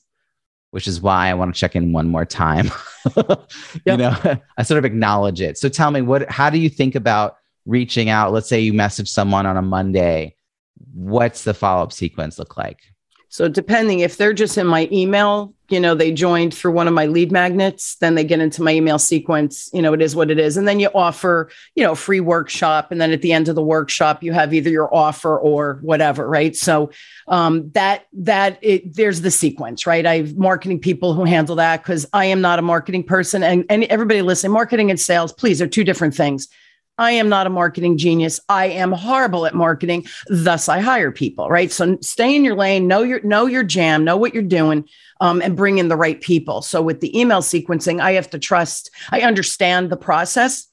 which 0.72 0.88
is 0.88 1.02
why 1.02 1.30
I 1.30 1.34
want 1.34 1.54
to 1.54 1.60
check 1.60 1.76
in 1.76 1.94
one 1.94 2.10
more 2.10 2.26
time. 2.26 2.72
yep. 3.16 3.50
You 3.86 3.98
know, 3.98 4.18
I 4.58 4.64
sort 4.64 4.78
of 4.78 4.86
acknowledge 4.86 5.42
it. 5.42 5.58
So 5.58 5.70
tell 5.70 5.92
me, 5.92 6.02
what? 6.02 6.30
How 6.30 6.50
do 6.50 6.58
you 6.58 6.70
think 6.70 6.96
about 6.96 7.38
reaching 7.66 8.10
out? 8.10 8.34
Let's 8.34 8.50
say 8.50 8.60
you 8.60 8.74
message 8.74 9.10
someone 9.10 9.46
on 9.46 9.58
a 9.58 9.62
Monday. 9.62 10.36
What's 10.94 11.44
the 11.44 11.54
follow 11.54 11.84
up 11.84 11.94
sequence 11.94 12.38
look 12.38 12.58
like? 12.58 12.80
So 13.32 13.48
depending 13.48 14.02
if 14.02 14.18
they're 14.18 14.34
just 14.34 14.58
in 14.58 14.68
my 14.68 14.90
email, 14.92 15.54
you 15.70 15.80
know, 15.80 15.96
they 15.96 16.12
joined 16.12 16.54
through 16.54 16.74
one 16.74 16.90
of 16.90 16.94
my 16.94 17.06
lead 17.06 17.32
magnets, 17.32 17.96
then 17.96 18.16
they 18.16 18.26
get 18.26 18.42
into 18.42 18.62
my 18.62 18.74
email 18.74 19.00
sequence, 19.00 19.70
you 19.72 19.82
know, 19.82 19.94
it 19.94 20.02
is 20.02 20.18
what 20.18 20.30
it 20.30 20.38
is. 20.38 20.58
And 20.58 20.68
then 20.68 20.82
you 20.82 20.90
offer, 20.94 21.50
you 21.74 21.82
know, 21.82 21.96
free 21.96 22.20
workshop. 22.20 22.92
And 22.92 23.00
then 23.00 23.14
at 23.14 23.22
the 23.22 23.32
end 23.32 23.48
of 23.48 23.56
the 23.56 23.64
workshop, 23.64 24.22
you 24.22 24.34
have 24.34 24.54
either 24.54 24.70
your 24.70 24.94
offer 24.94 25.40
or 25.40 25.80
whatever, 25.82 26.28
right? 26.28 26.58
So 26.58 26.92
um, 27.30 27.72
that 27.72 28.06
that 28.12 28.60
it, 28.62 28.94
there's 28.94 29.22
the 29.22 29.32
sequence, 29.32 29.88
right? 29.88 30.06
I 30.06 30.18
have 30.18 30.36
marketing 30.36 30.80
people 30.80 31.14
who 31.14 31.24
handle 31.24 31.56
that 31.56 31.84
because 31.84 32.06
I 32.12 32.26
am 32.26 32.42
not 32.42 32.60
a 32.60 32.64
marketing 32.64 33.06
person. 33.06 33.44
And, 33.44 33.64
and 33.70 33.86
everybody 33.86 34.22
listening, 34.22 34.52
marketing 34.52 34.90
and 34.90 35.00
sales, 35.00 35.32
please, 35.32 35.62
are 35.62 35.68
two 35.68 35.86
different 35.86 36.16
things. 36.16 36.50
I 37.02 37.14
am 37.14 37.30
not 37.30 37.48
a 37.48 37.50
marketing 37.50 37.98
genius. 37.98 38.40
I 38.48 38.68
am 38.68 38.92
horrible 38.92 39.48
at 39.48 39.56
marketing. 39.56 40.06
Thus, 40.28 40.70
I 40.70 40.82
hire 40.82 41.12
people, 41.12 41.50
right? 41.50 41.72
So 41.72 41.98
stay 42.02 42.36
in 42.36 42.46
your 42.46 42.56
lane, 42.56 42.88
know 42.88 43.02
your 43.02 43.22
know 43.24 43.48
your 43.48 43.64
jam, 43.64 44.06
know 44.06 44.18
what 44.18 44.36
you're 44.36 44.44
doing, 44.44 44.88
um, 45.20 45.42
and 45.42 45.58
bring 45.58 45.80
in 45.80 45.88
the 45.88 45.98
right 45.98 46.22
people. 46.22 46.62
So 46.62 46.80
with 46.80 47.02
the 47.02 47.20
email 47.20 47.42
sequencing, 47.42 48.00
I 48.00 48.12
have 48.12 48.30
to 48.30 48.40
trust. 48.40 48.92
I 49.10 49.22
understand 49.22 49.90
the 49.90 49.98
process. 49.98 50.68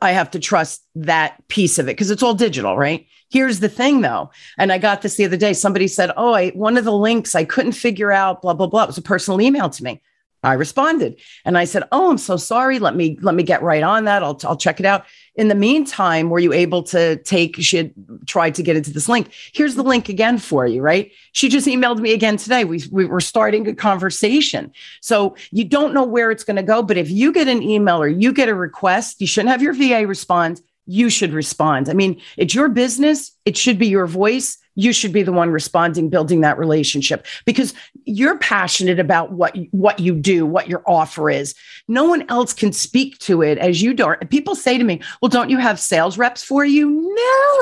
I 0.00 0.12
have 0.12 0.30
to 0.30 0.38
trust 0.38 0.84
that 0.94 1.36
piece 1.48 1.80
of 1.80 1.88
it 1.88 1.96
because 1.96 2.12
it's 2.12 2.22
all 2.22 2.34
digital, 2.34 2.76
right? 2.76 3.06
Here's 3.28 3.58
the 3.58 3.68
thing, 3.68 4.00
though, 4.00 4.30
and 4.58 4.72
I 4.72 4.78
got 4.78 5.02
this 5.02 5.16
the 5.16 5.24
other 5.24 5.36
day. 5.36 5.54
Somebody 5.54 5.88
said, 5.88 6.12
"Oh, 6.16 6.34
I 6.34 6.50
one 6.50 6.76
of 6.76 6.84
the 6.84 6.96
links 6.96 7.34
I 7.34 7.42
couldn't 7.42 7.72
figure 7.72 8.12
out." 8.12 8.42
Blah 8.42 8.54
blah 8.54 8.68
blah. 8.68 8.84
It 8.84 8.86
was 8.86 8.98
a 8.98 9.02
personal 9.02 9.40
email 9.40 9.68
to 9.70 9.82
me. 9.82 10.00
I 10.42 10.52
responded 10.52 11.20
and 11.44 11.58
I 11.58 11.64
said, 11.64 11.82
"Oh, 11.90 12.10
I'm 12.10 12.18
so 12.18 12.36
sorry. 12.36 12.78
Let 12.78 12.94
me 12.94 13.18
let 13.20 13.34
me 13.34 13.42
get 13.42 13.62
right 13.62 13.82
on 13.82 14.04
that. 14.04 14.22
I'll 14.22 14.38
I'll 14.44 14.56
check 14.56 14.78
it 14.78 14.86
out." 14.86 15.04
In 15.38 15.48
the 15.48 15.54
meantime, 15.54 16.30
were 16.30 16.40
you 16.40 16.52
able 16.52 16.82
to 16.82 17.16
take, 17.22 17.56
she 17.56 17.76
had 17.76 17.94
tried 18.26 18.56
to 18.56 18.62
get 18.62 18.76
into 18.76 18.92
this 18.92 19.08
link. 19.08 19.32
Here's 19.54 19.76
the 19.76 19.84
link 19.84 20.08
again 20.08 20.36
for 20.36 20.66
you, 20.66 20.82
right? 20.82 21.12
She 21.30 21.48
just 21.48 21.68
emailed 21.68 22.00
me 22.00 22.12
again 22.12 22.36
today. 22.36 22.64
We, 22.64 22.82
we 22.90 23.06
were 23.06 23.20
starting 23.20 23.66
a 23.68 23.74
conversation. 23.74 24.72
So 25.00 25.36
you 25.52 25.64
don't 25.64 25.94
know 25.94 26.02
where 26.02 26.32
it's 26.32 26.42
going 26.42 26.56
to 26.56 26.62
go. 26.64 26.82
But 26.82 26.96
if 26.96 27.08
you 27.08 27.32
get 27.32 27.46
an 27.46 27.62
email 27.62 28.02
or 28.02 28.08
you 28.08 28.32
get 28.32 28.48
a 28.48 28.54
request, 28.54 29.20
you 29.20 29.28
shouldn't 29.28 29.50
have 29.50 29.62
your 29.62 29.74
VA 29.74 30.06
respond. 30.08 30.60
You 30.86 31.08
should 31.08 31.32
respond. 31.32 31.88
I 31.88 31.92
mean, 31.92 32.20
it's 32.36 32.54
your 32.54 32.68
business. 32.68 33.32
It 33.44 33.56
should 33.56 33.78
be 33.78 33.86
your 33.86 34.06
voice 34.06 34.58
you 34.78 34.92
should 34.92 35.12
be 35.12 35.24
the 35.24 35.32
one 35.32 35.50
responding 35.50 36.08
building 36.08 36.40
that 36.40 36.56
relationship. 36.56 37.26
Because 37.44 37.74
you're 38.04 38.38
passionate 38.38 39.00
about 39.00 39.32
what 39.32 39.56
what 39.72 39.98
you 39.98 40.14
do 40.14 40.46
what 40.46 40.68
your 40.68 40.84
offer 40.86 41.28
is. 41.28 41.54
No 41.88 42.04
one 42.04 42.24
else 42.30 42.52
can 42.54 42.72
speak 42.72 43.18
to 43.18 43.42
it 43.42 43.58
as 43.58 43.82
you 43.82 43.92
do. 43.92 44.14
People 44.30 44.54
say 44.54 44.78
to 44.78 44.84
me 44.84 45.00
well 45.20 45.28
don't 45.28 45.50
you 45.50 45.58
have 45.58 45.80
sales 45.80 46.16
reps 46.16 46.44
for 46.44 46.64
you? 46.64 46.88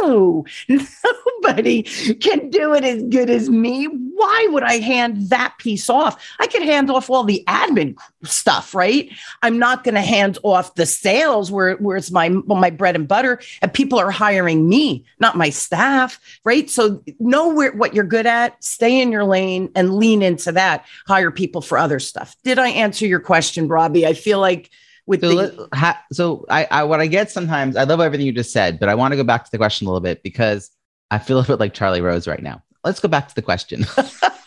No. 0.02 0.44
Nobody 1.42 1.84
can 2.20 2.50
do 2.50 2.74
it 2.74 2.84
as 2.84 3.02
good 3.04 3.30
as 3.30 3.48
me 3.48 3.88
why 4.16 4.48
would 4.50 4.62
i 4.62 4.78
hand 4.78 5.28
that 5.28 5.54
piece 5.58 5.88
off 5.88 6.34
i 6.40 6.46
could 6.46 6.62
hand 6.62 6.90
off 6.90 7.10
all 7.10 7.24
the 7.24 7.44
admin 7.46 7.96
stuff 8.24 8.74
right 8.74 9.10
i'm 9.42 9.58
not 9.58 9.84
going 9.84 9.94
to 9.94 10.00
hand 10.00 10.38
off 10.42 10.74
the 10.74 10.86
sales 10.86 11.50
where, 11.50 11.74
where 11.76 11.96
it's 11.96 12.10
my 12.10 12.28
my 12.28 12.70
bread 12.70 12.96
and 12.96 13.08
butter 13.08 13.40
and 13.62 13.72
people 13.72 13.98
are 13.98 14.10
hiring 14.10 14.68
me 14.68 15.04
not 15.20 15.36
my 15.36 15.50
staff 15.50 16.20
right 16.44 16.70
so 16.70 17.02
know 17.18 17.48
where, 17.52 17.72
what 17.72 17.94
you're 17.94 18.04
good 18.04 18.26
at, 18.26 18.62
stay 18.62 19.00
in 19.00 19.12
your 19.12 19.24
lane 19.24 19.70
and 19.74 19.94
lean 19.94 20.22
into 20.22 20.52
that. 20.52 20.86
Hire 21.06 21.30
people 21.30 21.60
for 21.60 21.78
other 21.78 21.98
stuff. 21.98 22.36
Did 22.44 22.58
I 22.58 22.68
answer 22.68 23.06
your 23.06 23.20
question, 23.20 23.68
Robbie? 23.68 24.06
I 24.06 24.14
feel 24.14 24.40
like 24.40 24.70
with 25.06 25.20
so, 25.20 25.34
the- 25.34 25.68
ha, 25.74 26.02
so 26.12 26.44
I, 26.48 26.66
I 26.70 26.82
what 26.84 27.00
I 27.00 27.06
get 27.06 27.30
sometimes 27.30 27.76
I 27.76 27.84
love 27.84 28.00
everything 28.00 28.26
you 28.26 28.32
just 28.32 28.52
said, 28.52 28.78
but 28.78 28.88
I 28.88 28.94
want 28.94 29.12
to 29.12 29.16
go 29.16 29.24
back 29.24 29.44
to 29.44 29.50
the 29.50 29.58
question 29.58 29.86
a 29.86 29.90
little 29.90 30.00
bit 30.00 30.22
because 30.22 30.70
I 31.10 31.18
feel 31.18 31.38
a 31.38 31.44
bit 31.44 31.60
like 31.60 31.74
Charlie 31.74 32.00
Rose 32.00 32.26
right 32.26 32.42
now. 32.42 32.62
Let's 32.86 33.00
go 33.00 33.08
back 33.08 33.28
to 33.28 33.34
the 33.34 33.42
question. 33.42 33.84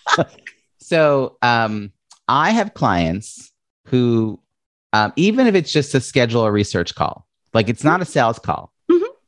so 0.79 1.37
um, 1.41 1.91
I 2.27 2.51
have 2.51 2.73
clients 2.73 3.51
who, 3.85 4.39
um, 4.93 5.13
even 5.15 5.45
if 5.45 5.55
it's 5.55 5.71
just 5.71 5.91
to 5.91 5.99
schedule 5.99 6.45
a 6.45 6.51
research 6.51 6.95
call, 6.95 7.27
like 7.53 7.69
it's 7.69 7.83
not 7.83 8.01
a 8.01 8.05
sales 8.05 8.39
call, 8.39 8.73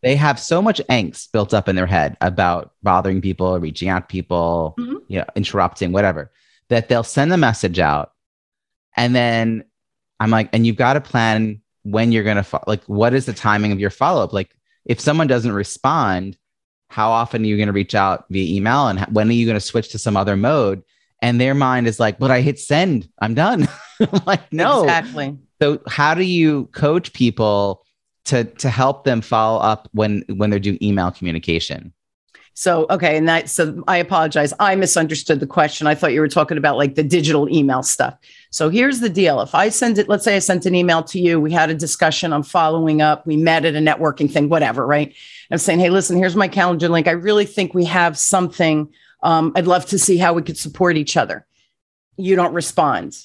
they 0.01 0.15
have 0.15 0.39
so 0.39 0.61
much 0.61 0.81
angst 0.89 1.31
built 1.31 1.53
up 1.53 1.69
in 1.69 1.75
their 1.75 1.85
head 1.85 2.17
about 2.21 2.73
bothering 2.81 3.21
people, 3.21 3.59
reaching 3.59 3.89
out 3.89 4.09
to 4.09 4.11
people, 4.11 4.75
mm-hmm. 4.79 4.97
you 5.07 5.19
know, 5.19 5.25
interrupting, 5.35 5.91
whatever, 5.91 6.31
that 6.69 6.89
they'll 6.89 7.03
send 7.03 7.31
a 7.31 7.37
message 7.37 7.79
out. 7.79 8.13
And 8.95 9.15
then 9.15 9.63
I'm 10.19 10.31
like, 10.31 10.49
and 10.53 10.65
you've 10.65 10.75
got 10.75 10.93
to 10.93 11.01
plan 11.01 11.61
when 11.83 12.11
you're 12.11 12.23
going 12.23 12.37
to, 12.37 12.43
fo- 12.43 12.63
like, 12.65 12.83
what 12.85 13.13
is 13.13 13.25
the 13.25 13.33
timing 13.33 13.71
of 13.71 13.79
your 13.79 13.89
follow 13.89 14.23
up? 14.23 14.33
Like, 14.33 14.55
if 14.85 14.99
someone 14.99 15.27
doesn't 15.27 15.51
respond, 15.51 16.37
how 16.91 17.09
often 17.11 17.43
are 17.43 17.45
you 17.45 17.57
going 17.57 17.67
to 17.67 17.73
reach 17.73 17.95
out 17.95 18.25
via 18.29 18.55
email? 18.55 18.87
And 18.87 18.99
when 19.05 19.29
are 19.29 19.33
you 19.33 19.45
going 19.45 19.55
to 19.55 19.61
switch 19.61 19.89
to 19.89 19.97
some 19.97 20.17
other 20.17 20.35
mode? 20.35 20.83
And 21.21 21.39
their 21.39 21.53
mind 21.53 21.87
is 21.87 21.99
like, 21.99 22.19
but 22.19 22.31
I 22.31 22.41
hit 22.41 22.59
send, 22.59 23.07
I'm 23.19 23.33
done. 23.33 23.67
I'm 23.99 24.21
like, 24.25 24.51
no. 24.51 24.83
Exactly. 24.83 25.37
So, 25.61 25.79
how 25.87 26.13
do 26.13 26.23
you 26.23 26.65
coach 26.67 27.13
people? 27.13 27.83
to 28.23 28.43
to 28.43 28.69
help 28.69 29.03
them 29.03 29.19
follow 29.19 29.59
up 29.59 29.89
when 29.93 30.23
when 30.27 30.51
they're 30.51 30.59
doing 30.59 30.77
email 30.81 31.11
communication 31.11 31.91
so 32.53 32.85
okay 32.89 33.17
and 33.17 33.27
that 33.27 33.49
so 33.49 33.83
i 33.87 33.97
apologize. 33.97 34.53
I 34.59 34.75
misunderstood 34.75 35.39
the 35.39 35.47
question. 35.47 35.87
I 35.87 35.95
thought 35.95 36.13
you 36.13 36.19
were 36.19 36.27
talking 36.27 36.57
about 36.57 36.77
like 36.77 36.95
the 36.95 37.03
digital 37.03 37.49
email 37.49 37.83
stuff. 37.83 38.17
So 38.49 38.69
here's 38.69 38.99
the 38.99 39.09
deal. 39.09 39.41
If 39.41 39.55
i 39.55 39.69
send 39.69 39.97
it 39.97 40.09
let's 40.09 40.23
say 40.23 40.35
i 40.35 40.39
sent 40.39 40.65
an 40.65 40.75
email 40.75 41.03
to 41.03 41.19
you 41.19 41.39
we 41.39 41.51
had 41.51 41.69
a 41.69 41.75
discussion 41.75 42.33
i'm 42.33 42.43
following 42.43 43.01
up 43.01 43.25
we 43.25 43.37
met 43.37 43.65
at 43.65 43.75
a 43.75 43.79
networking 43.79 44.31
thing 44.31 44.49
whatever 44.49 44.85
right? 44.85 45.13
I'm 45.49 45.57
saying 45.57 45.79
hey 45.79 45.89
listen 45.89 46.17
here's 46.17 46.35
my 46.35 46.47
calendar 46.47 46.89
link. 46.89 47.07
I 47.07 47.11
really 47.11 47.45
think 47.45 47.73
we 47.73 47.85
have 47.85 48.17
something 48.17 48.91
um, 49.23 49.53
i'd 49.55 49.67
love 49.67 49.85
to 49.87 49.99
see 49.99 50.17
how 50.17 50.33
we 50.33 50.41
could 50.41 50.57
support 50.57 50.97
each 50.97 51.17
other. 51.17 51.45
You 52.17 52.35
don't 52.35 52.53
respond 52.53 53.17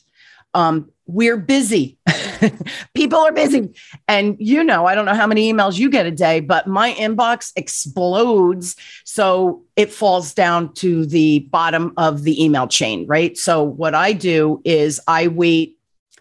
um, 0.55 0.91
we're 1.07 1.37
busy. 1.37 1.99
People 2.95 3.19
are 3.21 3.33
busy. 3.33 3.73
And 4.09 4.37
you 4.39 4.65
know, 4.65 4.87
I 4.87 4.95
don't 4.95 5.05
know 5.05 5.15
how 5.15 5.27
many 5.27 5.53
emails 5.53 5.79
you 5.79 5.91
get 5.91 6.07
a 6.07 6.11
day, 6.11 6.41
but 6.41 6.67
my 6.67 6.95
inbox 6.95 7.53
explodes. 7.57 8.77
So 9.05 9.63
it 9.77 9.93
falls 9.93 10.35
down 10.35 10.75
to 10.75 11.07
the 11.07 11.41
bottom 11.51 11.93
of 11.97 12.25
the 12.25 12.43
email 12.43 12.67
chain, 12.67 13.07
right? 13.07 13.37
So 13.39 13.63
what 13.63 13.95
I 13.95 14.13
do 14.13 14.61
is 14.65 15.01
I 15.07 15.29
wait 15.29 15.79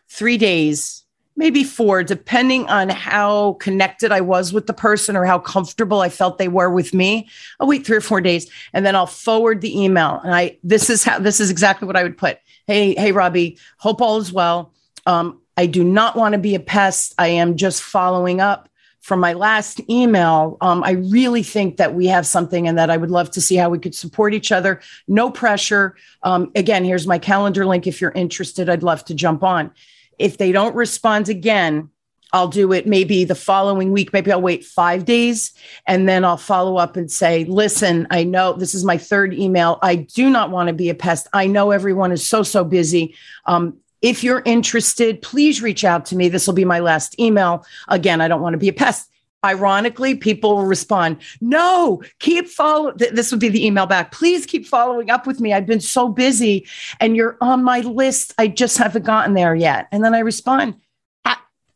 three 0.10 0.38
days, 0.38 1.05
maybe 1.36 1.64
four, 1.64 2.04
depending 2.04 2.68
on 2.68 2.90
how 2.90 3.54
connected 3.54 4.12
I 4.12 4.22
was 4.22 4.54
with 4.54 4.68
the 4.68 4.74
person 4.74 5.16
or 5.16 5.26
how 5.26 5.40
comfortable 5.40 6.02
I 6.02 6.10
felt 6.10 6.38
they 6.38 6.48
were 6.48 6.70
with 6.70 6.94
me. 6.94 7.30
I'll 7.60 7.68
wait 7.68 7.86
three 7.86 7.98
or 7.98 8.02
four 8.02 8.22
days 8.22 8.50
and 8.74 8.86
then 8.86 8.96
I'll 8.96 9.06
forward 9.06 9.62
the 9.62 9.82
email. 9.82 10.22
And 10.24 10.34
I, 10.34 10.58
this 10.64 10.90
is 10.90 11.04
how, 11.04 11.20
this 11.20 11.40
is 11.40 11.50
exactly 11.50 11.86
what 11.86 11.98
I 11.98 12.04
would 12.04 12.18
put 12.18 12.40
Hey, 12.68 12.96
hey, 12.96 13.12
Robbie, 13.12 13.60
hope 13.78 14.02
all 14.02 14.18
is 14.18 14.34
well. 14.34 14.74
Um, 15.06 15.40
I 15.56 15.68
do 15.68 15.84
not 15.84 16.16
want 16.16 16.34
to 16.34 16.40
be 16.40 16.56
a 16.56 16.60
pest. 16.60 17.14
I 17.20 17.28
am 17.28 17.58
just 17.58 17.84
following 17.84 18.42
up 18.42 18.70
from 19.02 19.20
my 19.20 19.34
last 19.34 19.80
email. 19.88 20.58
Um, 20.62 20.84
I 20.84 20.92
really 20.94 21.44
think 21.44 21.78
that 21.78 21.94
we 21.94 22.08
have 22.08 22.26
something 22.26 22.68
and 22.68 22.76
that 22.80 22.90
I 22.90 22.98
would 22.98 23.12
love 23.12 23.30
to 23.32 23.42
see 23.42 23.56
how 23.56 23.70
we 23.70 23.78
could 23.78 23.94
support 23.94 24.34
each 24.34 24.52
other. 24.52 24.82
No 25.08 25.30
pressure. 25.30 25.96
Um, 26.24 26.52
again, 26.56 26.84
here's 26.84 27.06
my 27.06 27.20
calendar 27.20 27.68
link. 27.68 27.86
If 27.86 28.02
you're 28.02 28.12
interested, 28.14 28.68
I'd 28.68 28.82
love 28.82 29.06
to 29.06 29.14
jump 29.14 29.44
on. 29.44 29.72
If 30.20 30.38
they 30.38 30.52
don't 30.52 30.76
respond 30.76 31.30
again, 31.30 31.90
I'll 32.34 32.48
do 32.50 32.74
it 32.74 32.86
maybe 32.86 33.24
the 33.24 33.34
following 33.34 33.92
week. 33.92 34.12
Maybe 34.12 34.32
I'll 34.32 34.42
wait 34.42 34.66
five 34.66 35.06
days 35.06 35.54
and 35.88 36.10
then 36.10 36.26
I'll 36.26 36.36
follow 36.36 36.76
up 36.76 36.98
and 36.98 37.10
say, 37.10 37.46
listen, 37.46 38.08
I 38.12 38.26
know 38.26 38.54
this 38.54 38.74
is 38.74 38.84
my 38.84 38.98
third 38.98 39.34
email. 39.34 39.80
I 39.82 39.96
do 39.96 40.30
not 40.30 40.52
want 40.52 40.68
to 40.68 40.74
be 40.74 40.90
a 40.90 40.96
pest. 40.96 41.28
I 41.32 41.48
know 41.48 41.72
everyone 41.72 42.12
is 42.12 42.28
so, 42.28 42.44
so 42.44 42.66
busy. 42.66 43.16
Um, 43.46 43.78
if 44.02 44.24
you're 44.24 44.42
interested, 44.44 45.22
please 45.22 45.62
reach 45.62 45.86
out 45.86 46.06
to 46.08 46.16
me. 46.16 46.28
This 46.28 46.46
will 46.46 46.54
be 46.54 46.66
my 46.66 46.80
last 46.80 47.18
email. 47.20 47.66
Again, 47.88 48.20
I 48.20 48.28
don't 48.28 48.42
want 48.42 48.54
to 48.54 48.60
be 48.60 48.70
a 48.70 48.74
pest. 48.74 49.10
Ironically, 49.46 50.16
people 50.16 50.56
will 50.56 50.66
respond, 50.66 51.18
no, 51.40 52.02
keep 52.20 52.48
following. 52.48 52.98
Th- 52.98 53.12
this 53.12 53.32
would 53.32 53.40
be 53.40 53.50
the 53.50 53.66
email 53.66 53.86
back. 53.86 54.12
Please 54.12 54.46
keep 54.46 54.66
following 54.66 55.10
up 55.10 55.28
with 55.28 55.40
me. 55.40 55.54
I've 55.54 55.68
been 55.68 55.80
so 55.80 56.10
busy 56.10 56.68
and 57.00 57.16
you're 57.16 57.38
on 57.42 57.64
my 57.64 57.80
list. 57.80 58.34
I 58.38 58.48
just 58.48 58.78
haven't 58.78 59.06
gotten 59.06 59.36
there 59.36 59.56
yet. 59.56 59.88
And 59.92 60.04
then 60.04 60.14
I 60.14 60.20
respond, 60.20 60.76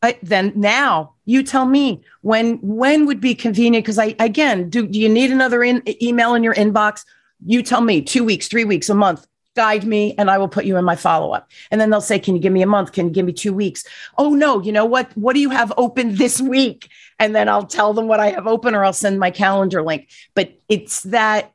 I, 0.02 0.18
then 0.22 0.52
now 0.56 1.14
you 1.26 1.42
tell 1.42 1.66
me 1.66 2.02
when 2.22 2.56
when 2.62 3.06
would 3.06 3.20
be 3.20 3.34
convenient 3.34 3.84
because 3.84 3.98
I 3.98 4.14
again 4.18 4.70
do, 4.70 4.86
do 4.86 4.98
you 4.98 5.08
need 5.08 5.30
another 5.30 5.62
in, 5.62 5.82
email 6.02 6.34
in 6.34 6.42
your 6.42 6.54
inbox? 6.54 7.04
You 7.44 7.62
tell 7.62 7.80
me 7.80 8.02
two 8.02 8.24
weeks, 8.24 8.48
three 8.48 8.64
weeks, 8.64 8.88
a 8.88 8.94
month. 8.94 9.26
Guide 9.56 9.84
me, 9.84 10.14
and 10.16 10.30
I 10.30 10.38
will 10.38 10.48
put 10.48 10.64
you 10.64 10.76
in 10.76 10.84
my 10.84 10.94
follow 10.94 11.32
up. 11.32 11.50
And 11.72 11.80
then 11.80 11.90
they'll 11.90 12.00
say, 12.00 12.20
"Can 12.20 12.36
you 12.36 12.40
give 12.40 12.52
me 12.52 12.62
a 12.62 12.66
month? 12.66 12.92
Can 12.92 13.06
you 13.08 13.12
give 13.12 13.26
me 13.26 13.32
two 13.32 13.52
weeks?" 13.52 13.84
Oh 14.16 14.30
no, 14.30 14.62
you 14.62 14.70
know 14.70 14.84
what? 14.84 15.10
What 15.16 15.34
do 15.34 15.40
you 15.40 15.50
have 15.50 15.72
open 15.76 16.14
this 16.14 16.40
week? 16.40 16.88
And 17.20 17.36
then 17.36 17.48
I'll 17.48 17.66
tell 17.66 17.92
them 17.92 18.08
what 18.08 18.18
I 18.18 18.30
have 18.30 18.48
open, 18.48 18.74
or 18.74 18.84
I'll 18.84 18.92
send 18.92 19.20
my 19.20 19.30
calendar 19.30 19.82
link. 19.82 20.08
But 20.34 20.58
it's 20.68 21.02
that 21.02 21.52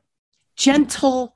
gentle 0.56 1.34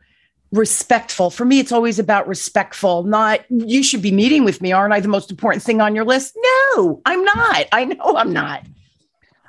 respectful. 0.53 1.31
For 1.31 1.45
me, 1.45 1.61
it's 1.61 1.73
always 1.73 1.99
about 1.99 2.27
respectful, 2.27 3.03
not 3.03 3.41
you 3.51 3.83
should 3.83 4.03
be 4.03 4.13
meeting 4.13 4.45
with 4.45 4.63
me. 4.63 4.73
Aren't 4.73 4.93
I 4.93 5.01
the 5.01 5.09
most 5.09 5.31
important 5.31 5.63
thing 5.63 5.81
on 5.81 5.95
your 5.95 6.05
list? 6.05 6.37
No, 6.77 7.03
I'm 7.05 7.23
not. 7.25 7.67
I 7.73 7.85
know 7.85 8.17
I'm 8.17 8.33
not. 8.33 8.65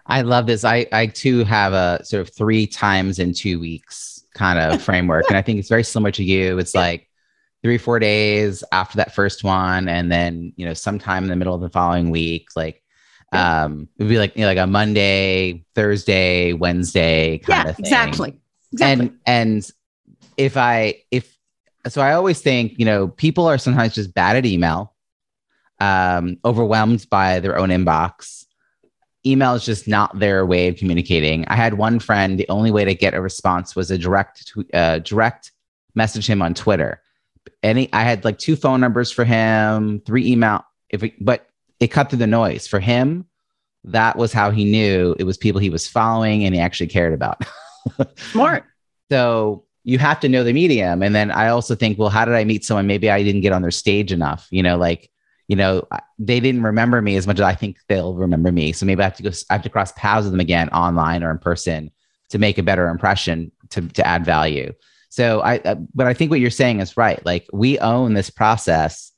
I 0.07 0.21
love 0.21 0.45
this. 0.45 0.63
I, 0.63 0.87
I 0.91 1.07
too 1.07 1.43
have 1.45 1.73
a 1.73 2.03
sort 2.03 2.21
of 2.21 2.33
three 2.33 2.67
times 2.67 3.19
in 3.19 3.33
two 3.33 3.59
weeks 3.59 4.23
kind 4.33 4.59
of 4.59 4.81
framework. 4.83 5.25
And 5.29 5.37
I 5.37 5.41
think 5.41 5.59
it's 5.59 5.69
very 5.69 5.83
similar 5.83 6.11
to 6.11 6.23
you. 6.23 6.57
It's 6.57 6.75
like 6.75 7.07
three, 7.63 7.77
four 7.77 7.99
days 7.99 8.63
after 8.71 8.97
that 8.97 9.13
first 9.13 9.43
one, 9.43 9.87
and 9.87 10.11
then, 10.11 10.53
you 10.55 10.65
know, 10.65 10.73
sometime 10.73 11.23
in 11.23 11.29
the 11.29 11.35
middle 11.35 11.53
of 11.53 11.61
the 11.61 11.69
following 11.69 12.09
week, 12.09 12.49
like 12.55 12.80
um 13.31 13.87
it 13.97 14.03
would 14.03 14.09
be 14.09 14.17
like 14.17 14.35
you 14.35 14.41
know, 14.41 14.47
like 14.47 14.57
a 14.57 14.67
Monday, 14.67 15.65
Thursday, 15.75 16.53
Wednesday 16.53 17.37
kind 17.39 17.65
yeah, 17.65 17.69
of 17.69 17.75
thing. 17.75 17.85
Exactly. 17.85 18.39
Exactly. 18.73 19.07
And 19.07 19.19
and 19.25 19.71
if 20.37 20.57
I 20.57 21.03
if 21.11 21.37
so 21.87 22.01
I 22.01 22.13
always 22.13 22.41
think, 22.41 22.77
you 22.77 22.85
know, 22.85 23.07
people 23.07 23.47
are 23.47 23.57
sometimes 23.57 23.95
just 23.95 24.13
bad 24.13 24.35
at 24.35 24.45
email, 24.45 24.93
um, 25.79 26.37
overwhelmed 26.45 27.07
by 27.09 27.39
their 27.39 27.57
own 27.57 27.69
inbox 27.69 28.41
email 29.25 29.53
is 29.53 29.65
just 29.65 29.87
not 29.87 30.17
their 30.19 30.45
way 30.45 30.67
of 30.67 30.77
communicating. 30.77 31.45
I 31.47 31.55
had 31.55 31.75
one 31.75 31.99
friend, 31.99 32.39
the 32.39 32.49
only 32.49 32.71
way 32.71 32.85
to 32.85 32.95
get 32.95 33.13
a 33.13 33.21
response 33.21 33.75
was 33.75 33.91
a 33.91 33.97
direct 33.97 34.53
uh, 34.73 34.99
direct 34.99 35.51
message 35.95 36.27
him 36.27 36.41
on 36.41 36.53
Twitter. 36.53 37.01
Any 37.63 37.91
I 37.93 38.03
had 38.03 38.25
like 38.25 38.37
two 38.37 38.55
phone 38.55 38.81
numbers 38.81 39.11
for 39.11 39.25
him, 39.25 40.01
three 40.05 40.31
email 40.31 40.63
if 40.89 41.03
but 41.19 41.47
it 41.81 41.89
cut 41.89 42.09
through 42.09 42.19
the 42.19 42.27
noise. 42.27 42.67
For 42.67 42.79
him, 42.79 43.25
that 43.83 44.15
was 44.15 44.31
how 44.31 44.51
he 44.51 44.63
knew 44.63 45.15
it 45.19 45.25
was 45.25 45.37
people 45.37 45.59
he 45.59 45.69
was 45.69 45.87
following 45.87 46.45
and 46.45 46.55
he 46.55 46.61
actually 46.61 46.87
cared 46.87 47.13
about. 47.13 47.43
Smart. 48.31 48.63
so 49.09 49.65
you 49.83 49.97
have 49.97 50.19
to 50.21 50.29
know 50.29 50.43
the 50.43 50.53
medium. 50.53 51.03
And 51.03 51.13
then 51.13 51.31
I 51.31 51.49
also 51.49 51.75
think, 51.75 51.97
well, 51.97 52.09
how 52.09 52.23
did 52.23 52.35
I 52.35 52.45
meet 52.45 52.63
someone? 52.63 52.87
Maybe 52.87 53.09
I 53.09 53.23
didn't 53.23 53.41
get 53.41 53.51
on 53.51 53.63
their 53.63 53.71
stage 53.71 54.13
enough. 54.13 54.47
You 54.51 54.63
know, 54.63 54.77
like 54.77 55.11
you 55.51 55.57
know, 55.57 55.85
they 56.17 56.39
didn't 56.39 56.63
remember 56.63 57.01
me 57.01 57.17
as 57.17 57.27
much 57.27 57.35
as 57.35 57.41
I 57.41 57.55
think 57.55 57.75
they'll 57.89 58.13
remember 58.13 58.53
me. 58.53 58.71
So 58.71 58.85
maybe 58.85 59.01
I 59.01 59.03
have 59.03 59.17
to 59.17 59.23
go, 59.23 59.31
I 59.49 59.55
have 59.55 59.63
to 59.63 59.69
cross 59.69 59.91
paths 59.97 60.23
with 60.23 60.31
them 60.31 60.39
again 60.39 60.69
online 60.69 61.23
or 61.23 61.29
in 61.29 61.39
person 61.39 61.91
to 62.29 62.39
make 62.39 62.57
a 62.57 62.63
better 62.63 62.87
impression 62.87 63.51
to, 63.71 63.81
to 63.81 64.07
add 64.07 64.23
value. 64.23 64.71
So 65.09 65.41
I, 65.41 65.57
uh, 65.57 65.75
but 65.93 66.07
I 66.07 66.13
think 66.13 66.31
what 66.31 66.39
you're 66.39 66.51
saying 66.51 66.79
is 66.79 66.95
right. 66.95 67.21
Like 67.25 67.47
we 67.51 67.77
own 67.79 68.13
this 68.13 68.29
process. 68.29 69.10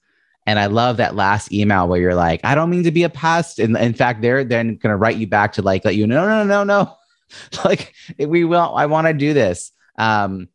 And 0.45 0.59
I 0.59 0.65
love 0.65 0.97
that 0.97 1.15
last 1.15 1.51
email 1.53 1.87
where 1.87 1.99
you're 1.99 2.15
like, 2.15 2.41
I 2.43 2.55
don't 2.55 2.69
mean 2.69 2.83
to 2.83 2.91
be 2.91 3.03
a 3.03 3.09
pest. 3.09 3.59
And 3.59 3.77
in 3.77 3.93
fact, 3.93 4.21
they're 4.21 4.43
then 4.43 4.75
going 4.75 4.91
to 4.91 4.97
write 4.97 5.17
you 5.17 5.27
back 5.27 5.53
to 5.53 5.61
like, 5.61 5.85
let 5.85 5.95
you, 5.95 6.05
know, 6.05 6.27
no, 6.27 6.43
no, 6.43 6.63
no, 6.63 6.63
no. 6.63 6.97
like 7.65 7.93
we 8.19 8.43
will, 8.43 8.73
I 8.75 8.85
want 8.85 9.07
to 9.07 9.13
do 9.13 9.33
this. 9.33 9.71
Um, 9.97 10.49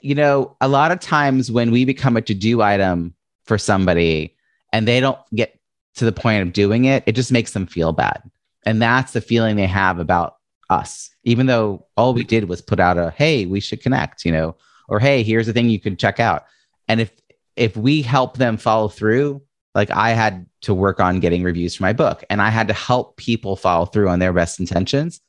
you 0.00 0.14
know, 0.14 0.56
a 0.60 0.68
lot 0.68 0.92
of 0.92 1.00
times 1.00 1.50
when 1.50 1.70
we 1.70 1.84
become 1.86 2.16
a 2.16 2.22
to 2.22 2.34
do 2.34 2.60
item 2.60 3.14
for 3.44 3.56
somebody, 3.56 4.36
and 4.72 4.86
they 4.86 5.00
don't 5.00 5.18
get 5.34 5.58
to 5.94 6.04
the 6.04 6.12
point 6.12 6.42
of 6.42 6.52
doing 6.52 6.84
it, 6.84 7.04
it 7.06 7.12
just 7.12 7.32
makes 7.32 7.52
them 7.52 7.66
feel 7.66 7.92
bad. 7.92 8.22
And 8.66 8.82
that's 8.82 9.12
the 9.12 9.20
feeling 9.20 9.56
they 9.56 9.66
have 9.66 9.98
about 9.98 10.36
us, 10.68 11.10
even 11.22 11.46
though 11.46 11.86
all 11.96 12.12
we 12.12 12.24
did 12.24 12.48
was 12.48 12.60
put 12.60 12.80
out 12.80 12.98
a, 12.98 13.10
hey, 13.12 13.46
we 13.46 13.60
should 13.60 13.82
connect, 13.82 14.24
you 14.24 14.32
know, 14.32 14.56
or 14.88 14.98
hey, 14.98 15.22
here's 15.22 15.46
the 15.46 15.52
thing 15.52 15.68
you 15.68 15.80
can 15.80 15.96
check 15.96 16.20
out. 16.20 16.44
And 16.88 17.00
if, 17.00 17.12
if 17.56 17.76
we 17.76 18.02
help 18.02 18.36
them 18.36 18.56
follow 18.56 18.88
through, 18.88 19.42
like 19.74 19.90
I 19.90 20.10
had 20.10 20.46
to 20.62 20.74
work 20.74 21.00
on 21.00 21.20
getting 21.20 21.42
reviews 21.42 21.74
for 21.74 21.82
my 21.82 21.92
book 21.92 22.24
and 22.30 22.40
I 22.40 22.48
had 22.48 22.68
to 22.68 22.74
help 22.74 23.16
people 23.16 23.56
follow 23.56 23.86
through 23.86 24.08
on 24.08 24.18
their 24.18 24.32
best 24.32 24.60
intentions. 24.60 25.20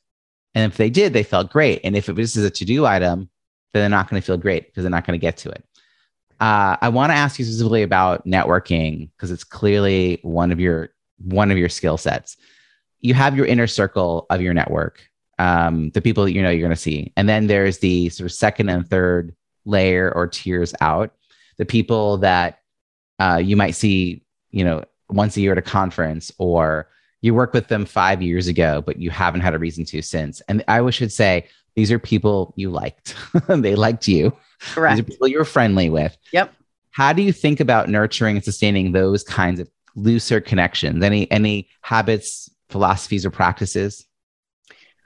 And 0.54 0.70
if 0.70 0.78
they 0.78 0.88
did, 0.88 1.12
they 1.12 1.22
felt 1.22 1.50
great. 1.50 1.80
And 1.84 1.96
if 1.96 2.08
it 2.08 2.16
was 2.16 2.34
just 2.34 2.46
a 2.46 2.50
to 2.50 2.64
do 2.64 2.86
item, 2.86 3.28
then 3.72 3.82
they're 3.82 3.88
not 3.98 4.08
going 4.08 4.20
to 4.20 4.26
feel 4.26 4.38
great 4.38 4.66
because 4.66 4.84
they're 4.84 4.90
not 4.90 5.06
going 5.06 5.18
to 5.18 5.22
get 5.22 5.36
to 5.38 5.50
it. 5.50 5.64
Uh, 6.40 6.76
I 6.80 6.88
want 6.88 7.10
to 7.10 7.16
ask 7.16 7.38
you 7.38 7.44
specifically 7.44 7.82
about 7.82 8.26
networking 8.26 9.10
because 9.12 9.30
it's 9.30 9.44
clearly 9.44 10.18
one 10.22 10.52
of 10.52 10.60
your 10.60 10.90
one 11.18 11.50
of 11.50 11.56
your 11.56 11.70
skill 11.70 11.96
sets. 11.96 12.36
You 13.00 13.14
have 13.14 13.36
your 13.36 13.46
inner 13.46 13.66
circle 13.66 14.26
of 14.28 14.42
your 14.42 14.52
network, 14.52 15.08
um, 15.38 15.90
the 15.90 16.02
people 16.02 16.24
that 16.24 16.32
you 16.32 16.42
know 16.42 16.50
you're 16.50 16.66
going 16.66 16.70
to 16.70 16.76
see, 16.76 17.12
and 17.16 17.28
then 17.28 17.46
there's 17.46 17.78
the 17.78 18.10
sort 18.10 18.26
of 18.26 18.32
second 18.32 18.68
and 18.68 18.88
third 18.88 19.34
layer 19.64 20.12
or 20.14 20.26
tiers 20.26 20.74
out, 20.82 21.14
the 21.58 21.66
people 21.66 22.18
that 22.18 22.60
uh, 23.18 23.40
you 23.42 23.56
might 23.56 23.72
see, 23.72 24.24
you 24.50 24.64
know, 24.64 24.84
once 25.08 25.36
a 25.36 25.40
year 25.40 25.52
at 25.52 25.58
a 25.58 25.62
conference, 25.62 26.32
or 26.38 26.88
you 27.22 27.34
work 27.34 27.52
with 27.52 27.68
them 27.68 27.84
five 27.84 28.22
years 28.22 28.48
ago, 28.48 28.82
but 28.84 28.98
you 28.98 29.10
haven't 29.10 29.40
had 29.40 29.54
a 29.54 29.58
reason 29.58 29.84
to 29.86 30.02
since. 30.02 30.40
And 30.48 30.64
I 30.68 30.88
should 30.90 31.12
say 31.12 31.46
these 31.74 31.90
are 31.92 31.98
people 31.98 32.52
you 32.56 32.70
liked; 32.70 33.14
they 33.48 33.74
liked 33.74 34.08
you 34.08 34.36
Correct. 34.60 34.96
These 34.96 35.00
are 35.00 35.10
people 35.10 35.28
you're 35.28 35.44
friendly 35.44 35.90
with. 35.90 36.16
Yep. 36.32 36.52
How 36.90 37.12
do 37.12 37.22
you 37.22 37.32
think 37.32 37.60
about 37.60 37.88
nurturing 37.88 38.36
and 38.36 38.44
sustaining 38.44 38.92
those 38.92 39.22
kinds 39.22 39.60
of 39.60 39.68
looser 39.94 40.40
connections? 40.40 41.02
Any 41.02 41.30
any 41.30 41.68
habits, 41.82 42.50
philosophies, 42.68 43.26
or 43.26 43.30
practices? 43.30 44.06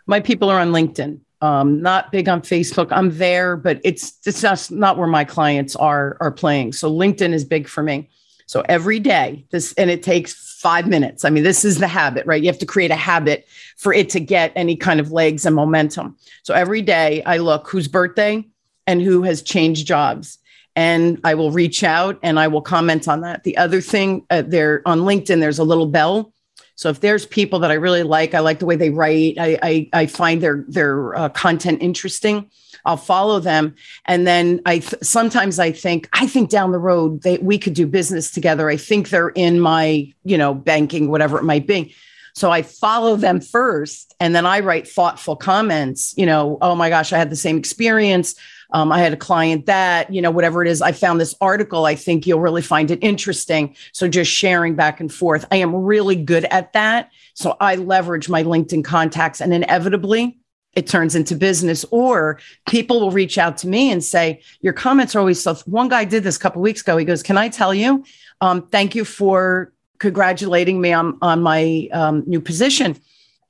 My 0.06 0.20
people 0.20 0.50
are 0.50 0.60
on 0.60 0.72
LinkedIn. 0.72 1.20
Um, 1.42 1.80
not 1.80 2.12
big 2.12 2.28
on 2.28 2.42
Facebook. 2.42 2.88
I'm 2.90 3.16
there, 3.16 3.56
but 3.56 3.80
it's 3.82 4.18
it's 4.26 4.42
just 4.42 4.70
not 4.70 4.98
where 4.98 5.08
my 5.08 5.24
clients 5.24 5.74
are 5.76 6.16
are 6.20 6.30
playing. 6.30 6.72
So 6.72 6.92
LinkedIn 6.92 7.32
is 7.32 7.44
big 7.44 7.66
for 7.66 7.82
me. 7.82 8.10
So 8.46 8.62
every 8.68 8.98
day, 8.98 9.46
this 9.50 9.72
and 9.74 9.90
it 9.90 10.02
takes 10.02 10.58
five 10.60 10.86
minutes. 10.86 11.24
I 11.24 11.30
mean, 11.30 11.44
this 11.44 11.64
is 11.64 11.78
the 11.78 11.88
habit, 11.88 12.26
right? 12.26 12.42
You 12.42 12.48
have 12.48 12.58
to 12.58 12.66
create 12.66 12.90
a 12.90 12.96
habit 12.96 13.46
for 13.78 13.94
it 13.94 14.10
to 14.10 14.20
get 14.20 14.52
any 14.54 14.76
kind 14.76 15.00
of 15.00 15.12
legs 15.12 15.46
and 15.46 15.56
momentum. 15.56 16.16
So 16.42 16.52
every 16.52 16.82
day 16.82 17.22
I 17.22 17.38
look 17.38 17.68
whose 17.68 17.88
birthday, 17.88 18.44
and 18.90 19.00
who 19.00 19.22
has 19.22 19.40
changed 19.40 19.86
jobs. 19.86 20.38
And 20.74 21.20
I 21.22 21.34
will 21.34 21.52
reach 21.52 21.84
out 21.84 22.18
and 22.24 22.40
I 22.40 22.48
will 22.48 22.60
comment 22.60 23.06
on 23.06 23.20
that. 23.20 23.44
The 23.44 23.56
other 23.56 23.80
thing 23.80 24.26
uh, 24.30 24.42
there 24.42 24.82
on 24.84 25.00
LinkedIn, 25.00 25.40
there's 25.40 25.60
a 25.60 25.64
little 25.64 25.86
bell. 25.86 26.32
So 26.80 26.88
if 26.88 27.00
there's 27.00 27.26
people 27.26 27.58
that 27.58 27.70
I 27.70 27.74
really 27.74 28.04
like, 28.04 28.32
I 28.32 28.38
like 28.38 28.58
the 28.58 28.64
way 28.64 28.74
they 28.74 28.88
write, 28.88 29.34
I, 29.38 29.58
I, 29.62 29.88
I 29.92 30.06
find 30.06 30.42
their, 30.42 30.64
their 30.66 31.14
uh, 31.14 31.28
content 31.28 31.82
interesting. 31.82 32.50
I'll 32.86 32.96
follow 32.96 33.38
them. 33.38 33.74
And 34.06 34.26
then 34.26 34.62
I 34.64 34.78
th- 34.78 35.02
sometimes 35.02 35.58
I 35.58 35.72
think, 35.72 36.08
I 36.14 36.26
think 36.26 36.48
down 36.48 36.72
the 36.72 36.78
road 36.78 37.20
they, 37.20 37.36
we 37.36 37.58
could 37.58 37.74
do 37.74 37.86
business 37.86 38.30
together. 38.30 38.70
I 38.70 38.78
think 38.78 39.10
they're 39.10 39.28
in 39.28 39.60
my, 39.60 40.10
you 40.24 40.38
know, 40.38 40.54
banking, 40.54 41.10
whatever 41.10 41.38
it 41.38 41.44
might 41.44 41.66
be. 41.66 41.94
So 42.34 42.50
I 42.50 42.62
follow 42.62 43.14
them 43.14 43.42
first 43.42 44.14
and 44.18 44.34
then 44.34 44.46
I 44.46 44.60
write 44.60 44.88
thoughtful 44.88 45.36
comments, 45.36 46.14
you 46.16 46.24
know, 46.24 46.56
oh 46.62 46.74
my 46.74 46.88
gosh, 46.88 47.12
I 47.12 47.18
had 47.18 47.28
the 47.28 47.36
same 47.36 47.58
experience. 47.58 48.36
Um, 48.72 48.92
I 48.92 48.98
had 49.00 49.12
a 49.12 49.16
client 49.16 49.66
that, 49.66 50.12
you 50.12 50.22
know, 50.22 50.30
whatever 50.30 50.62
it 50.62 50.68
is, 50.68 50.82
I 50.82 50.92
found 50.92 51.20
this 51.20 51.34
article. 51.40 51.86
I 51.86 51.94
think 51.94 52.26
you'll 52.26 52.40
really 52.40 52.62
find 52.62 52.90
it 52.90 52.98
interesting. 53.02 53.74
So 53.92 54.08
just 54.08 54.30
sharing 54.30 54.74
back 54.74 55.00
and 55.00 55.12
forth. 55.12 55.46
I 55.50 55.56
am 55.56 55.74
really 55.74 56.16
good 56.16 56.44
at 56.46 56.72
that. 56.72 57.10
So 57.34 57.56
I 57.60 57.76
leverage 57.76 58.28
my 58.28 58.42
LinkedIn 58.42 58.84
contacts 58.84 59.40
and 59.40 59.52
inevitably 59.52 60.38
it 60.74 60.86
turns 60.86 61.14
into 61.16 61.34
business 61.34 61.84
or 61.90 62.38
people 62.68 63.00
will 63.00 63.10
reach 63.10 63.38
out 63.38 63.56
to 63.58 63.68
me 63.68 63.90
and 63.90 64.04
say 64.04 64.40
your 64.60 64.72
comments 64.72 65.14
are 65.14 65.18
always 65.18 65.42
so 65.42 65.54
one 65.66 65.88
guy 65.88 66.04
did 66.04 66.22
this 66.22 66.36
a 66.36 66.38
couple 66.38 66.62
weeks 66.62 66.80
ago 66.80 66.96
he 66.96 67.04
goes 67.04 67.22
can 67.22 67.36
i 67.36 67.48
tell 67.48 67.74
you 67.74 68.04
um, 68.40 68.66
thank 68.68 68.94
you 68.94 69.04
for 69.04 69.72
congratulating 69.98 70.80
me 70.80 70.92
on, 70.92 71.18
on 71.22 71.42
my 71.42 71.88
um, 71.92 72.22
new 72.26 72.40
position 72.40 72.96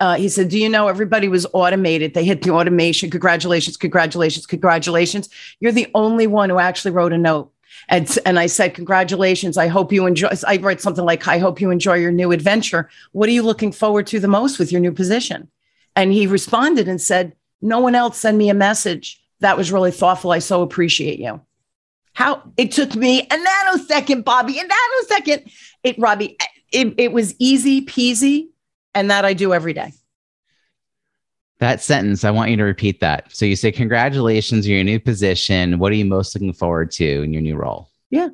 uh, 0.01 0.15
he 0.17 0.29
said, 0.29 0.49
Do 0.49 0.59
you 0.59 0.69
know 0.69 0.89
everybody 0.89 1.29
was 1.29 1.47
automated? 1.53 2.15
They 2.15 2.25
hit 2.25 2.43
the 2.43 2.51
automation. 2.51 3.11
Congratulations, 3.11 3.77
congratulations, 3.77 4.47
congratulations. 4.47 5.29
You're 5.61 5.73
the 5.73 5.91
only 5.95 6.27
one 6.27 6.49
who 6.51 6.59
actually 6.59 6.93
wrote 6.93 7.13
a 7.13 7.19
note. 7.19 7.53
And, 7.89 8.19
and 8.25 8.39
I 8.39 8.47
said, 8.47 8.75
Congratulations. 8.75 9.59
I 9.59 9.67
hope 9.69 9.93
you 9.93 10.07
enjoy. 10.07 10.31
I 10.47 10.57
write 10.57 10.81
something 10.81 11.05
like, 11.05 11.29
I 11.29 11.39
hope 11.39 11.61
you 11.61 11.71
enjoy 11.71 11.95
your 11.95 12.13
new 12.13 12.33
adventure. 12.33 12.89
What 13.13 13.29
are 13.29 13.33
you 13.33 13.43
looking 13.43 13.73
forward 13.73 14.07
to 14.09 14.19
the 14.19 14.29
most 14.29 14.59
with 14.59 14.73
your 14.73 14.81
new 14.81 14.93
position? 14.93 15.49
And 15.95 16.13
he 16.13 16.27
responded 16.27 16.89
and 16.89 17.01
said, 17.01 17.35
No 17.61 17.81
one 17.81 17.95
else 17.95 18.19
send 18.19 18.39
me 18.39 18.49
a 18.49 18.55
message. 18.55 19.21
That 19.41 19.59
was 19.59 19.71
really 19.71 19.91
thoughtful. 19.91 20.33
I 20.33 20.39
so 20.39 20.63
appreciate 20.63 21.19
you. 21.19 21.43
How 22.15 22.43
it 22.57 22.73
took 22.73 22.95
me 22.95 23.23
a 23.23 23.27
nanosecond, 23.27 24.25
Bobby, 24.25 24.59
a 24.59 24.65
nanosecond. 24.65 25.53
It, 25.83 25.99
Robbie, 25.99 26.37
it, 26.73 26.95
it 26.99 27.13
was 27.13 27.35
easy 27.39 27.85
peasy 27.85 28.49
and 28.95 29.11
that 29.11 29.25
I 29.25 29.35
do 29.35 29.53
every 29.53 29.73
day. 29.73 29.93
That 31.59 31.83
sentence, 31.83 32.25
I 32.25 32.31
want 32.31 32.51
you 32.51 32.57
to 32.57 32.65
repeat 32.65 33.01
that. 33.01 33.33
So 33.35 33.45
you 33.45 33.55
say, 33.55 33.71
Congratulations 33.71 34.65
on 34.67 34.73
your 34.73 34.85
new 34.85 34.99
position. 34.99 35.79
What 35.79 35.93
are 35.93 35.97
you 35.97 36.07
most 36.07 36.35
looking 36.35 36.55
forward 36.55 36.91
to 36.93 37.23
in 37.23 37.33
your 37.33 37.43
new 37.43 37.57
role? 37.57 37.91
Yeah. 38.11 38.29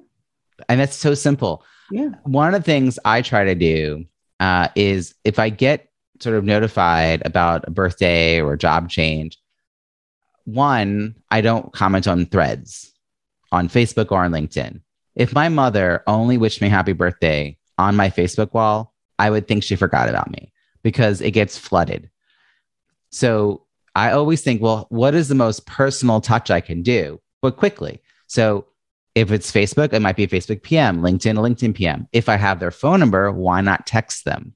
And 0.68 0.80
that's 0.80 0.96
so 0.96 1.14
simple. 1.14 1.64
Yeah. 1.90 2.10
One 2.24 2.54
of 2.54 2.60
the 2.60 2.64
things 2.64 2.98
I 3.04 3.22
try 3.22 3.44
to 3.44 3.54
do 3.54 4.04
uh, 4.40 4.68
is 4.74 5.14
if 5.24 5.38
I 5.38 5.50
get 5.50 5.88
sort 6.20 6.36
of 6.36 6.44
notified 6.44 7.22
about 7.24 7.66
a 7.66 7.70
birthday 7.70 8.40
or 8.40 8.54
a 8.54 8.58
job 8.58 8.88
change, 8.88 9.38
one, 10.44 11.16
I 11.30 11.40
don't 11.40 11.72
comment 11.72 12.06
on 12.06 12.26
threads 12.26 12.92
on 13.52 13.68
Facebook 13.68 14.12
or 14.12 14.24
on 14.24 14.32
LinkedIn. 14.32 14.80
If 15.14 15.34
my 15.34 15.48
mother 15.48 16.02
only 16.06 16.38
wished 16.38 16.62
me 16.62 16.68
happy 16.68 16.92
birthday 16.92 17.56
on 17.78 17.96
my 17.96 18.10
Facebook 18.10 18.52
wall, 18.52 18.94
I 19.18 19.30
would 19.30 19.48
think 19.48 19.62
she 19.62 19.76
forgot 19.76 20.08
about 20.08 20.30
me 20.30 20.52
because 20.82 21.20
it 21.20 21.32
gets 21.32 21.58
flooded. 21.58 22.10
So 23.10 23.62
I 23.94 24.12
always 24.12 24.42
think, 24.42 24.60
well, 24.60 24.86
what 24.90 25.14
is 25.14 25.28
the 25.28 25.34
most 25.34 25.66
personal 25.66 26.20
touch 26.20 26.50
I 26.50 26.60
can 26.60 26.82
do, 26.82 27.20
but 27.40 27.56
quickly? 27.56 28.02
So 28.26 28.66
if 29.14 29.32
it's 29.32 29.50
Facebook, 29.50 29.92
it 29.92 30.00
might 30.00 30.16
be 30.16 30.24
a 30.24 30.28
Facebook 30.28 30.62
PM, 30.62 31.00
LinkedIn, 31.00 31.38
a 31.38 31.40
LinkedIn 31.40 31.74
PM. 31.74 32.06
If 32.12 32.28
I 32.28 32.36
have 32.36 32.60
their 32.60 32.70
phone 32.70 33.00
number, 33.00 33.32
why 33.32 33.62
not 33.62 33.86
text 33.86 34.24
them? 34.24 34.52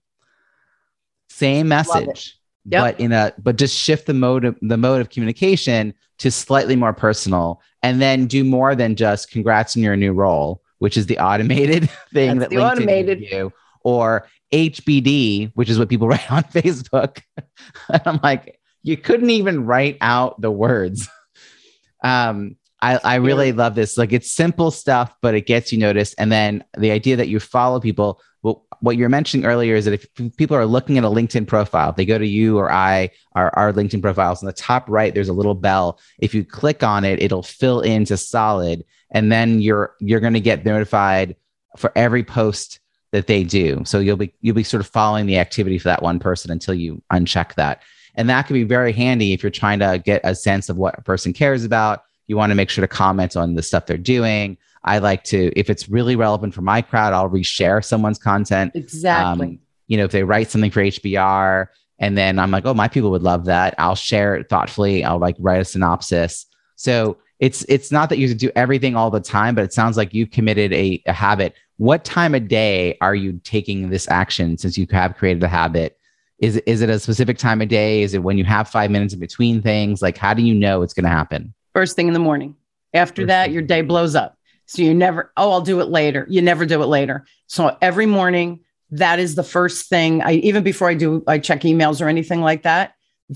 Same 1.29 1.69
message. 1.69 2.37
Yep. 2.67 2.83
but 2.83 3.01
in 3.01 3.13
a 3.13 3.33
but 3.39 3.57
just 3.57 3.75
shift 3.75 4.07
the 4.07 4.13
mode 4.13 4.45
of 4.45 4.55
the 4.61 4.77
mode 4.77 5.01
of 5.01 5.09
communication 5.09 5.95
to 6.19 6.31
slightly 6.31 6.77
more 6.77 6.93
personal 6.93 7.63
and 7.83 8.03
then 8.03 8.27
do 8.27 8.45
more 8.45 8.75
than 8.75 8.97
just 8.97 9.31
congrats 9.31 9.79
on 9.79 9.83
your 9.83 9.97
new 9.97 10.13
role 10.13 10.63
which 10.79 10.99
is 10.99 11.07
the 11.07 11.19
automated 11.19 11.89
thing 12.13 12.39
That's 12.39 12.51
that 12.51 12.59
LinkedIn 12.59 12.71
automated. 12.73 13.21
you 13.23 13.53
or 13.83 14.29
HBD 14.53 15.53
which 15.55 15.71
is 15.71 15.79
what 15.79 15.89
people 15.89 16.09
write 16.13 16.31
on 16.31 16.43
Facebook 16.45 17.23
and 17.89 18.03
I'm 18.05 18.21
like 18.23 18.59
you 18.83 18.97
couldn't 18.97 19.31
even 19.31 19.67
write 19.67 19.99
out 20.01 20.41
the 20.41 20.51
words 20.51 21.09
um 22.05 22.57
I, 22.83 22.99
I 23.05 23.15
really 23.17 23.53
love 23.53 23.75
this. 23.75 23.99
Like 23.99 24.13
it's 24.13 24.33
simple 24.33 24.71
stuff, 24.71 25.15
but 25.21 25.35
it 25.35 25.47
gets 25.47 25.73
you 25.73 25.79
noticed. 25.79 26.15
And 26.19 26.33
then 26.33 26.65
the 26.79 26.91
idea 26.91 27.17
that 27.17 27.29
you 27.29 27.41
follow 27.41 27.81
people. 27.81 28.21
Well, 28.43 28.65
what 28.81 28.97
you're 28.97 29.11
mentioning 29.11 29.45
earlier 29.45 29.75
is 29.75 29.85
that 29.85 29.93
if 29.93 30.37
people 30.39 30.57
are 30.57 30.65
looking 30.65 30.97
at 30.97 31.05
a 31.05 31.09
LinkedIn 31.09 31.47
profile, 31.47 31.93
they 31.93 32.07
go 32.07 32.17
to 32.17 32.27
you 32.27 32.57
or 32.57 32.73
I, 32.73 33.11
our, 33.35 33.55
our 33.55 33.71
LinkedIn 33.71 34.01
profiles. 34.01 34.43
On 34.43 34.47
the 34.47 34.53
top 34.55 34.89
right, 34.89 35.13
there's 35.13 35.29
a 35.29 35.35
little 35.35 35.55
bell. 35.55 36.01
If 36.19 36.35
you 36.35 36.43
click 36.43 36.83
on 36.83 37.05
it, 37.05 37.23
it'll 37.23 37.43
fill 37.43 37.83
into 37.83 38.17
solid, 38.17 38.85
and 39.11 39.31
then 39.31 39.61
you're 39.61 39.95
you're 40.01 40.21
going 40.21 40.33
to 40.33 40.41
get 40.41 40.65
notified 40.65 41.37
for 41.77 41.93
every 41.95 42.25
post 42.25 42.80
that 43.13 43.27
they 43.27 43.45
do. 43.45 43.83
So 43.85 43.99
you'll 43.99 44.17
be 44.17 44.33
you'll 44.41 44.55
be 44.55 44.63
sort 44.63 44.81
of 44.81 44.87
following 44.87 45.27
the 45.27 45.39
activity 45.39 45.79
for 45.79 45.89
that 45.89 46.03
one 46.03 46.19
person 46.19 46.51
until 46.51 46.75
you 46.75 47.03
uncheck 47.13 47.55
that. 47.55 47.83
And 48.15 48.29
that 48.29 48.47
can 48.47 48.55
be 48.55 48.65
very 48.65 48.93
handy 48.93 49.33
if 49.33 49.43
you're 49.43 49.51
trying 49.51 49.79
to 49.81 50.03
get 50.05 50.21
a 50.25 50.35
sense 50.35 50.69
of 50.69 50.77
what 50.77 50.99
a 50.99 51.03
person 51.03 51.33
cares 51.33 51.65
about 51.65 52.05
you 52.31 52.37
want 52.37 52.51
to 52.53 52.55
make 52.55 52.71
sure 52.71 52.81
to 52.81 52.89
comment 52.89 53.37
on 53.37 53.57
the 53.57 53.63
stuff 53.63 53.87
they're 53.87 53.99
doing. 53.99 54.57
I 54.85 54.99
like 54.99 55.25
to, 55.25 55.53
if 55.57 55.69
it's 55.69 55.89
really 55.89 56.15
relevant 56.15 56.55
for 56.55 56.63
my 56.63 56.81
crowd, 56.81 57.13
I'll 57.13 57.29
reshare 57.29 57.85
someone's 57.85 58.21
content. 58.21 58.71
Exactly. 58.77 59.47
Um, 59.47 59.59
you 59.89 59.97
know, 59.97 60.05
if 60.05 60.13
they 60.13 60.23
write 60.23 60.49
something 60.49 60.71
for 60.71 60.81
HBR 60.81 61.67
and 61.99 62.17
then 62.17 62.39
I'm 62.39 62.53
like, 62.53 62.65
oh, 62.67 62.73
my 62.73 62.87
people 62.87 63.11
would 63.11 63.25
love 63.25 63.47
that. 63.47 63.75
I'll 63.79 63.97
share 63.97 64.37
it 64.37 64.49
thoughtfully. 64.49 65.05
I'll 65.05 65.19
like 65.19 65.35
write 65.41 65.61
a 65.61 65.65
synopsis. 65.65 66.47
So 66.77 67.19
it's 67.41 67.65
it's 67.69 67.91
not 67.91 68.11
that 68.11 68.19
you 68.19 68.33
do 68.33 68.53
everything 68.55 68.95
all 68.95 69.11
the 69.11 69.21
time, 69.21 69.57
but 69.57 69.65
it 69.65 69.73
sounds 69.73 69.97
like 69.97 70.15
you've 70.15 70.31
committed 70.31 70.73
a, 70.73 71.03
a 71.07 71.13
habit. 71.13 71.55
What 71.81 72.05
time 72.05 72.35
of 72.35 72.47
day 72.47 72.99
are 73.01 73.15
you 73.15 73.41
taking 73.43 73.89
this 73.89 74.07
action 74.11 74.59
since 74.59 74.77
you 74.77 74.87
have 74.91 75.17
created 75.17 75.43
a 75.43 75.49
habit? 75.49 75.97
Is 76.39 76.59
is 76.67 76.83
it 76.83 76.91
a 76.91 76.99
specific 76.99 77.39
time 77.39 77.63
of 77.63 77.69
day? 77.69 78.03
Is 78.03 78.13
it 78.13 78.23
when 78.23 78.37
you 78.37 78.45
have 78.45 78.69
five 78.69 78.91
minutes 78.91 79.15
in 79.15 79.19
between 79.19 79.63
things? 79.63 80.03
Like, 80.03 80.19
how 80.19 80.35
do 80.35 80.43
you 80.43 80.53
know 80.53 80.83
it's 80.83 80.93
going 80.93 81.05
to 81.05 81.11
happen? 81.11 81.55
First 81.73 81.97
thing 81.97 82.07
in 82.07 82.13
the 82.13 82.21
morning. 82.21 82.55
After 82.93 83.23
First 83.23 83.29
that, 83.29 83.51
your 83.51 83.63
day 83.63 83.81
blows 83.81 84.15
up. 84.15 84.37
So 84.67 84.83
you 84.83 84.93
never, 84.93 85.33
oh, 85.39 85.53
I'll 85.53 85.63
do 85.63 85.81
it 85.81 85.89
later. 85.89 86.27
You 86.29 86.43
never 86.43 86.67
do 86.67 86.83
it 86.83 86.87
later. 86.89 87.25
So 87.47 87.75
every 87.81 88.05
morning, 88.05 88.61
that 88.91 89.19
is 89.19 89.35
the 89.35 89.43
first 89.43 89.89
thing 89.89 90.21
I, 90.21 90.33
even 90.33 90.63
before 90.63 90.91
I 90.91 90.93
do, 90.93 91.25
I 91.27 91.39
check 91.39 91.63
emails 91.63 92.03
or 92.03 92.11
anything 92.11 92.43
like 92.43 92.65
that. 92.65 92.93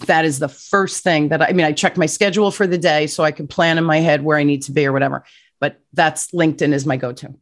That 0.06 0.26
is 0.26 0.38
the 0.38 0.50
first 0.50 1.02
thing 1.02 1.30
that 1.30 1.40
I, 1.40 1.46
I 1.46 1.52
mean, 1.54 1.64
I 1.64 1.72
check 1.72 1.96
my 1.96 2.04
schedule 2.04 2.50
for 2.50 2.66
the 2.66 2.76
day 2.76 3.06
so 3.06 3.24
I 3.24 3.32
can 3.32 3.48
plan 3.48 3.78
in 3.78 3.84
my 3.84 4.00
head 4.00 4.22
where 4.22 4.36
I 4.36 4.42
need 4.42 4.60
to 4.64 4.72
be 4.72 4.84
or 4.84 4.92
whatever. 4.92 5.24
But 5.60 5.80
that's 5.94 6.30
LinkedIn 6.32 6.74
is 6.74 6.84
my 6.84 6.98
go 6.98 7.14
to. 7.14 7.34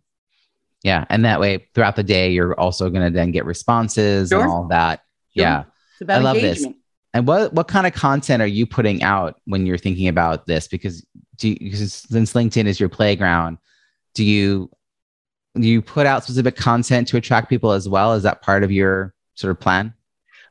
Yeah. 0.83 1.05
And 1.09 1.24
that 1.24 1.41
way 1.41 1.68
throughout 1.74 1.97
the 1.97 2.03
day, 2.03 2.33
you're 2.33 2.59
also 2.59 2.91
going 2.91 3.05
to 3.05 3.11
then 3.11 3.30
get 3.30 3.45
responses 3.45 4.30
Sure. 4.30 4.43
and 4.43 4.51
all 4.51 4.66
that. 4.68 5.03
Sure. 5.37 5.45
Yeah. 5.45 5.64
I 6.09 6.18
love 6.18 6.37
this. 6.37 6.66
And 7.14 7.26
what, 7.26 7.53
what 7.53 7.68
kind 7.68 7.87
of 7.87 7.93
content 7.93 8.43
are 8.43 8.47
you 8.47 8.66
putting 8.66 9.03
out 9.03 9.41
when 9.45 9.66
you're 9.66 9.78
thinking 9.78 10.09
about 10.09 10.47
this? 10.47 10.66
Because, 10.66 11.07
do 11.37 11.51
you, 11.51 11.57
because 11.59 11.93
since 11.93 12.33
LinkedIn 12.33 12.66
is 12.66 12.80
your 12.80 12.89
playground, 12.89 13.59
do 14.14 14.24
you, 14.24 14.70
do 15.55 15.68
you 15.68 15.83
put 15.83 16.07
out 16.07 16.24
specific 16.24 16.57
content 16.57 17.09
to 17.09 17.16
attract 17.16 17.49
people 17.49 17.72
as 17.72 17.89
well? 17.89 18.14
Is 18.14 18.22
that 18.22 18.43
part 18.43 18.64
of 18.64 18.72
your 18.72 19.14
sort 19.35 19.51
of 19.51 19.61
plan? 19.61 19.95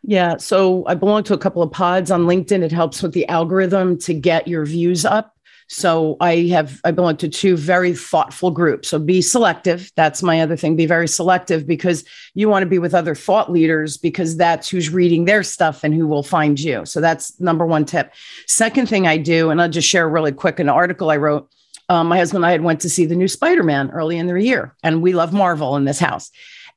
Yeah. 0.03 0.37
So 0.37 0.85
I 0.87 0.95
belong 0.95 1.23
to 1.23 1.33
a 1.33 1.37
couple 1.37 1.61
of 1.61 1.71
pods 1.71 2.09
on 2.11 2.21
LinkedIn. 2.21 2.63
It 2.63 2.71
helps 2.71 3.03
with 3.03 3.13
the 3.13 3.27
algorithm 3.27 3.97
to 3.99 4.13
get 4.13 4.47
your 4.47 4.65
views 4.65 5.03
up. 5.03 5.30
So 5.73 6.17
I 6.19 6.47
have, 6.47 6.81
I 6.83 6.91
belong 6.91 7.15
to 7.17 7.29
two 7.29 7.55
very 7.55 7.93
thoughtful 7.93 8.51
groups. 8.51 8.89
So 8.89 8.99
be 8.99 9.21
selective. 9.21 9.89
That's 9.95 10.21
my 10.21 10.41
other 10.41 10.57
thing. 10.57 10.75
Be 10.75 10.85
very 10.85 11.07
selective 11.07 11.65
because 11.65 12.03
you 12.33 12.49
want 12.49 12.63
to 12.63 12.69
be 12.69 12.77
with 12.77 12.93
other 12.93 13.15
thought 13.15 13.49
leaders 13.49 13.95
because 13.95 14.35
that's 14.35 14.67
who's 14.67 14.89
reading 14.89 15.23
their 15.23 15.43
stuff 15.43 15.85
and 15.85 15.93
who 15.93 16.07
will 16.07 16.23
find 16.23 16.59
you. 16.59 16.85
So 16.85 16.99
that's 16.99 17.39
number 17.39 17.65
one 17.65 17.85
tip. 17.85 18.13
Second 18.47 18.89
thing 18.89 19.07
I 19.07 19.15
do, 19.15 19.49
and 19.49 19.61
I'll 19.61 19.69
just 19.69 19.87
share 19.87 20.09
really 20.09 20.33
quick 20.33 20.59
an 20.59 20.67
article 20.67 21.09
I 21.09 21.15
wrote. 21.15 21.49
Um, 21.87 22.07
my 22.07 22.17
husband 22.17 22.43
and 22.43 22.49
I 22.49 22.51
had 22.51 22.63
went 22.63 22.81
to 22.81 22.89
see 22.89 23.05
the 23.05 23.15
new 23.15 23.29
Spider-Man 23.29 23.91
early 23.91 24.17
in 24.17 24.27
the 24.27 24.35
year, 24.43 24.75
and 24.83 25.01
we 25.01 25.13
love 25.13 25.31
Marvel 25.31 25.77
in 25.77 25.85
this 25.85 25.99
house. 25.99 26.31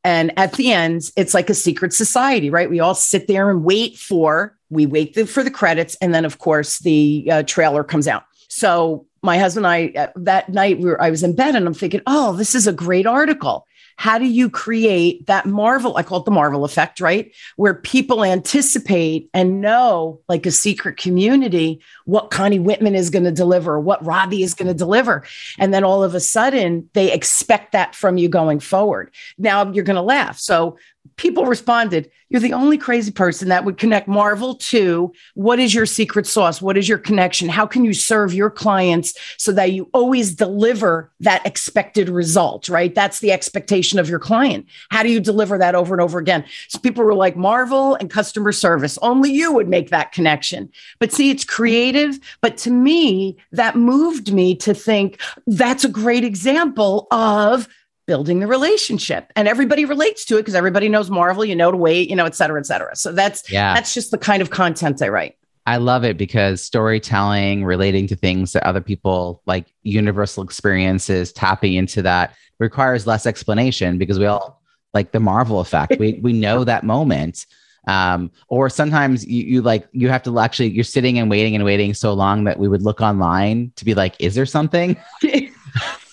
And 0.05 0.33
at 0.39 0.53
the 0.53 0.73
end, 0.73 1.11
it's 1.17 1.35
like 1.35 1.51
a 1.51 1.55
secret 1.55 1.93
society, 1.93 2.49
right? 2.49 2.71
We 2.71 2.79
all 2.79 2.95
sit 2.95 3.27
there 3.27 3.51
and 3.51 3.65
wait 3.65 3.97
for, 3.97 4.57
we 4.71 4.87
wait 4.87 5.29
for 5.29 5.43
the 5.43 5.51
credits. 5.51 5.97
And 6.01 6.15
then, 6.15 6.25
of 6.25 6.39
course, 6.39 6.79
the 6.79 7.29
uh, 7.31 7.43
trailer 7.43 7.83
comes 7.83 8.07
out. 8.07 8.23
So 8.55 9.07
my 9.21 9.37
husband 9.37 9.67
and 9.67 9.97
I, 9.97 10.01
uh, 10.01 10.13
that 10.15 10.49
night, 10.49 10.79
we 10.79 10.85
were, 10.85 11.03
I 11.03 11.11
was 11.11 11.25
in 11.25 11.35
bed 11.35 11.57
and 11.57 11.67
I'm 11.67 11.75
thinking, 11.75 12.03
oh, 12.07 12.37
this 12.37 12.55
is 12.55 12.69
a 12.69 12.73
great 12.73 13.05
article. 13.05 13.67
How 13.97 14.17
do 14.17 14.27
you 14.27 14.49
create 14.49 15.27
that 15.27 15.47
Marvel? 15.47 15.97
I 15.97 16.05
call 16.05 16.21
it 16.21 16.25
the 16.25 16.31
Marvel 16.31 16.65
effect, 16.65 17.01
right? 17.01 17.35
Where 17.57 17.75
people 17.75 18.25
anticipate 18.25 19.29
and 19.35 19.61
know, 19.61 20.21
like 20.29 20.47
a 20.47 20.53
secret 20.53 20.99
community, 20.99 21.81
what 22.05 22.31
Connie 22.31 22.61
Whitman 22.61 22.95
is 22.95 23.11
going 23.11 23.25
to 23.25 23.33
deliver, 23.33 23.81
what 23.81 24.05
Robbie 24.05 24.45
is 24.45 24.55
going 24.55 24.69
to 24.69 24.75
deliver. 24.75 25.25
And 25.59 25.75
then 25.75 25.83
all 25.83 26.05
of 26.05 26.15
a 26.15 26.21
sudden, 26.21 26.89
they 26.93 27.13
expect 27.13 27.73
that 27.73 27.97
from 27.97 28.19
you 28.19 28.29
going 28.29 28.61
forward. 28.61 29.13
Now 29.37 29.71
you're 29.73 29.85
going 29.85 29.97
to 29.97 30.03
laugh. 30.03 30.39
So 30.39 30.77
people 31.17 31.47
responded, 31.47 32.11
You're 32.29 32.41
the 32.41 32.53
only 32.53 32.79
crazy 32.79 33.13
person 33.13 33.49
that 33.49 33.65
would 33.65 33.79
connect 33.79 34.09
Marvel 34.09 34.55
to 34.57 35.13
what 35.35 35.59
is 35.59 35.75
your 35.75 35.87
secret 35.87 36.27
sauce? 36.27 36.61
What 36.61 36.77
is 36.77 36.89
your 36.89 36.99
connection? 36.99 37.49
How 37.49 37.67
can 37.67 37.85
you 37.85 37.93
serve 37.93 38.35
your 38.35 38.51
clients 38.51 39.15
so 39.37 39.53
that 39.53 39.73
you 39.73 39.89
always 39.93 40.35
deliver 40.35 41.13
that 41.21 41.47
expected 41.47 42.09
result, 42.09 42.69
right? 42.69 42.95
That's 42.95 43.21
the 43.21 43.33
expectation 43.33 43.99
of 43.99 44.09
your 44.09 44.19
client. 44.19 44.67
How 44.91 45.03
do 45.03 45.11
you 45.11 45.21
deliver 45.21 45.59
that 45.59 45.75
over 45.75 45.95
and 45.95 46.01
over 46.01 46.19
again? 46.19 46.45
So 46.69 46.79
people 46.79 47.05
were 47.05 47.15
like, 47.15 47.37
Marvel 47.37 47.95
and 47.97 48.11
customer 48.11 48.53
service, 48.53 48.99
only 49.03 49.31
you 49.31 49.53
would 49.53 49.69
make 49.69 49.91
that 49.91 50.13
connection. 50.13 50.71
But 50.99 51.13
see, 51.13 51.31
it's 51.31 51.45
creative. 51.45 52.19
But 52.41 52.57
to 52.59 52.71
me, 52.71 53.37
that 53.53 53.77
moved 53.77 54.33
me 54.33 54.55
to 54.57 54.75
think 54.75 55.21
that's 55.47 55.85
a 55.85 55.89
great 55.89 56.25
example 56.25 57.07
of 57.11 57.69
building 58.07 58.41
the 58.41 58.47
relationship 58.47 59.33
and 59.37 59.49
everybody 59.49 59.85
relates 59.85 60.25
to 60.27 60.37
it 60.37 60.41
because 60.41 60.55
everybody 60.55 60.89
knows 60.89 61.11
marvel 61.11 61.45
you 61.45 61.57
know 61.57 61.71
to 61.71 61.77
wait 61.77 62.11
you 62.11 62.17
know 62.17 62.27
et 62.27 62.35
cetera 62.35 62.59
et 62.61 62.67
cetera 62.67 62.95
so 62.95 63.13
that's 63.13 63.51
Yeah. 63.51 63.75
that's 63.75 63.95
just 63.95 64.11
the 64.11 64.19
kind 64.19 64.43
of 64.43 64.51
content 64.51 65.01
i 65.03 65.09
write 65.09 65.37
I 65.67 65.79
love 65.79 66.05
it 66.05 66.19
because 66.19 66.61
storytelling, 66.61 67.65
relating 67.65 68.07
to 68.09 68.17
things 68.17 68.53
that 68.53 68.67
other 68.67 68.83
people 68.83 69.41
like 69.47 69.73
universal 69.83 70.45
experiences, 70.45 71.33
tapping 71.33 71.73
into 71.73 72.03
that 72.03 72.35
requires 72.59 73.07
less 73.07 73.25
explanation 73.25 73.97
because 73.97 74.19
we 74.19 74.27
all 74.27 74.61
like 74.93 75.13
the 75.13 75.21
Marvel 75.21 75.61
effect. 75.61 75.99
we 75.99 76.21
we 76.23 76.35
know 76.35 76.65
that 76.65 76.85
moment. 76.85 77.47
Um, 77.89 78.31
or 78.49 78.69
sometimes 78.69 79.27
you, 79.27 79.43
you 79.45 79.63
like 79.63 79.89
you 79.93 80.11
have 80.11 80.23
to 80.25 80.39
actually 80.39 80.69
you're 80.69 80.85
sitting 80.85 81.19
and 81.19 81.31
waiting 81.31 81.55
and 81.55 81.65
waiting 81.65 81.95
so 81.95 82.13
long 82.13 82.45
that 82.45 82.59
we 82.59 82.69
would 82.69 82.83
look 82.83 83.01
online 83.01 83.73
to 83.77 83.87
be 83.87 83.95
like, 83.95 84.17
is 84.19 84.35
there 84.35 84.45
something? 84.45 84.99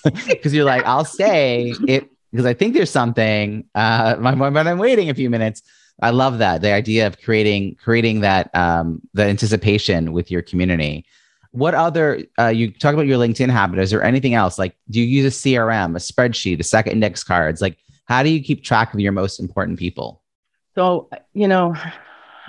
Because 0.28 0.54
you're 0.54 0.66
like, 0.66 0.86
I'll 0.86 1.06
stay 1.06 1.74
it 1.88 2.10
because 2.32 2.46
I 2.46 2.54
think 2.54 2.74
there's 2.74 2.90
something. 2.90 3.66
Uh, 3.76 4.16
my 4.20 4.34
but 4.36 4.68
I'm 4.68 4.78
waiting 4.78 5.10
a 5.10 5.14
few 5.14 5.30
minutes. 5.30 5.62
I 6.02 6.10
love 6.10 6.40
that 6.40 6.62
the 6.62 6.72
idea 6.72 7.06
of 7.06 7.22
creating 7.22 7.76
creating 7.76 8.22
that 8.22 8.54
um, 8.56 9.02
the 9.14 9.24
anticipation 9.24 10.14
with 10.14 10.32
your 10.32 10.42
community. 10.42 11.06
What 11.52 11.76
other 11.76 12.24
uh, 12.40 12.48
you 12.48 12.72
talk 12.72 12.94
about 12.94 13.08
your 13.08 13.20
LinkedIn 13.20 13.50
habit? 13.50 13.80
Is 13.80 13.92
there 13.92 14.02
anything 14.02 14.34
else? 14.34 14.58
Like, 14.58 14.76
do 14.90 15.02
you 15.02 15.06
use 15.06 15.26
a 15.26 15.38
CRM, 15.38 15.96
a 15.96 16.00
spreadsheet, 16.00 16.60
a 16.60 16.64
second 16.64 16.94
index 16.94 17.24
cards? 17.24 17.62
Like, 17.62 17.78
how 18.06 18.24
do 18.24 18.30
you 18.30 18.42
keep 18.42 18.64
track 18.64 18.94
of 18.94 19.00
your 19.02 19.12
most 19.12 19.40
important 19.40 19.78
people? 19.78 20.22
so 20.76 21.10
you 21.34 21.48
know 21.48 21.76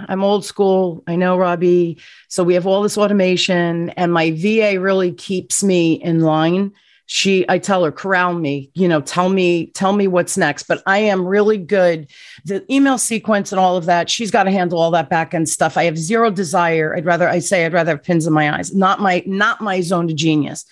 i'm 0.09 0.22
old 0.22 0.44
school 0.44 1.03
i 1.07 1.16
know 1.16 1.36
robbie 1.36 1.98
so 2.28 2.44
we 2.44 2.55
have 2.55 2.66
all 2.66 2.82
this 2.82 2.98
automation 2.98 3.90
and 3.90 4.12
my 4.12 4.30
va 4.30 4.80
really 4.80 5.12
keeps 5.12 5.62
me 5.62 5.94
in 5.94 6.20
line 6.20 6.72
she 7.07 7.44
i 7.48 7.59
tell 7.59 7.84
her 7.84 7.92
corral 7.92 8.34
me 8.34 8.70
you 8.74 8.88
know 8.88 9.00
tell 9.00 9.28
me 9.28 9.66
tell 9.68 9.92
me 9.92 10.07
what's 10.07 10.36
next. 10.36 10.64
But 10.64 10.82
i 10.86 10.98
am 10.98 11.26
really 11.26 11.59
good. 11.59 12.09
The 12.44 12.64
email 12.72 12.98
sequence 12.98 13.53
and 13.53 13.59
all 13.59 13.76
of 13.76 13.86
that 13.86 14.11
she's 14.11 14.30
got 14.30 14.44
to 14.44 14.50
handle 14.50 14.78
all 14.78 14.90
that 14.92 15.11
back 15.11 15.34
end 15.34 15.48
stuff. 15.48 15.76
I 15.76 15.84
have 15.84 15.98
zero 15.98 16.30
desire. 16.30 16.96
I'd 16.96 17.05
rather 17.05 17.28
i 17.28 17.38
say 17.38 17.64
i'd 17.64 17.72
rather 17.72 17.92
have 17.92 18.03
pins 18.03 18.26
in 18.26 18.32
my 18.32 18.57
eyes. 18.57 18.74
Not 18.74 19.00
my 19.00 19.22
not 19.26 19.61
my 19.61 19.80
zone 19.80 20.11
of 20.11 20.16
genius. 20.16 20.64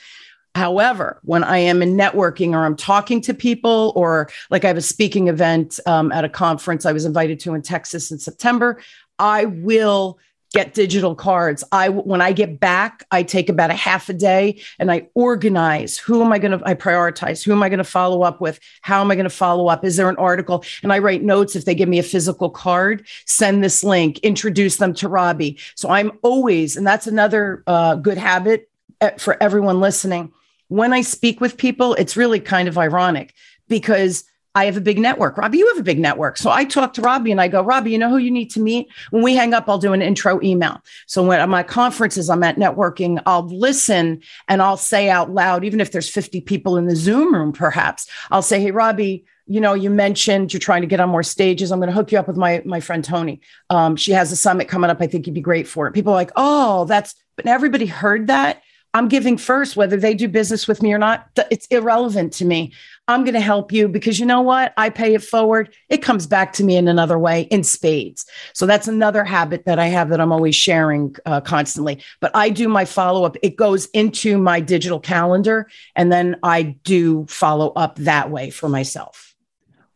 However, 0.55 1.21
when 1.23 1.45
I 1.45 1.59
am 1.59 1.81
in 1.81 1.97
networking 1.97 2.55
or 2.55 2.65
I'm 2.65 2.75
talking 2.75 3.21
to 3.23 3.35
people, 3.35 3.93
or 3.95 4.31
like 4.51 4.65
I 4.65 4.69
have 4.69 4.77
a 4.77 4.83
speaking 4.83 5.29
event 5.29 5.79
um, 5.87 6.11
at 6.11 6.25
a 6.25 6.29
conference 6.29 6.85
I 6.85 6.93
was 6.93 7.05
invited 7.05 7.39
to 7.41 7.55
in 7.55 7.63
Texas 7.63 8.11
in 8.11 8.19
September, 8.19 8.81
I 9.19 9.45
will 9.45 10.19
get 10.53 10.75
digital 10.75 11.15
cards. 11.15 11.63
I 11.71 11.89
when 11.89 12.21
I 12.21 12.33
get 12.33 12.59
back, 12.59 13.05
I 13.11 13.23
take 13.23 13.49
about 13.49 13.71
a 13.71 13.75
half 13.75 14.09
a 14.09 14.13
day 14.13 14.61
and 14.79 14.91
I 14.91 15.09
organize 15.15 15.97
who 15.97 16.23
am 16.23 16.33
I 16.33 16.39
going 16.39 16.59
to 16.59 16.65
I 16.67 16.75
prioritize, 16.75 17.45
who 17.45 17.53
am 17.53 17.63
I 17.63 17.69
going 17.69 17.79
to 17.79 17.85
follow 17.85 18.23
up 18.23 18.41
with, 18.41 18.59
how 18.83 19.01
am 19.01 19.11
I 19.11 19.15
going 19.15 19.25
to 19.25 19.31
follow 19.31 19.69
up? 19.69 19.85
Is 19.85 19.97
there 19.97 20.09
an 20.09 20.17
article? 20.17 20.65
And 20.83 20.93
I 20.93 20.99
write 20.99 21.23
notes 21.23 21.55
if 21.55 21.65
they 21.65 21.75
give 21.75 21.89
me 21.89 21.99
a 21.99 22.05
physical 22.05 22.51
card, 22.51 23.07
send 23.27 23.63
this 23.63 23.85
link, 23.85 24.19
introduce 24.21 24.77
them 24.77 24.93
to 24.95 25.09
Robbie. 25.09 25.59
So 25.77 25.89
I'm 25.91 26.13
always 26.23 26.77
and 26.77 26.87
that's 26.87 27.07
another 27.07 27.63
uh, 27.67 27.95
good 27.95 28.19
habit 28.19 28.69
eh, 29.01 29.17
for 29.19 29.41
everyone 29.43 29.81
listening. 29.81 30.33
When 30.69 30.93
I 30.93 31.03
speak 31.03 31.41
with 31.41 31.57
people, 31.57 31.95
it's 31.95 32.17
really 32.17 32.41
kind 32.41 32.69
of 32.69 32.79
ironic 32.79 33.35
because 33.69 34.25
I 34.55 34.65
have 34.65 34.77
a 34.77 34.81
big 34.81 34.99
network. 34.99 35.37
Robbie, 35.37 35.59
you 35.59 35.69
have 35.69 35.79
a 35.79 35.85
big 35.85 36.01
network. 36.01 36.37
So 36.37 36.51
I 36.51 36.65
talk 36.65 36.93
to 36.95 37.03
Robbie 37.03 37.31
and 37.31 37.41
I 37.41 37.47
go, 37.47 37.63
Robbie, 37.63 37.93
you 37.93 37.99
know 37.99 38.11
who 38.11 38.19
you 38.19 38.33
need 38.33 38.51
to 38.51 38.61
meet? 38.61 38.89
When 39.11 39.23
we 39.23 39.37
hang 39.37 39.55
up, 39.55 39.69
I'll 39.69 39.79
do 39.79 39.93
an 39.93 40.03
intro 40.03 40.41
email. 40.43 40.83
So 41.07 41.23
when 41.23 41.39
at 41.39 41.49
my 41.49 41.63
conferences, 41.63 42.29
I'm 42.29 42.43
at 42.43 42.57
networking, 42.57 43.23
I'll 43.27 43.47
listen 43.47 44.21
and 44.49 44.61
I'll 44.61 44.77
say 44.77 45.09
out 45.09 45.31
loud, 45.31 45.65
even 45.65 45.81
if 45.81 45.93
there's 45.93 46.09
50 46.09 46.41
people 46.41 46.77
in 46.77 46.87
the 46.87 46.97
Zoom 46.97 47.33
room, 47.33 47.53
perhaps, 47.53 48.09
I'll 48.33 48.43
say, 48.43 48.61
Hey, 48.61 48.73
Robbie, 48.73 49.25
you 49.47 49.61
know, 49.61 49.75
you 49.75 49.91
mentioned 49.91 50.53
you're 50.53 50.61
trying 50.61 50.83
to 50.83 50.87
get 50.87 51.01
on 51.01 51.09
more 51.09 51.23
stages. 51.23 51.71
I'm 51.71 51.81
going 51.81 51.89
to 51.89 51.95
hook 51.95 52.13
you 52.13 52.19
up 52.19 52.29
with 52.29 52.37
my 52.37 52.63
my 52.65 52.79
friend 52.79 53.05
Tony. 53.05 53.41
Um, 53.69 53.97
she 53.97 54.13
has 54.13 54.31
a 54.31 54.37
summit 54.37 54.69
coming 54.69 54.91
up. 54.91 54.99
I 55.01 55.09
think 55.09 55.27
you'd 55.27 55.35
be 55.35 55.41
great 55.41 55.67
for 55.67 55.89
it. 55.89 55.93
People 55.93 56.13
are 56.13 56.17
like, 56.17 56.31
oh, 56.37 56.85
that's. 56.85 57.17
But 57.35 57.47
everybody 57.47 57.87
heard 57.87 58.29
that. 58.29 58.63
I'm 58.93 59.09
giving 59.09 59.37
first, 59.37 59.77
whether 59.77 59.97
they 59.97 60.15
do 60.15 60.29
business 60.29 60.67
with 60.67 60.83
me 60.83 60.93
or 60.93 60.99
not. 60.99 61.29
It's 61.51 61.67
irrelevant 61.67 62.33
to 62.35 62.45
me. 62.45 62.73
I'm 63.07 63.25
going 63.25 63.35
to 63.35 63.41
help 63.41 63.73
you 63.73 63.89
because 63.89 64.21
you 64.21 64.27
know 64.27 64.41
what? 64.41 64.73
I 64.77 64.89
pay 64.91 65.15
it 65.15 65.23
forward. 65.23 65.75
It 65.89 65.99
comes 65.99 66.27
back 66.27 66.53
to 66.55 66.65
me 66.65 66.77
in 66.77 66.89
another 66.89 67.19
way 67.19 67.43
in 67.43 67.65
spades. 67.65 68.27
So 68.53 68.67
that's 68.67 68.89
another 68.89 69.25
habit 69.25 69.65
that 69.67 69.79
I 69.79 69.87
have 69.87 70.09
that 70.11 70.21
I'm 70.21 70.33
always 70.33 70.55
sharing 70.55 71.15
uh, 71.27 71.41
constantly. 71.41 72.03
But 72.21 72.31
I 72.35 72.51
do 72.51 72.69
my 72.69 72.85
follow 72.85 73.25
up, 73.25 73.37
it 73.43 73.57
goes 73.57 73.87
into 73.87 74.39
my 74.39 74.61
digital 74.61 75.01
calendar, 75.01 75.69
and 75.97 76.13
then 76.13 76.37
I 76.43 76.63
do 76.63 77.27
follow 77.27 77.71
up 77.71 77.97
that 77.97 78.31
way 78.31 78.51
for 78.51 78.69
myself. 78.69 79.35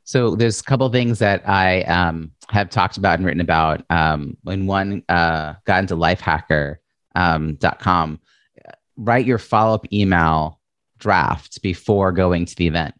So 0.05 0.37
there's 0.37 0.61
a 0.61 0.65
couple 0.65 0.89
things 0.91 1.19
that 1.21 1.49
I 1.49 1.83
um, 1.83 2.33
have 2.51 2.69
talked 2.69 2.97
about 2.97 3.19
and 3.19 3.27
written 3.27 3.41
about. 3.41 3.85
Um, 3.91 4.37
when 4.43 4.67
one 4.67 5.03
uh, 5.09 5.55
got 5.65 5.81
into 5.81 5.97
lifehacker.com, 5.97 6.79
um, 7.15 8.21
write 8.97 9.27
your 9.27 9.39
follow 9.39 9.75
up 9.75 9.93
email 9.93 10.61
draft 10.99 11.61
before 11.63 12.13
going 12.13 12.47
to 12.47 12.57
the 12.57 12.67
event. 12.67 12.95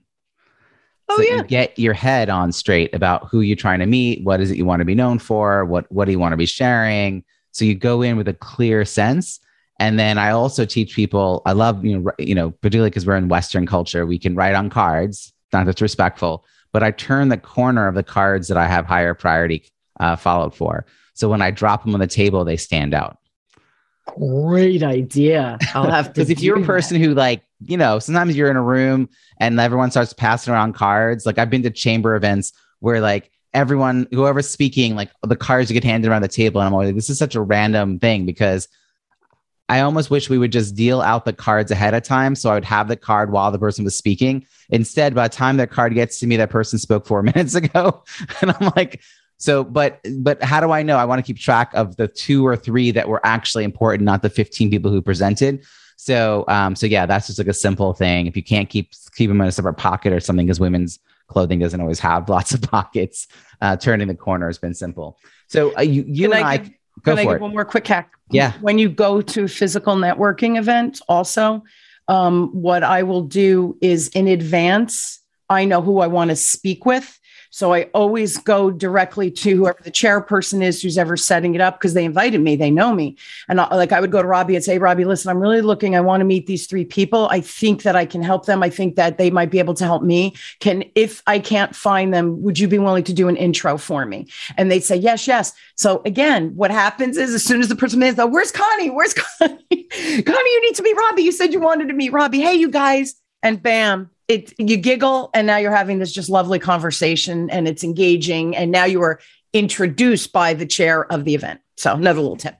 Oh 1.09 1.17
so 1.17 1.23
yeah. 1.23 1.37
You 1.37 1.43
get 1.45 1.79
your 1.79 1.95
head 1.95 2.31
on 2.31 2.53
straight 2.53 2.95
about 2.95 3.29
who 3.29 3.41
you're 3.41 3.57
trying 3.57 3.81
to 3.81 3.87
meet, 3.87 4.25
what 4.25 4.41
is 4.41 4.51
it 4.51 4.57
you 4.57 4.65
want 4.65 4.81
to 4.81 4.87
be 4.87 4.95
known 4.95 5.19
for, 5.19 5.65
what 5.65 5.91
what 5.93 6.07
do 6.07 6.13
you 6.13 6.19
want 6.19 6.33
to 6.33 6.37
be 6.37 6.47
sharing. 6.47 7.25
So 7.53 7.65
you 7.65 7.75
go 7.75 8.03
in 8.03 8.17
with 8.17 8.29
a 8.29 8.35
clear 8.35 8.85
sense. 8.85 9.41
And 9.81 9.99
then 9.99 10.19
I 10.19 10.31
also 10.31 10.65
teach 10.65 10.95
people. 10.95 11.43
I 11.47 11.53
love 11.53 11.85
you 11.85 11.99
know 11.99 12.13
you 12.19 12.35
know 12.35 12.51
particularly 12.51 12.91
because 12.91 13.07
we're 13.07 13.17
in 13.17 13.29
Western 13.29 13.67
culture, 13.67 14.07
we 14.07 14.19
can 14.19 14.35
write 14.35 14.55
on 14.55 14.71
cards. 14.71 15.33
Not 15.53 15.67
that's 15.67 15.83
respectful, 15.83 16.45
but 16.73 16.83
I 16.83 16.91
turn 16.91 17.29
the 17.29 17.37
corner 17.37 17.87
of 17.87 17.95
the 17.95 18.03
cards 18.03 18.49
that 18.49 18.57
I 18.57 18.67
have 18.67 18.87
higher 18.87 19.15
priority 19.15 19.65
uh, 20.01 20.17
followed 20.17 20.55
for. 20.55 20.87
So 21.15 21.29
when 21.29 21.43
I 21.43 21.53
drop 21.53 21.85
them 21.85 21.95
on 21.95 22.01
the 22.01 22.07
table, 22.09 22.45
they 22.45 22.57
stand 22.57 22.93
out. 22.93 23.19
Great 24.07 24.83
idea. 24.83 25.59
I'll 25.75 25.91
have 25.91 26.07
to. 26.07 26.13
Because 26.13 26.31
if 26.31 26.41
you're 26.41 26.63
a 26.63 26.65
person 26.65 26.99
that. 26.99 27.07
who 27.07 27.15
like, 27.15 27.43
you 27.61 27.77
know, 27.77 27.99
sometimes 27.99 28.37
you're 28.37 28.51
in 28.51 28.57
a 28.57 28.63
room 28.63 29.09
and 29.41 29.59
everyone 29.59 29.91
starts 29.91 30.13
passing 30.13 30.53
around 30.53 30.75
cards. 30.75 31.27
Like 31.27 31.39
I've 31.39 31.51
been 31.51 31.63
to 31.63 31.71
chamber 31.71 32.15
events 32.15 32.53
where 32.81 33.01
like 33.01 33.31
everyone, 33.55 34.07
whoever's 34.11 34.49
speaking, 34.49 34.95
like 34.95 35.11
the 35.23 35.37
cards 35.37 35.71
get 35.73 35.85
handed 35.85 36.11
around 36.11 36.23
the 36.23 36.29
table, 36.29 36.61
and 36.61 36.69
I'm 36.69 36.75
always 36.75 36.89
like, 36.89 36.97
this 36.97 37.11
is 37.11 37.19
such 37.19 37.35
a 37.35 37.41
random 37.41 37.99
thing 37.99 38.27
because 38.27 38.69
I 39.69 39.81
almost 39.81 40.11
wish 40.11 40.29
we 40.29 40.39
would 40.39 40.53
just 40.53 40.75
deal 40.75 41.01
out 41.01 41.25
the 41.25 41.33
cards 41.33 41.71
ahead 41.71 41.95
of 41.95 42.03
time. 42.03 42.35
So 42.35 42.51
I 42.51 42.55
would 42.55 42.65
have 42.67 42.89
the 42.89 42.97
card 42.97 43.33
while 43.33 43.51
the 43.51 43.59
person 43.59 43.85
was 43.85 43.97
speaking. 43.97 44.47
Instead, 44.69 45.15
by 45.15 45.29
the 45.29 45.35
time 45.35 45.57
that 45.57 45.71
card 45.71 45.95
gets 45.95 46.19
to 46.19 46.27
me, 46.27 46.37
that 46.37 46.51
person 46.51 46.79
spoke 46.79 47.07
four 47.07 47.23
minutes 47.23 47.55
ago. 47.55 48.05
And 48.43 48.51
I'm 48.51 48.73
like, 48.77 49.01
so, 49.37 49.65
but 49.65 50.01
but 50.19 50.43
how 50.43 50.61
do 50.61 50.71
I 50.71 50.83
know? 50.83 50.97
I 50.97 51.05
want 51.05 51.19
to 51.19 51.23
keep 51.23 51.39
track 51.39 51.71
of 51.75 51.97
the 51.97 52.09
two 52.09 52.47
or 52.47 52.57
three 52.57 52.91
that 52.93 53.09
were 53.09 53.25
actually 53.25 53.65
important, 53.65 54.05
not 54.05 54.23
the 54.23 54.31
15 54.31 54.71
people 54.71 54.91
who 54.91 55.03
presented. 55.03 55.65
So, 55.97 56.45
um, 56.49 56.77
so 56.77 56.87
yeah, 56.87 57.07
that's 57.07 57.27
just 57.27 57.39
like 57.39 57.49
a 57.49 57.55
simple 57.55 57.93
thing. 57.93 58.27
If 58.27 58.37
you 58.37 58.43
can't 58.43 58.69
keep 58.69 58.93
keep 59.15 59.29
them 59.29 59.41
in 59.41 59.49
a 59.49 59.53
separate 59.53 59.75
pocket 59.75 60.13
or 60.13 60.21
something, 60.21 60.47
because 60.47 60.61
women's 60.61 60.99
clothing 61.27 61.59
doesn't 61.59 61.81
always 61.81 62.01
have 62.01 62.29
lots 62.37 62.55
of 62.55 62.63
pockets, 62.63 63.27
uh, 63.61 63.77
turning 63.77 64.09
the 64.09 64.15
corner 64.15 64.47
has 64.47 64.59
been 64.59 64.75
simple. 64.75 65.19
So, 65.49 65.77
uh, 65.77 65.83
you 65.83 66.05
you 66.07 66.29
Can 66.29 66.39
and 66.39 66.47
I, 66.47 66.51
I, 66.51 66.55
I 66.55 66.59
go 66.59 66.69
Can 67.05 67.19
I 67.19 67.25
for 67.25 67.31
give 67.31 67.37
it. 67.37 67.41
one 67.43 67.53
more 67.53 67.65
quick 67.65 67.87
hack? 67.87 68.13
Yeah. 68.31 68.53
When 68.61 68.79
you 68.79 68.89
go 68.89 69.21
to 69.21 69.49
physical 69.49 69.97
networking 69.97 70.59
events, 70.59 71.03
also, 71.09 71.63
um, 72.09 72.49
what 72.53 72.83
I 72.83 73.03
will 73.03 73.23
do 73.23 73.77
is 73.81 74.09
in 74.09 74.29
advance, 74.29 75.21
I 75.49 75.65
know 75.65 75.83
who 75.83 76.01
I 76.01 76.07
want 76.07 76.31
to 76.31 76.37
speak 76.37 76.87
with. 76.87 77.19
So 77.55 77.73
I 77.73 77.83
always 77.95 78.37
go 78.37 78.73
directly 78.73 79.31
to 79.31 79.55
whoever 79.55 79.79
the 79.81 79.93
chairperson 79.93 80.61
is 80.61 80.83
who's 80.83 80.99
ever 80.99 81.17
setting 81.17 81.55
it 81.55 81.61
up 81.61 81.79
because 81.79 81.95
they 81.95 82.05
invited 82.05 82.41
me, 82.41 82.57
they 82.57 82.69
know 82.69 82.93
me. 82.93 83.17
And 83.49 83.61
I, 83.61 83.73
like 83.77 83.93
I 83.93 84.01
would 84.01 84.11
go 84.11 84.21
to 84.21 84.27
Robbie 84.27 84.57
and 84.57 84.65
say, 84.65 84.77
Robbie, 84.79 85.05
listen, 85.05 85.31
I'm 85.31 85.39
really 85.39 85.61
looking, 85.61 85.95
I 85.95 86.01
want 86.01 86.21
to 86.21 86.25
meet 86.25 86.49
these 86.49 86.67
three 86.67 86.85
people. 86.85 87.29
I 87.31 87.41
think 87.41 87.85
that 87.85 87.95
I 87.95 88.07
can 88.07 88.25
help 88.25 88.47
them. 88.47 88.65
I 88.65 88.71
think 88.71 88.97
that 88.97 89.19
they 89.19 89.31
might 89.31 89.53
be 89.53 89.61
able 89.61 89.75
to 89.75 89.85
help 89.85 90.03
me. 90.03 90.35
Can, 90.59 90.83
if 90.97 91.23
I 91.29 91.39
can't 91.39 91.77
find 91.77 92.13
them, 92.13 92.43
would 92.43 92.59
you 92.59 92.67
be 92.67 92.81
willing 92.81 93.05
to 93.05 93.13
do 93.13 93.29
an 93.29 93.37
intro 93.37 93.79
for 93.79 94.05
me? 94.05 94.27
And 94.57 94.69
they'd 94.69 94.83
say, 94.83 94.97
yes, 94.97 95.29
yes. 95.29 95.53
So 95.77 96.03
again, 96.05 96.57
what 96.57 96.73
happens 96.73 97.17
is 97.17 97.33
as 97.35 97.45
soon 97.45 97.61
as 97.61 97.69
the 97.69 97.77
person 97.77 98.03
is, 98.03 98.19
oh, 98.19 98.27
where's 98.27 98.51
Connie? 98.51 98.91
Where's 98.91 99.15
Connie? 99.39 99.65
Connie, 99.71 100.53
you 100.53 100.63
need 100.63 100.75
to 100.75 100.83
meet 100.83 100.97
Robbie. 100.97 101.23
You 101.23 101.31
said 101.31 101.53
you 101.53 101.61
wanted 101.61 101.87
to 101.87 101.95
meet 101.95 102.13
Robbie. 102.13 102.41
Hey, 102.41 102.55
you 102.55 102.69
guys. 102.69 103.15
And 103.45 103.63
bam, 103.63 104.11
it 104.27 104.53
you 104.59 104.77
giggle 104.77 105.31
and 105.35 105.47
now 105.47 105.59
you're 105.59 105.75
having 105.75 105.99
this 105.99 106.13
just 106.13 106.29
lovely 106.29 106.59
conversation 106.59 107.51
and 107.51 107.69
it's 107.69 107.85
engaging 107.85 108.57
and 108.57 108.73
now 108.73 108.85
you 108.85 109.03
are 109.03 109.21
introduced 109.53 110.33
by 110.33 110.55
the 110.55 110.67
chair 110.67 111.05
of 111.13 111.25
the 111.25 111.35
event 111.35 111.61
so 111.77 111.95
another 111.95 112.21
little 112.21 112.37
tip 112.37 112.57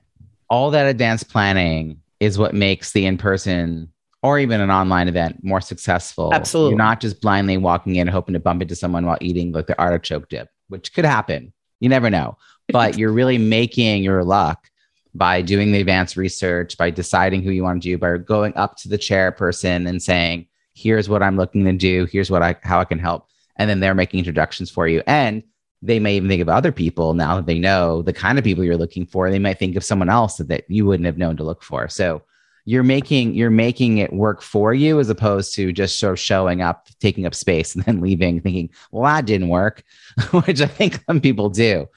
all 0.49 0.71
that 0.71 0.85
advanced 0.85 1.27
planning 1.29 1.99
is 2.19 2.37
what 2.37 2.53
makes 2.53 2.91
the 2.93 3.05
in-person 3.05 3.91
or 4.25 4.39
even 4.39 4.59
an 4.59 4.71
online 4.71 5.07
event 5.07 5.43
more 5.43 5.61
successful. 5.61 6.33
Absolutely. 6.33 6.71
You're 6.71 6.79
not 6.79 6.99
just 6.99 7.21
blindly 7.21 7.57
walking 7.57 7.97
in 7.97 8.07
hoping 8.07 8.33
to 8.33 8.39
bump 8.39 8.63
into 8.63 8.75
someone 8.75 9.05
while 9.05 9.19
eating 9.21 9.51
like 9.51 9.67
the 9.67 9.79
artichoke 9.79 10.29
dip, 10.29 10.49
which 10.67 10.93
could 10.93 11.05
happen. 11.05 11.53
You 11.79 11.89
never 11.89 12.09
know. 12.09 12.37
But 12.69 12.97
you're 12.97 13.11
really 13.11 13.37
making 13.37 14.03
your 14.03 14.23
luck 14.23 14.67
by 15.13 15.43
doing 15.43 15.71
the 15.71 15.79
advanced 15.79 16.17
research, 16.17 16.75
by 16.75 16.89
deciding 16.89 17.43
who 17.43 17.51
you 17.51 17.61
want 17.61 17.83
to 17.83 17.87
do, 17.87 17.99
by 17.99 18.17
going 18.17 18.57
up 18.57 18.77
to 18.77 18.89
the 18.89 18.97
chairperson 18.97 19.87
and 19.87 20.01
saying, 20.01 20.47
here's 20.75 21.09
what 21.09 21.23
I'm 21.23 21.37
looking 21.37 21.65
to 21.65 21.73
do, 21.73 22.05
here's 22.11 22.29
what 22.29 22.43
I 22.43 22.55
how 22.61 22.79
I 22.79 22.85
can 22.85 22.99
help. 22.99 23.27
And 23.55 23.69
then 23.69 23.79
they're 23.79 23.95
making 23.95 24.19
introductions 24.19 24.69
for 24.69 24.87
you. 24.87 25.01
And 25.07 25.41
they 25.81 25.99
may 25.99 26.15
even 26.15 26.29
think 26.29 26.41
of 26.41 26.49
other 26.49 26.71
people 26.71 27.13
now 27.13 27.35
that 27.35 27.45
they 27.45 27.59
know 27.59 28.01
the 28.01 28.13
kind 28.13 28.37
of 28.37 28.43
people 28.43 28.63
you're 28.63 28.77
looking 28.77 29.05
for. 29.05 29.29
They 29.29 29.39
might 29.39 29.59
think 29.59 29.75
of 29.75 29.83
someone 29.83 30.09
else 30.09 30.37
that, 30.37 30.63
you 30.67 30.85
wouldn't 30.85 31.05
have 31.05 31.17
known 31.17 31.37
to 31.37 31.43
look 31.43 31.63
for. 31.63 31.87
So 31.87 32.21
you're 32.65 32.83
making 32.83 33.35
you're 33.35 33.51
making 33.51 33.99
it 33.99 34.11
work 34.11 34.41
for 34.41 34.73
you 34.73 34.99
as 34.99 35.09
opposed 35.09 35.53
to 35.55 35.71
just 35.71 35.99
sort 35.99 36.13
of 36.13 36.19
showing 36.19 36.61
up, 36.61 36.87
taking 36.99 37.25
up 37.25 37.35
space, 37.35 37.75
and 37.75 37.83
then 37.85 38.01
leaving, 38.01 38.41
thinking, 38.41 38.69
"Well, 38.91 39.03
that 39.03 39.25
didn't 39.25 39.49
work," 39.49 39.83
which 40.31 40.61
I 40.61 40.67
think 40.67 41.03
some 41.05 41.21
people 41.21 41.49
do. 41.49 41.87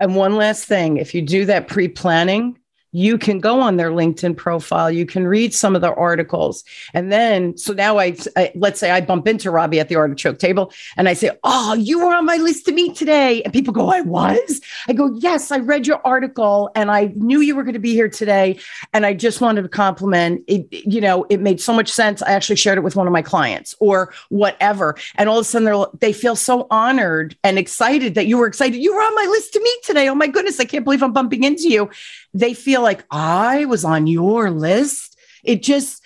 And 0.00 0.14
one 0.14 0.36
last 0.36 0.64
thing 0.64 0.96
if 0.96 1.14
you 1.14 1.22
do 1.22 1.44
that 1.46 1.68
pre 1.68 1.88
planning, 1.88 2.57
you 2.92 3.18
can 3.18 3.38
go 3.38 3.60
on 3.60 3.76
their 3.76 3.90
LinkedIn 3.90 4.36
profile. 4.36 4.90
You 4.90 5.04
can 5.04 5.26
read 5.26 5.52
some 5.52 5.74
of 5.74 5.82
their 5.82 5.98
articles. 5.98 6.64
And 6.94 7.12
then, 7.12 7.56
so 7.56 7.72
now 7.72 7.98
I, 7.98 8.16
I, 8.36 8.52
let's 8.54 8.80
say 8.80 8.90
I 8.90 9.00
bump 9.00 9.28
into 9.28 9.50
Robbie 9.50 9.80
at 9.80 9.88
the 9.88 9.96
artichoke 9.96 10.38
table 10.38 10.72
and 10.96 11.08
I 11.08 11.12
say, 11.12 11.30
Oh, 11.44 11.74
you 11.74 11.98
were 11.98 12.14
on 12.14 12.24
my 12.24 12.36
list 12.36 12.64
to 12.66 12.72
meet 12.72 12.96
today. 12.96 13.42
And 13.42 13.52
people 13.52 13.74
go, 13.74 13.90
I 13.90 14.00
was. 14.00 14.60
I 14.88 14.94
go, 14.94 15.14
Yes, 15.18 15.52
I 15.52 15.58
read 15.58 15.86
your 15.86 16.00
article 16.06 16.70
and 16.74 16.90
I 16.90 17.12
knew 17.16 17.40
you 17.40 17.54
were 17.54 17.62
going 17.62 17.74
to 17.74 17.78
be 17.78 17.92
here 17.92 18.08
today. 18.08 18.58
And 18.94 19.04
I 19.04 19.14
just 19.14 19.40
wanted 19.40 19.62
to 19.62 19.68
compliment 19.68 20.42
it. 20.46 20.66
You 20.70 21.00
know, 21.00 21.26
it 21.28 21.40
made 21.40 21.60
so 21.60 21.72
much 21.72 21.90
sense. 21.90 22.22
I 22.22 22.30
actually 22.30 22.56
shared 22.56 22.78
it 22.78 22.82
with 22.82 22.96
one 22.96 23.06
of 23.06 23.12
my 23.12 23.22
clients 23.22 23.74
or 23.80 24.14
whatever. 24.30 24.96
And 25.16 25.28
all 25.28 25.38
of 25.38 25.42
a 25.42 25.44
sudden 25.44 25.66
they're, 25.66 25.86
they 26.00 26.12
feel 26.12 26.36
so 26.36 26.66
honored 26.70 27.36
and 27.44 27.58
excited 27.58 28.14
that 28.14 28.26
you 28.26 28.38
were 28.38 28.46
excited. 28.46 28.78
You 28.78 28.94
were 28.94 29.02
on 29.02 29.14
my 29.14 29.26
list 29.30 29.52
to 29.52 29.62
meet 29.62 29.84
today. 29.84 30.08
Oh 30.08 30.14
my 30.14 30.26
goodness. 30.26 30.58
I 30.58 30.64
can't 30.64 30.84
believe 30.84 31.02
I'm 31.02 31.12
bumping 31.12 31.44
into 31.44 31.68
you. 31.68 31.90
They 32.34 32.54
feel 32.54 32.82
like 32.82 33.04
I 33.10 33.64
was 33.64 33.84
on 33.84 34.06
your 34.06 34.50
list. 34.50 35.16
It 35.44 35.62
just, 35.62 36.04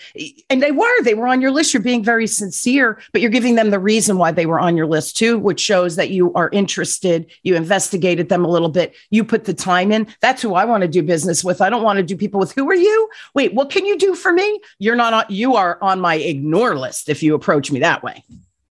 and 0.51 0.62
they 0.62 0.73
were, 0.73 1.03
they 1.03 1.14
were 1.14 1.27
on 1.27 1.41
your 1.41 1.51
list. 1.51 1.73
You're 1.73 1.83
being 1.83 2.05
very 2.05 2.27
sincere, 2.27 3.01
but 3.12 3.23
you're 3.23 3.31
giving 3.31 3.55
them 3.55 3.70
the 3.70 3.79
reason 3.79 4.18
why 4.18 4.31
they 4.31 4.45
were 4.45 4.61
on 4.61 4.77
your 4.77 4.87
list 4.87 5.16
too, 5.16 5.39
which 5.39 5.59
shows 5.59 5.97
that 5.97 6.11
you 6.11 6.33
are 6.35 6.51
interested. 6.51 7.31
You 7.43 7.57
investigated 7.57 8.29
them 8.29 8.45
a 8.45 8.49
little 8.49 8.68
bit. 8.68 8.95
You 9.11 9.25
put 9.25 9.45
the 9.45 9.55
time 9.55 9.91
in. 9.91 10.07
That's 10.20 10.43
who 10.43 10.55
I 10.55 10.66
want 10.66 10.83
to 10.83 10.89
do 10.89 11.03
business 11.03 11.43
with. 11.43 11.62
I 11.62 11.70
don't 11.70 11.83
want 11.83 11.97
to 11.97 12.03
do 12.03 12.16
people 12.16 12.41
with 12.41 12.53
who 12.53 12.68
are 12.70 12.75
you? 12.75 13.09
Wait, 13.35 13.55
what 13.55 13.70
can 13.70 13.87
you 13.87 13.99
do 13.99 14.14
for 14.14 14.33
me? 14.33 14.61
You're 14.79 14.97
not 14.97 15.14
on, 15.14 15.25
you 15.31 15.57
are 15.57 15.79
on 15.83 15.99
my 15.99 16.16
ignore 16.16 16.77
list 16.77 17.09
if 17.09 17.23
you 17.23 17.35
approach 17.35 17.73
me 17.73 17.81
that 17.81 18.03
way. 18.03 18.23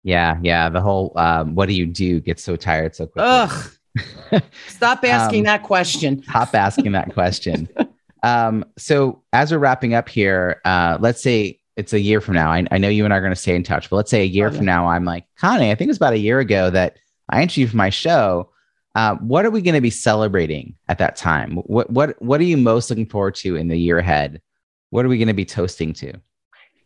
Yeah, 0.04 0.38
yeah. 0.42 0.70
The 0.70 0.82
whole 0.82 1.14
um, 1.16 1.56
"what 1.56 1.68
do 1.68 1.74
you 1.74 1.86
do?" 1.86 2.20
gets 2.20 2.44
so 2.44 2.56
tired 2.56 2.96
so 2.96 3.06
quickly. 3.06 3.30
Ugh. 3.30 3.72
Stop 4.68 5.04
asking 5.04 5.42
um, 5.42 5.46
that 5.46 5.64
question. 5.64 6.24
Stop 6.24 6.54
asking 6.54 6.92
that 6.92 7.14
question. 7.14 7.68
um, 8.24 8.66
so 8.78 9.24
as 9.34 9.52
we're 9.52 9.58
wrapping 9.58 9.94
up 9.94 10.10
here, 10.10 10.62
uh, 10.66 10.98
let's 11.00 11.22
say 11.22 11.60
it's 11.76 11.94
a 11.94 12.00
year 12.00 12.22
from 12.22 12.36
now. 12.36 12.52
I, 12.52 12.66
I 12.72 12.78
know 12.78 12.90
you 12.90 13.06
and 13.06 13.14
I 13.14 13.18
are 13.18 13.22
going 13.22 13.32
to 13.32 13.40
stay 13.40 13.56
in 13.56 13.64
touch, 13.64 13.90
but 13.90 13.96
let's 13.96 14.12
say 14.12 14.22
a 14.22 14.26
year 14.26 14.52
from 14.52 14.66
now, 14.66 14.88
I'm 14.88 15.06
like, 15.06 15.26
Connie, 15.38 15.72
I 15.72 15.76
think 15.76 15.88
it 15.88 15.92
was 15.92 15.98
about 15.98 16.14
a 16.14 16.20
year 16.20 16.40
ago 16.40 16.70
that 16.70 16.98
I 17.30 17.42
interviewed 17.42 17.72
for 17.72 17.78
my 17.78 17.90
show. 17.90 18.52
Uh, 18.96 19.16
what 19.16 19.46
are 19.46 19.52
we 19.52 19.62
going 19.62 19.76
to 19.76 19.82
be 19.82 19.90
celebrating 19.90 20.76
at 20.90 20.98
that 20.98 21.16
time? 21.16 21.56
What 21.56 21.90
what 21.90 22.22
what 22.22 22.42
are 22.42 22.46
you 22.46 22.58
most 22.58 22.90
looking 22.90 23.06
forward 23.06 23.36
to 23.36 23.56
in 23.56 23.68
the 23.68 23.78
year 23.78 24.00
ahead? 24.00 24.42
What 24.90 25.06
are 25.06 25.08
we 25.10 25.18
going 25.18 25.28
to 25.28 25.34
be 25.34 25.46
toasting 25.46 25.94
to? 25.94 26.20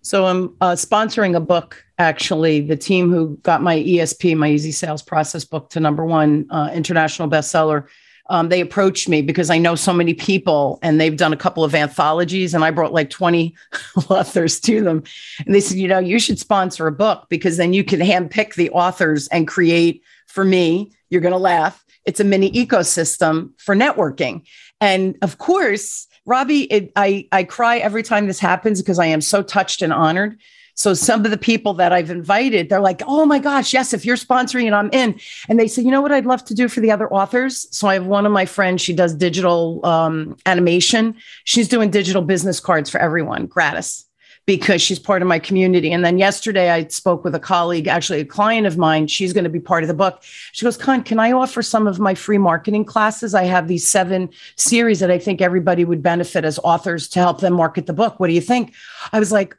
So 0.04 0.26
I'm 0.26 0.54
uh, 0.60 0.74
sponsoring 0.74 1.36
a 1.36 1.40
book. 1.40 1.84
Actually, 1.98 2.60
the 2.60 2.76
team 2.76 3.10
who 3.10 3.38
got 3.44 3.62
my 3.62 3.78
ESP, 3.78 4.36
my 4.36 4.50
Easy 4.50 4.74
Sales 4.74 5.02
Process 5.02 5.46
book, 5.46 5.70
to 5.70 5.80
number 5.80 6.06
one 6.06 6.46
uh, 6.50 6.70
international 6.74 7.30
bestseller. 7.30 7.88
Um, 8.30 8.50
they 8.50 8.60
approached 8.60 9.08
me 9.08 9.22
because 9.22 9.50
I 9.50 9.58
know 9.58 9.76
so 9.76 9.94
many 9.94 10.14
people, 10.14 10.78
and 10.82 11.00
they've 11.00 11.16
done 11.16 11.32
a 11.32 11.38
couple 11.38 11.64
of 11.64 11.74
anthologies, 11.74 12.54
and 12.54 12.66
I 12.66 12.72
brought 12.72 12.92
like 12.92 13.10
20 13.10 13.56
authors 14.10 14.60
to 14.62 14.82
them, 14.82 15.04
and 15.46 15.56
they 15.56 15.62
said, 15.62 15.78
you 15.78 15.88
know, 15.88 16.00
you 16.00 16.20
should 16.20 16.40
sponsor 16.40 16.86
a 16.88 16.92
book 16.92 17.28
because 17.30 17.56
then 17.56 17.72
you 17.72 17.84
can 17.86 18.02
handpick 18.02 18.56
the 18.56 18.70
authors 18.72 19.28
and 19.30 19.48
create. 19.48 20.04
For 20.28 20.44
me, 20.44 20.92
you're 21.10 21.22
going 21.22 21.34
to 21.34 21.38
laugh. 21.38 21.86
It's 22.06 22.20
a 22.20 22.24
mini 22.24 22.52
ecosystem 22.52 23.52
for 23.58 23.76
networking, 23.76 24.44
and 24.82 25.16
of 25.22 25.38
course 25.38 26.08
Robbie, 26.26 26.64
it, 26.72 26.92
I, 26.96 27.28
I 27.32 27.44
cry 27.44 27.78
every 27.78 28.04
time 28.04 28.28
this 28.28 28.40
happens 28.40 28.82
because 28.82 29.00
I 29.00 29.08
am 29.08 29.22
so 29.22 29.44
touched 29.44 29.82
and 29.82 29.92
honored. 29.92 30.38
So 30.76 30.94
some 30.94 31.24
of 31.24 31.30
the 31.30 31.38
people 31.38 31.74
that 31.76 31.92
I've 31.92 32.10
invited, 32.10 32.70
they're 32.70 32.80
like, 32.80 33.04
oh 33.06 33.26
my 33.26 33.38
gosh, 33.38 33.74
yes, 33.74 33.94
if 33.94 34.06
you're 34.06 34.16
sponsoring 34.16 34.66
it, 34.66 34.74
I'm 34.74 34.90
in. 34.92 35.20
And 35.48 35.60
they 35.60 35.68
say, 35.68 35.84
you 35.84 35.92
know 35.92 36.02
what 36.02 36.12
I'd 36.12 36.26
love 36.26 36.44
to 36.46 36.56
do 36.56 36.68
for 36.68 36.80
the 36.80 36.90
other 36.90 37.12
authors? 37.14 37.68
So 37.76 37.88
I 37.88 37.94
have 37.94 38.08
one 38.08 38.26
of 38.26 38.32
my 38.32 38.46
friends, 38.46 38.82
she 38.82 38.94
does 38.94 39.14
digital 39.14 39.86
um, 39.86 40.36
animation. 40.48 41.16
She's 41.44 41.68
doing 41.68 41.92
digital 41.92 42.24
business 42.24 42.60
cards 42.60 42.90
for 42.90 43.00
everyone 43.00 43.46
gratis 43.46 44.06
because 44.46 44.82
she's 44.82 45.00
part 45.00 45.22
of 45.22 45.28
my 45.28 45.40
community. 45.40 45.92
And 45.92 46.04
then 46.04 46.18
yesterday 46.18 46.70
I 46.70 46.88
spoke 46.88 47.24
with 47.24 47.34
a 47.34 47.40
colleague, 47.40 47.88
actually 47.88 48.20
a 48.20 48.26
client 48.26 48.68
of 48.68 48.78
mine. 48.78 49.08
She's 49.08 49.32
going 49.32 49.46
to 49.46 49.50
be 49.50 49.60
part 49.60 49.84
of 49.84 49.88
the 49.88 49.94
book. 49.94 50.22
She 50.52 50.66
goes, 50.66 50.76
Con, 50.76 51.04
can 51.04 51.20
I 51.20 51.32
offer 51.32 51.62
some 51.62 51.88
of 51.88 52.00
my 52.00 52.14
free 52.14 52.38
marketing 52.38 52.86
classes? 52.86 53.34
I 53.34 53.44
have 53.44 53.68
these 53.68 53.88
seven 53.88 54.30
series 54.58 55.00
that 55.00 55.12
I 55.12 55.18
think 55.18 55.42
everybody 55.42 55.86
would 55.86 56.04
benefit 56.04 56.44
as 56.44 56.60
authors 56.60 57.08
to 57.10 57.20
help 57.20 57.40
them 57.40 57.54
market 57.54 57.86
the 57.86 57.94
book. 57.94 58.20
What 58.20 58.28
do 58.28 58.34
you 58.34 58.42
think? 58.42 58.74
I 59.14 59.20
was 59.20 59.32
like, 59.32 59.56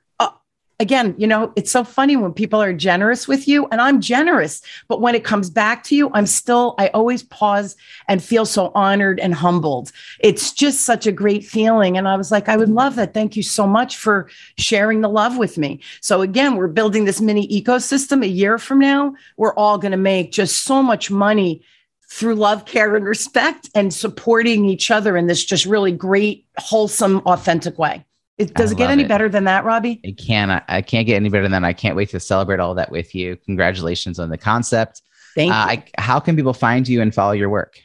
again, 0.81 1.15
you 1.19 1.27
know, 1.27 1.53
it's 1.57 1.71
so 1.71 1.85
funny 1.85 2.17
when 2.17 2.33
people 2.33 2.61
are 2.61 2.73
generous 2.73 3.29
with 3.29 3.47
you, 3.47 3.67
and 3.71 3.81
I'm 3.81 4.01
generous, 4.01 4.63
but 4.89 5.01
when 5.01 5.15
it 5.15 5.25
comes 5.25 5.51
back 5.51 5.85
to 5.85 5.97
you, 5.97 6.11
I'm 6.15 6.27
still, 6.27 6.75
I 6.79 6.89
always 6.89 7.23
pause 7.23 7.77
and 8.09 8.23
feel 8.23 8.45
so 8.45 8.73
honored 8.75 9.21
and 9.21 9.35
humbled. 9.35 9.93
It's 10.21 10.53
just 10.53 10.81
such 10.83 11.07
a 11.07 11.13
great 11.13 11.45
feeling. 11.45 11.97
And 11.97 12.09
I 12.09 12.17
was 12.17 12.31
like, 12.31 12.49
I 12.49 12.57
would 12.57 12.69
love 12.69 12.97
that. 12.97 13.15
Thank 13.15 13.37
you 13.37 13.43
so 13.43 13.67
much 13.67 13.97
for 13.97 14.29
sharing 14.59 15.01
the 15.01 15.09
love 15.09 15.37
with 15.37 15.59
me. 15.59 15.81
So, 16.01 16.23
again, 16.23 16.57
we're 16.57 16.69
building 16.69 17.05
this 17.05 17.21
mini 17.21 17.47
ecosystem. 17.49 18.23
A 18.23 18.29
year 18.29 18.59
from 18.59 18.79
now, 18.79 19.15
we're 19.37 19.55
all 19.55 19.79
going 19.79 19.93
to 19.93 19.99
make 19.99 20.33
just 20.33 20.65
so 20.65 20.83
much 20.83 21.11
money 21.11 21.63
through 22.11 22.35
love, 22.35 22.65
care, 22.65 22.95
and 22.95 23.05
respect 23.05 23.71
and 23.75 23.93
supporting 23.93 24.65
each 24.67 24.91
other 24.91 25.17
in 25.17 25.27
this 25.27 25.45
just 25.45 25.67
really 25.67 25.93
great, 25.93 26.47
wholesome, 26.59 27.19
authentic 27.27 27.79
way. 27.79 28.05
It, 28.37 28.53
does 28.55 28.73
it 28.73 28.79
get 28.79 28.91
any 28.91 29.05
it. 29.05 29.09
better 29.09 29.29
than 29.29 29.45
that, 29.45 29.65
Robbie? 29.65 30.01
It 30.03 30.19
can. 30.19 30.51
I, 30.51 30.63
I, 30.67 30.83
can't 30.83 31.07
get 31.07 31.17
any 31.17 31.29
better 31.29 31.45
than 31.45 31.53
that. 31.53 31.65
I 31.65 31.73
can't 31.73 31.95
wait 31.95 32.11
to 32.11 32.21
celebrate 32.21 32.59
all 32.59 32.75
that 32.75 32.91
with 32.91 33.15
you. 33.15 33.37
Congratulations 33.37 34.19
on 34.19 34.29
the 34.29 34.39
concept. 34.39 35.03
Thank 35.37 35.53
uh, 35.53 35.55
you. 35.55 35.71
I, 35.71 35.85
how 35.99 36.19
can 36.19 36.35
people 36.35 36.53
find 36.53 36.89
you 36.89 37.01
and 37.01 37.15
follow 37.15 37.33
your 37.33 37.49
work? 37.49 37.79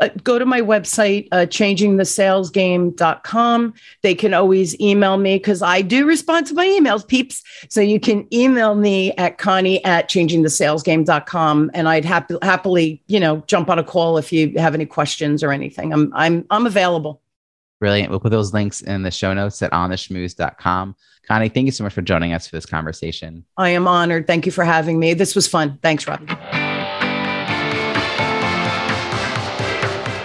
Uh, 0.00 0.08
go 0.22 0.38
to 0.38 0.44
my 0.44 0.60
website, 0.60 1.26
uh, 1.32 1.46
changingthesalesgame.com. 1.46 3.74
They 4.02 4.14
can 4.14 4.34
always 4.34 4.78
email 4.80 5.16
me 5.16 5.36
because 5.36 5.62
I 5.62 5.82
do 5.82 6.06
respond 6.06 6.46
to 6.48 6.54
my 6.54 6.66
emails, 6.66 7.06
peeps. 7.06 7.44
So 7.68 7.80
you 7.80 8.00
can 8.00 8.26
email 8.32 8.74
me 8.74 9.12
at 9.12 9.38
Connie 9.38 9.84
at 9.84 10.08
changingthesalesgame.com. 10.08 11.70
And 11.74 11.88
I'd 11.88 12.04
happy, 12.04 12.36
happily, 12.42 13.00
you 13.06 13.20
know, 13.20 13.44
jump 13.46 13.70
on 13.70 13.78
a 13.78 13.84
call 13.84 14.18
if 14.18 14.32
you 14.32 14.58
have 14.58 14.74
any 14.74 14.86
questions 14.86 15.42
or 15.42 15.52
anything. 15.52 15.92
I'm, 15.92 16.12
I'm, 16.14 16.46
I'm 16.50 16.66
available. 16.66 17.22
Brilliant. 17.80 18.10
We'll 18.10 18.20
put 18.20 18.30
those 18.30 18.52
links 18.52 18.82
in 18.82 19.02
the 19.02 19.10
show 19.10 19.32
notes 19.32 19.60
at 19.62 19.72
ontheschmooze.com. 19.72 20.94
Connie, 21.26 21.48
thank 21.48 21.66
you 21.66 21.72
so 21.72 21.82
much 21.82 21.94
for 21.94 22.02
joining 22.02 22.34
us 22.34 22.46
for 22.46 22.56
this 22.56 22.66
conversation. 22.66 23.44
I 23.56 23.70
am 23.70 23.88
honored. 23.88 24.26
Thank 24.26 24.44
you 24.46 24.52
for 24.52 24.64
having 24.64 24.98
me. 24.98 25.14
This 25.14 25.34
was 25.34 25.46
fun. 25.46 25.78
Thanks, 25.82 26.06
Rob. 26.06 26.20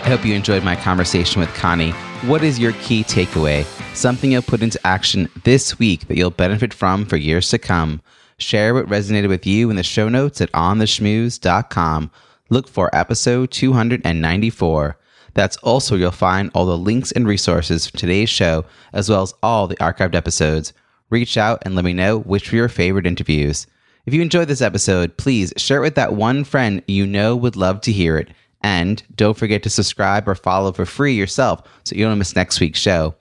I 0.03 0.09
hope 0.09 0.25
you 0.25 0.35
enjoyed 0.35 0.63
my 0.63 0.75
conversation 0.75 1.39
with 1.39 1.53
Connie. 1.55 1.91
What 2.27 2.43
is 2.43 2.59
your 2.59 2.73
key 2.73 3.03
takeaway? 3.03 3.63
Something 3.95 4.33
you'll 4.33 4.41
put 4.41 4.61
into 4.61 4.79
action 4.85 5.29
this 5.45 5.79
week 5.79 6.07
that 6.07 6.17
you'll 6.17 6.31
benefit 6.31 6.73
from 6.73 7.05
for 7.05 7.15
years 7.15 7.49
to 7.49 7.57
come. 7.57 8.01
Share 8.37 8.73
what 8.73 8.87
resonated 8.87 9.29
with 9.29 9.45
you 9.45 9.69
in 9.69 9.77
the 9.77 9.83
show 9.83 10.09
notes 10.09 10.41
at 10.41 10.51
ontheschmooze.com. 10.51 12.11
Look 12.49 12.67
for 12.67 12.93
episode 12.93 13.51
294. 13.51 14.97
That's 15.35 15.57
also 15.57 15.95
you'll 15.95 16.11
find 16.11 16.49
all 16.53 16.65
the 16.65 16.77
links 16.77 17.11
and 17.11 17.27
resources 17.27 17.85
for 17.85 17.97
today's 17.97 18.29
show, 18.29 18.65
as 18.93 19.09
well 19.09 19.21
as 19.21 19.33
all 19.43 19.67
the 19.67 19.75
archived 19.75 20.15
episodes. 20.15 20.73
Reach 21.09 21.37
out 21.37 21.61
and 21.63 21.75
let 21.75 21.85
me 21.85 21.93
know 21.93 22.19
which 22.19 22.51
were 22.51 22.57
your 22.57 22.69
favorite 22.69 23.05
interviews. 23.05 23.67
If 24.05 24.13
you 24.13 24.21
enjoyed 24.21 24.47
this 24.47 24.61
episode, 24.61 25.17
please 25.17 25.53
share 25.57 25.79
it 25.79 25.81
with 25.81 25.95
that 25.95 26.13
one 26.13 26.43
friend 26.45 26.81
you 26.87 27.05
know 27.05 27.35
would 27.35 27.55
love 27.55 27.81
to 27.81 27.91
hear 27.91 28.17
it. 28.17 28.29
And 28.61 29.03
don't 29.15 29.37
forget 29.37 29.61
to 29.63 29.69
subscribe 29.69 30.27
or 30.27 30.35
follow 30.35 30.71
for 30.71 30.85
free 30.85 31.13
yourself 31.13 31.61
so 31.83 31.95
you 31.95 32.05
don't 32.05 32.17
miss 32.17 32.35
next 32.35 32.59
week's 32.59 32.79
show. 32.79 33.13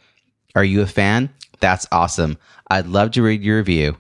Are 0.55 0.65
you 0.65 0.83
a 0.83 0.87
fan? 0.87 1.31
That's 1.61 1.87
awesome. 1.91 2.39
I'd 2.71 2.87
love 2.87 3.11
to 3.12 3.23
read 3.23 3.43
your 3.43 3.59
review. 3.59 3.97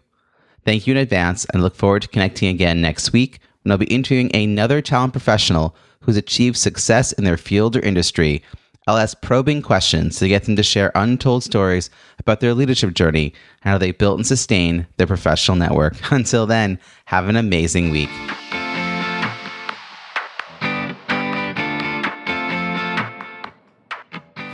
Thank 0.64 0.86
you 0.86 0.92
in 0.92 0.98
advance 0.98 1.44
and 1.46 1.62
look 1.62 1.74
forward 1.74 2.02
to 2.02 2.08
connecting 2.08 2.48
again 2.48 2.80
next 2.80 3.12
week 3.12 3.40
when 3.62 3.72
I'll 3.72 3.78
be 3.78 3.86
interviewing 3.86 4.34
another 4.34 4.80
talent 4.80 5.12
professional 5.12 5.74
who's 6.04 6.16
achieved 6.16 6.56
success 6.56 7.12
in 7.12 7.24
their 7.24 7.36
field 7.36 7.76
or 7.76 7.80
industry. 7.80 8.42
I'll 8.86 8.98
ask 8.98 9.20
probing 9.22 9.62
questions 9.62 10.18
to 10.18 10.28
get 10.28 10.44
them 10.44 10.56
to 10.56 10.62
share 10.62 10.92
untold 10.94 11.42
stories 11.42 11.88
about 12.18 12.40
their 12.40 12.52
leadership 12.52 12.92
journey 12.94 13.32
and 13.62 13.72
how 13.72 13.78
they 13.78 13.92
built 13.92 14.18
and 14.18 14.26
sustained 14.26 14.86
their 14.98 15.06
professional 15.06 15.56
network. 15.56 15.94
Until 16.10 16.46
then, 16.46 16.78
have 17.06 17.28
an 17.28 17.36
amazing 17.36 17.90
week. 17.90 18.10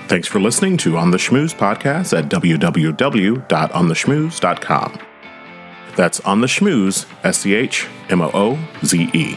Thanks 0.06 0.26
for 0.26 0.40
listening 0.40 0.76
to 0.78 0.96
On 0.96 1.10
the 1.12 1.18
Schmooze 1.18 1.54
podcast 1.54 2.18
at 2.18 2.28
www.ontheschmooze.com. 2.28 4.98
That's 5.96 6.20
On 6.20 6.40
the 6.40 6.46
Schmooze, 6.48 7.06
S 7.24 7.38
C 7.38 7.54
H 7.54 7.86
M 8.08 8.20
O 8.20 8.30
O 8.34 8.58
Z 8.84 9.08
E. 9.12 9.36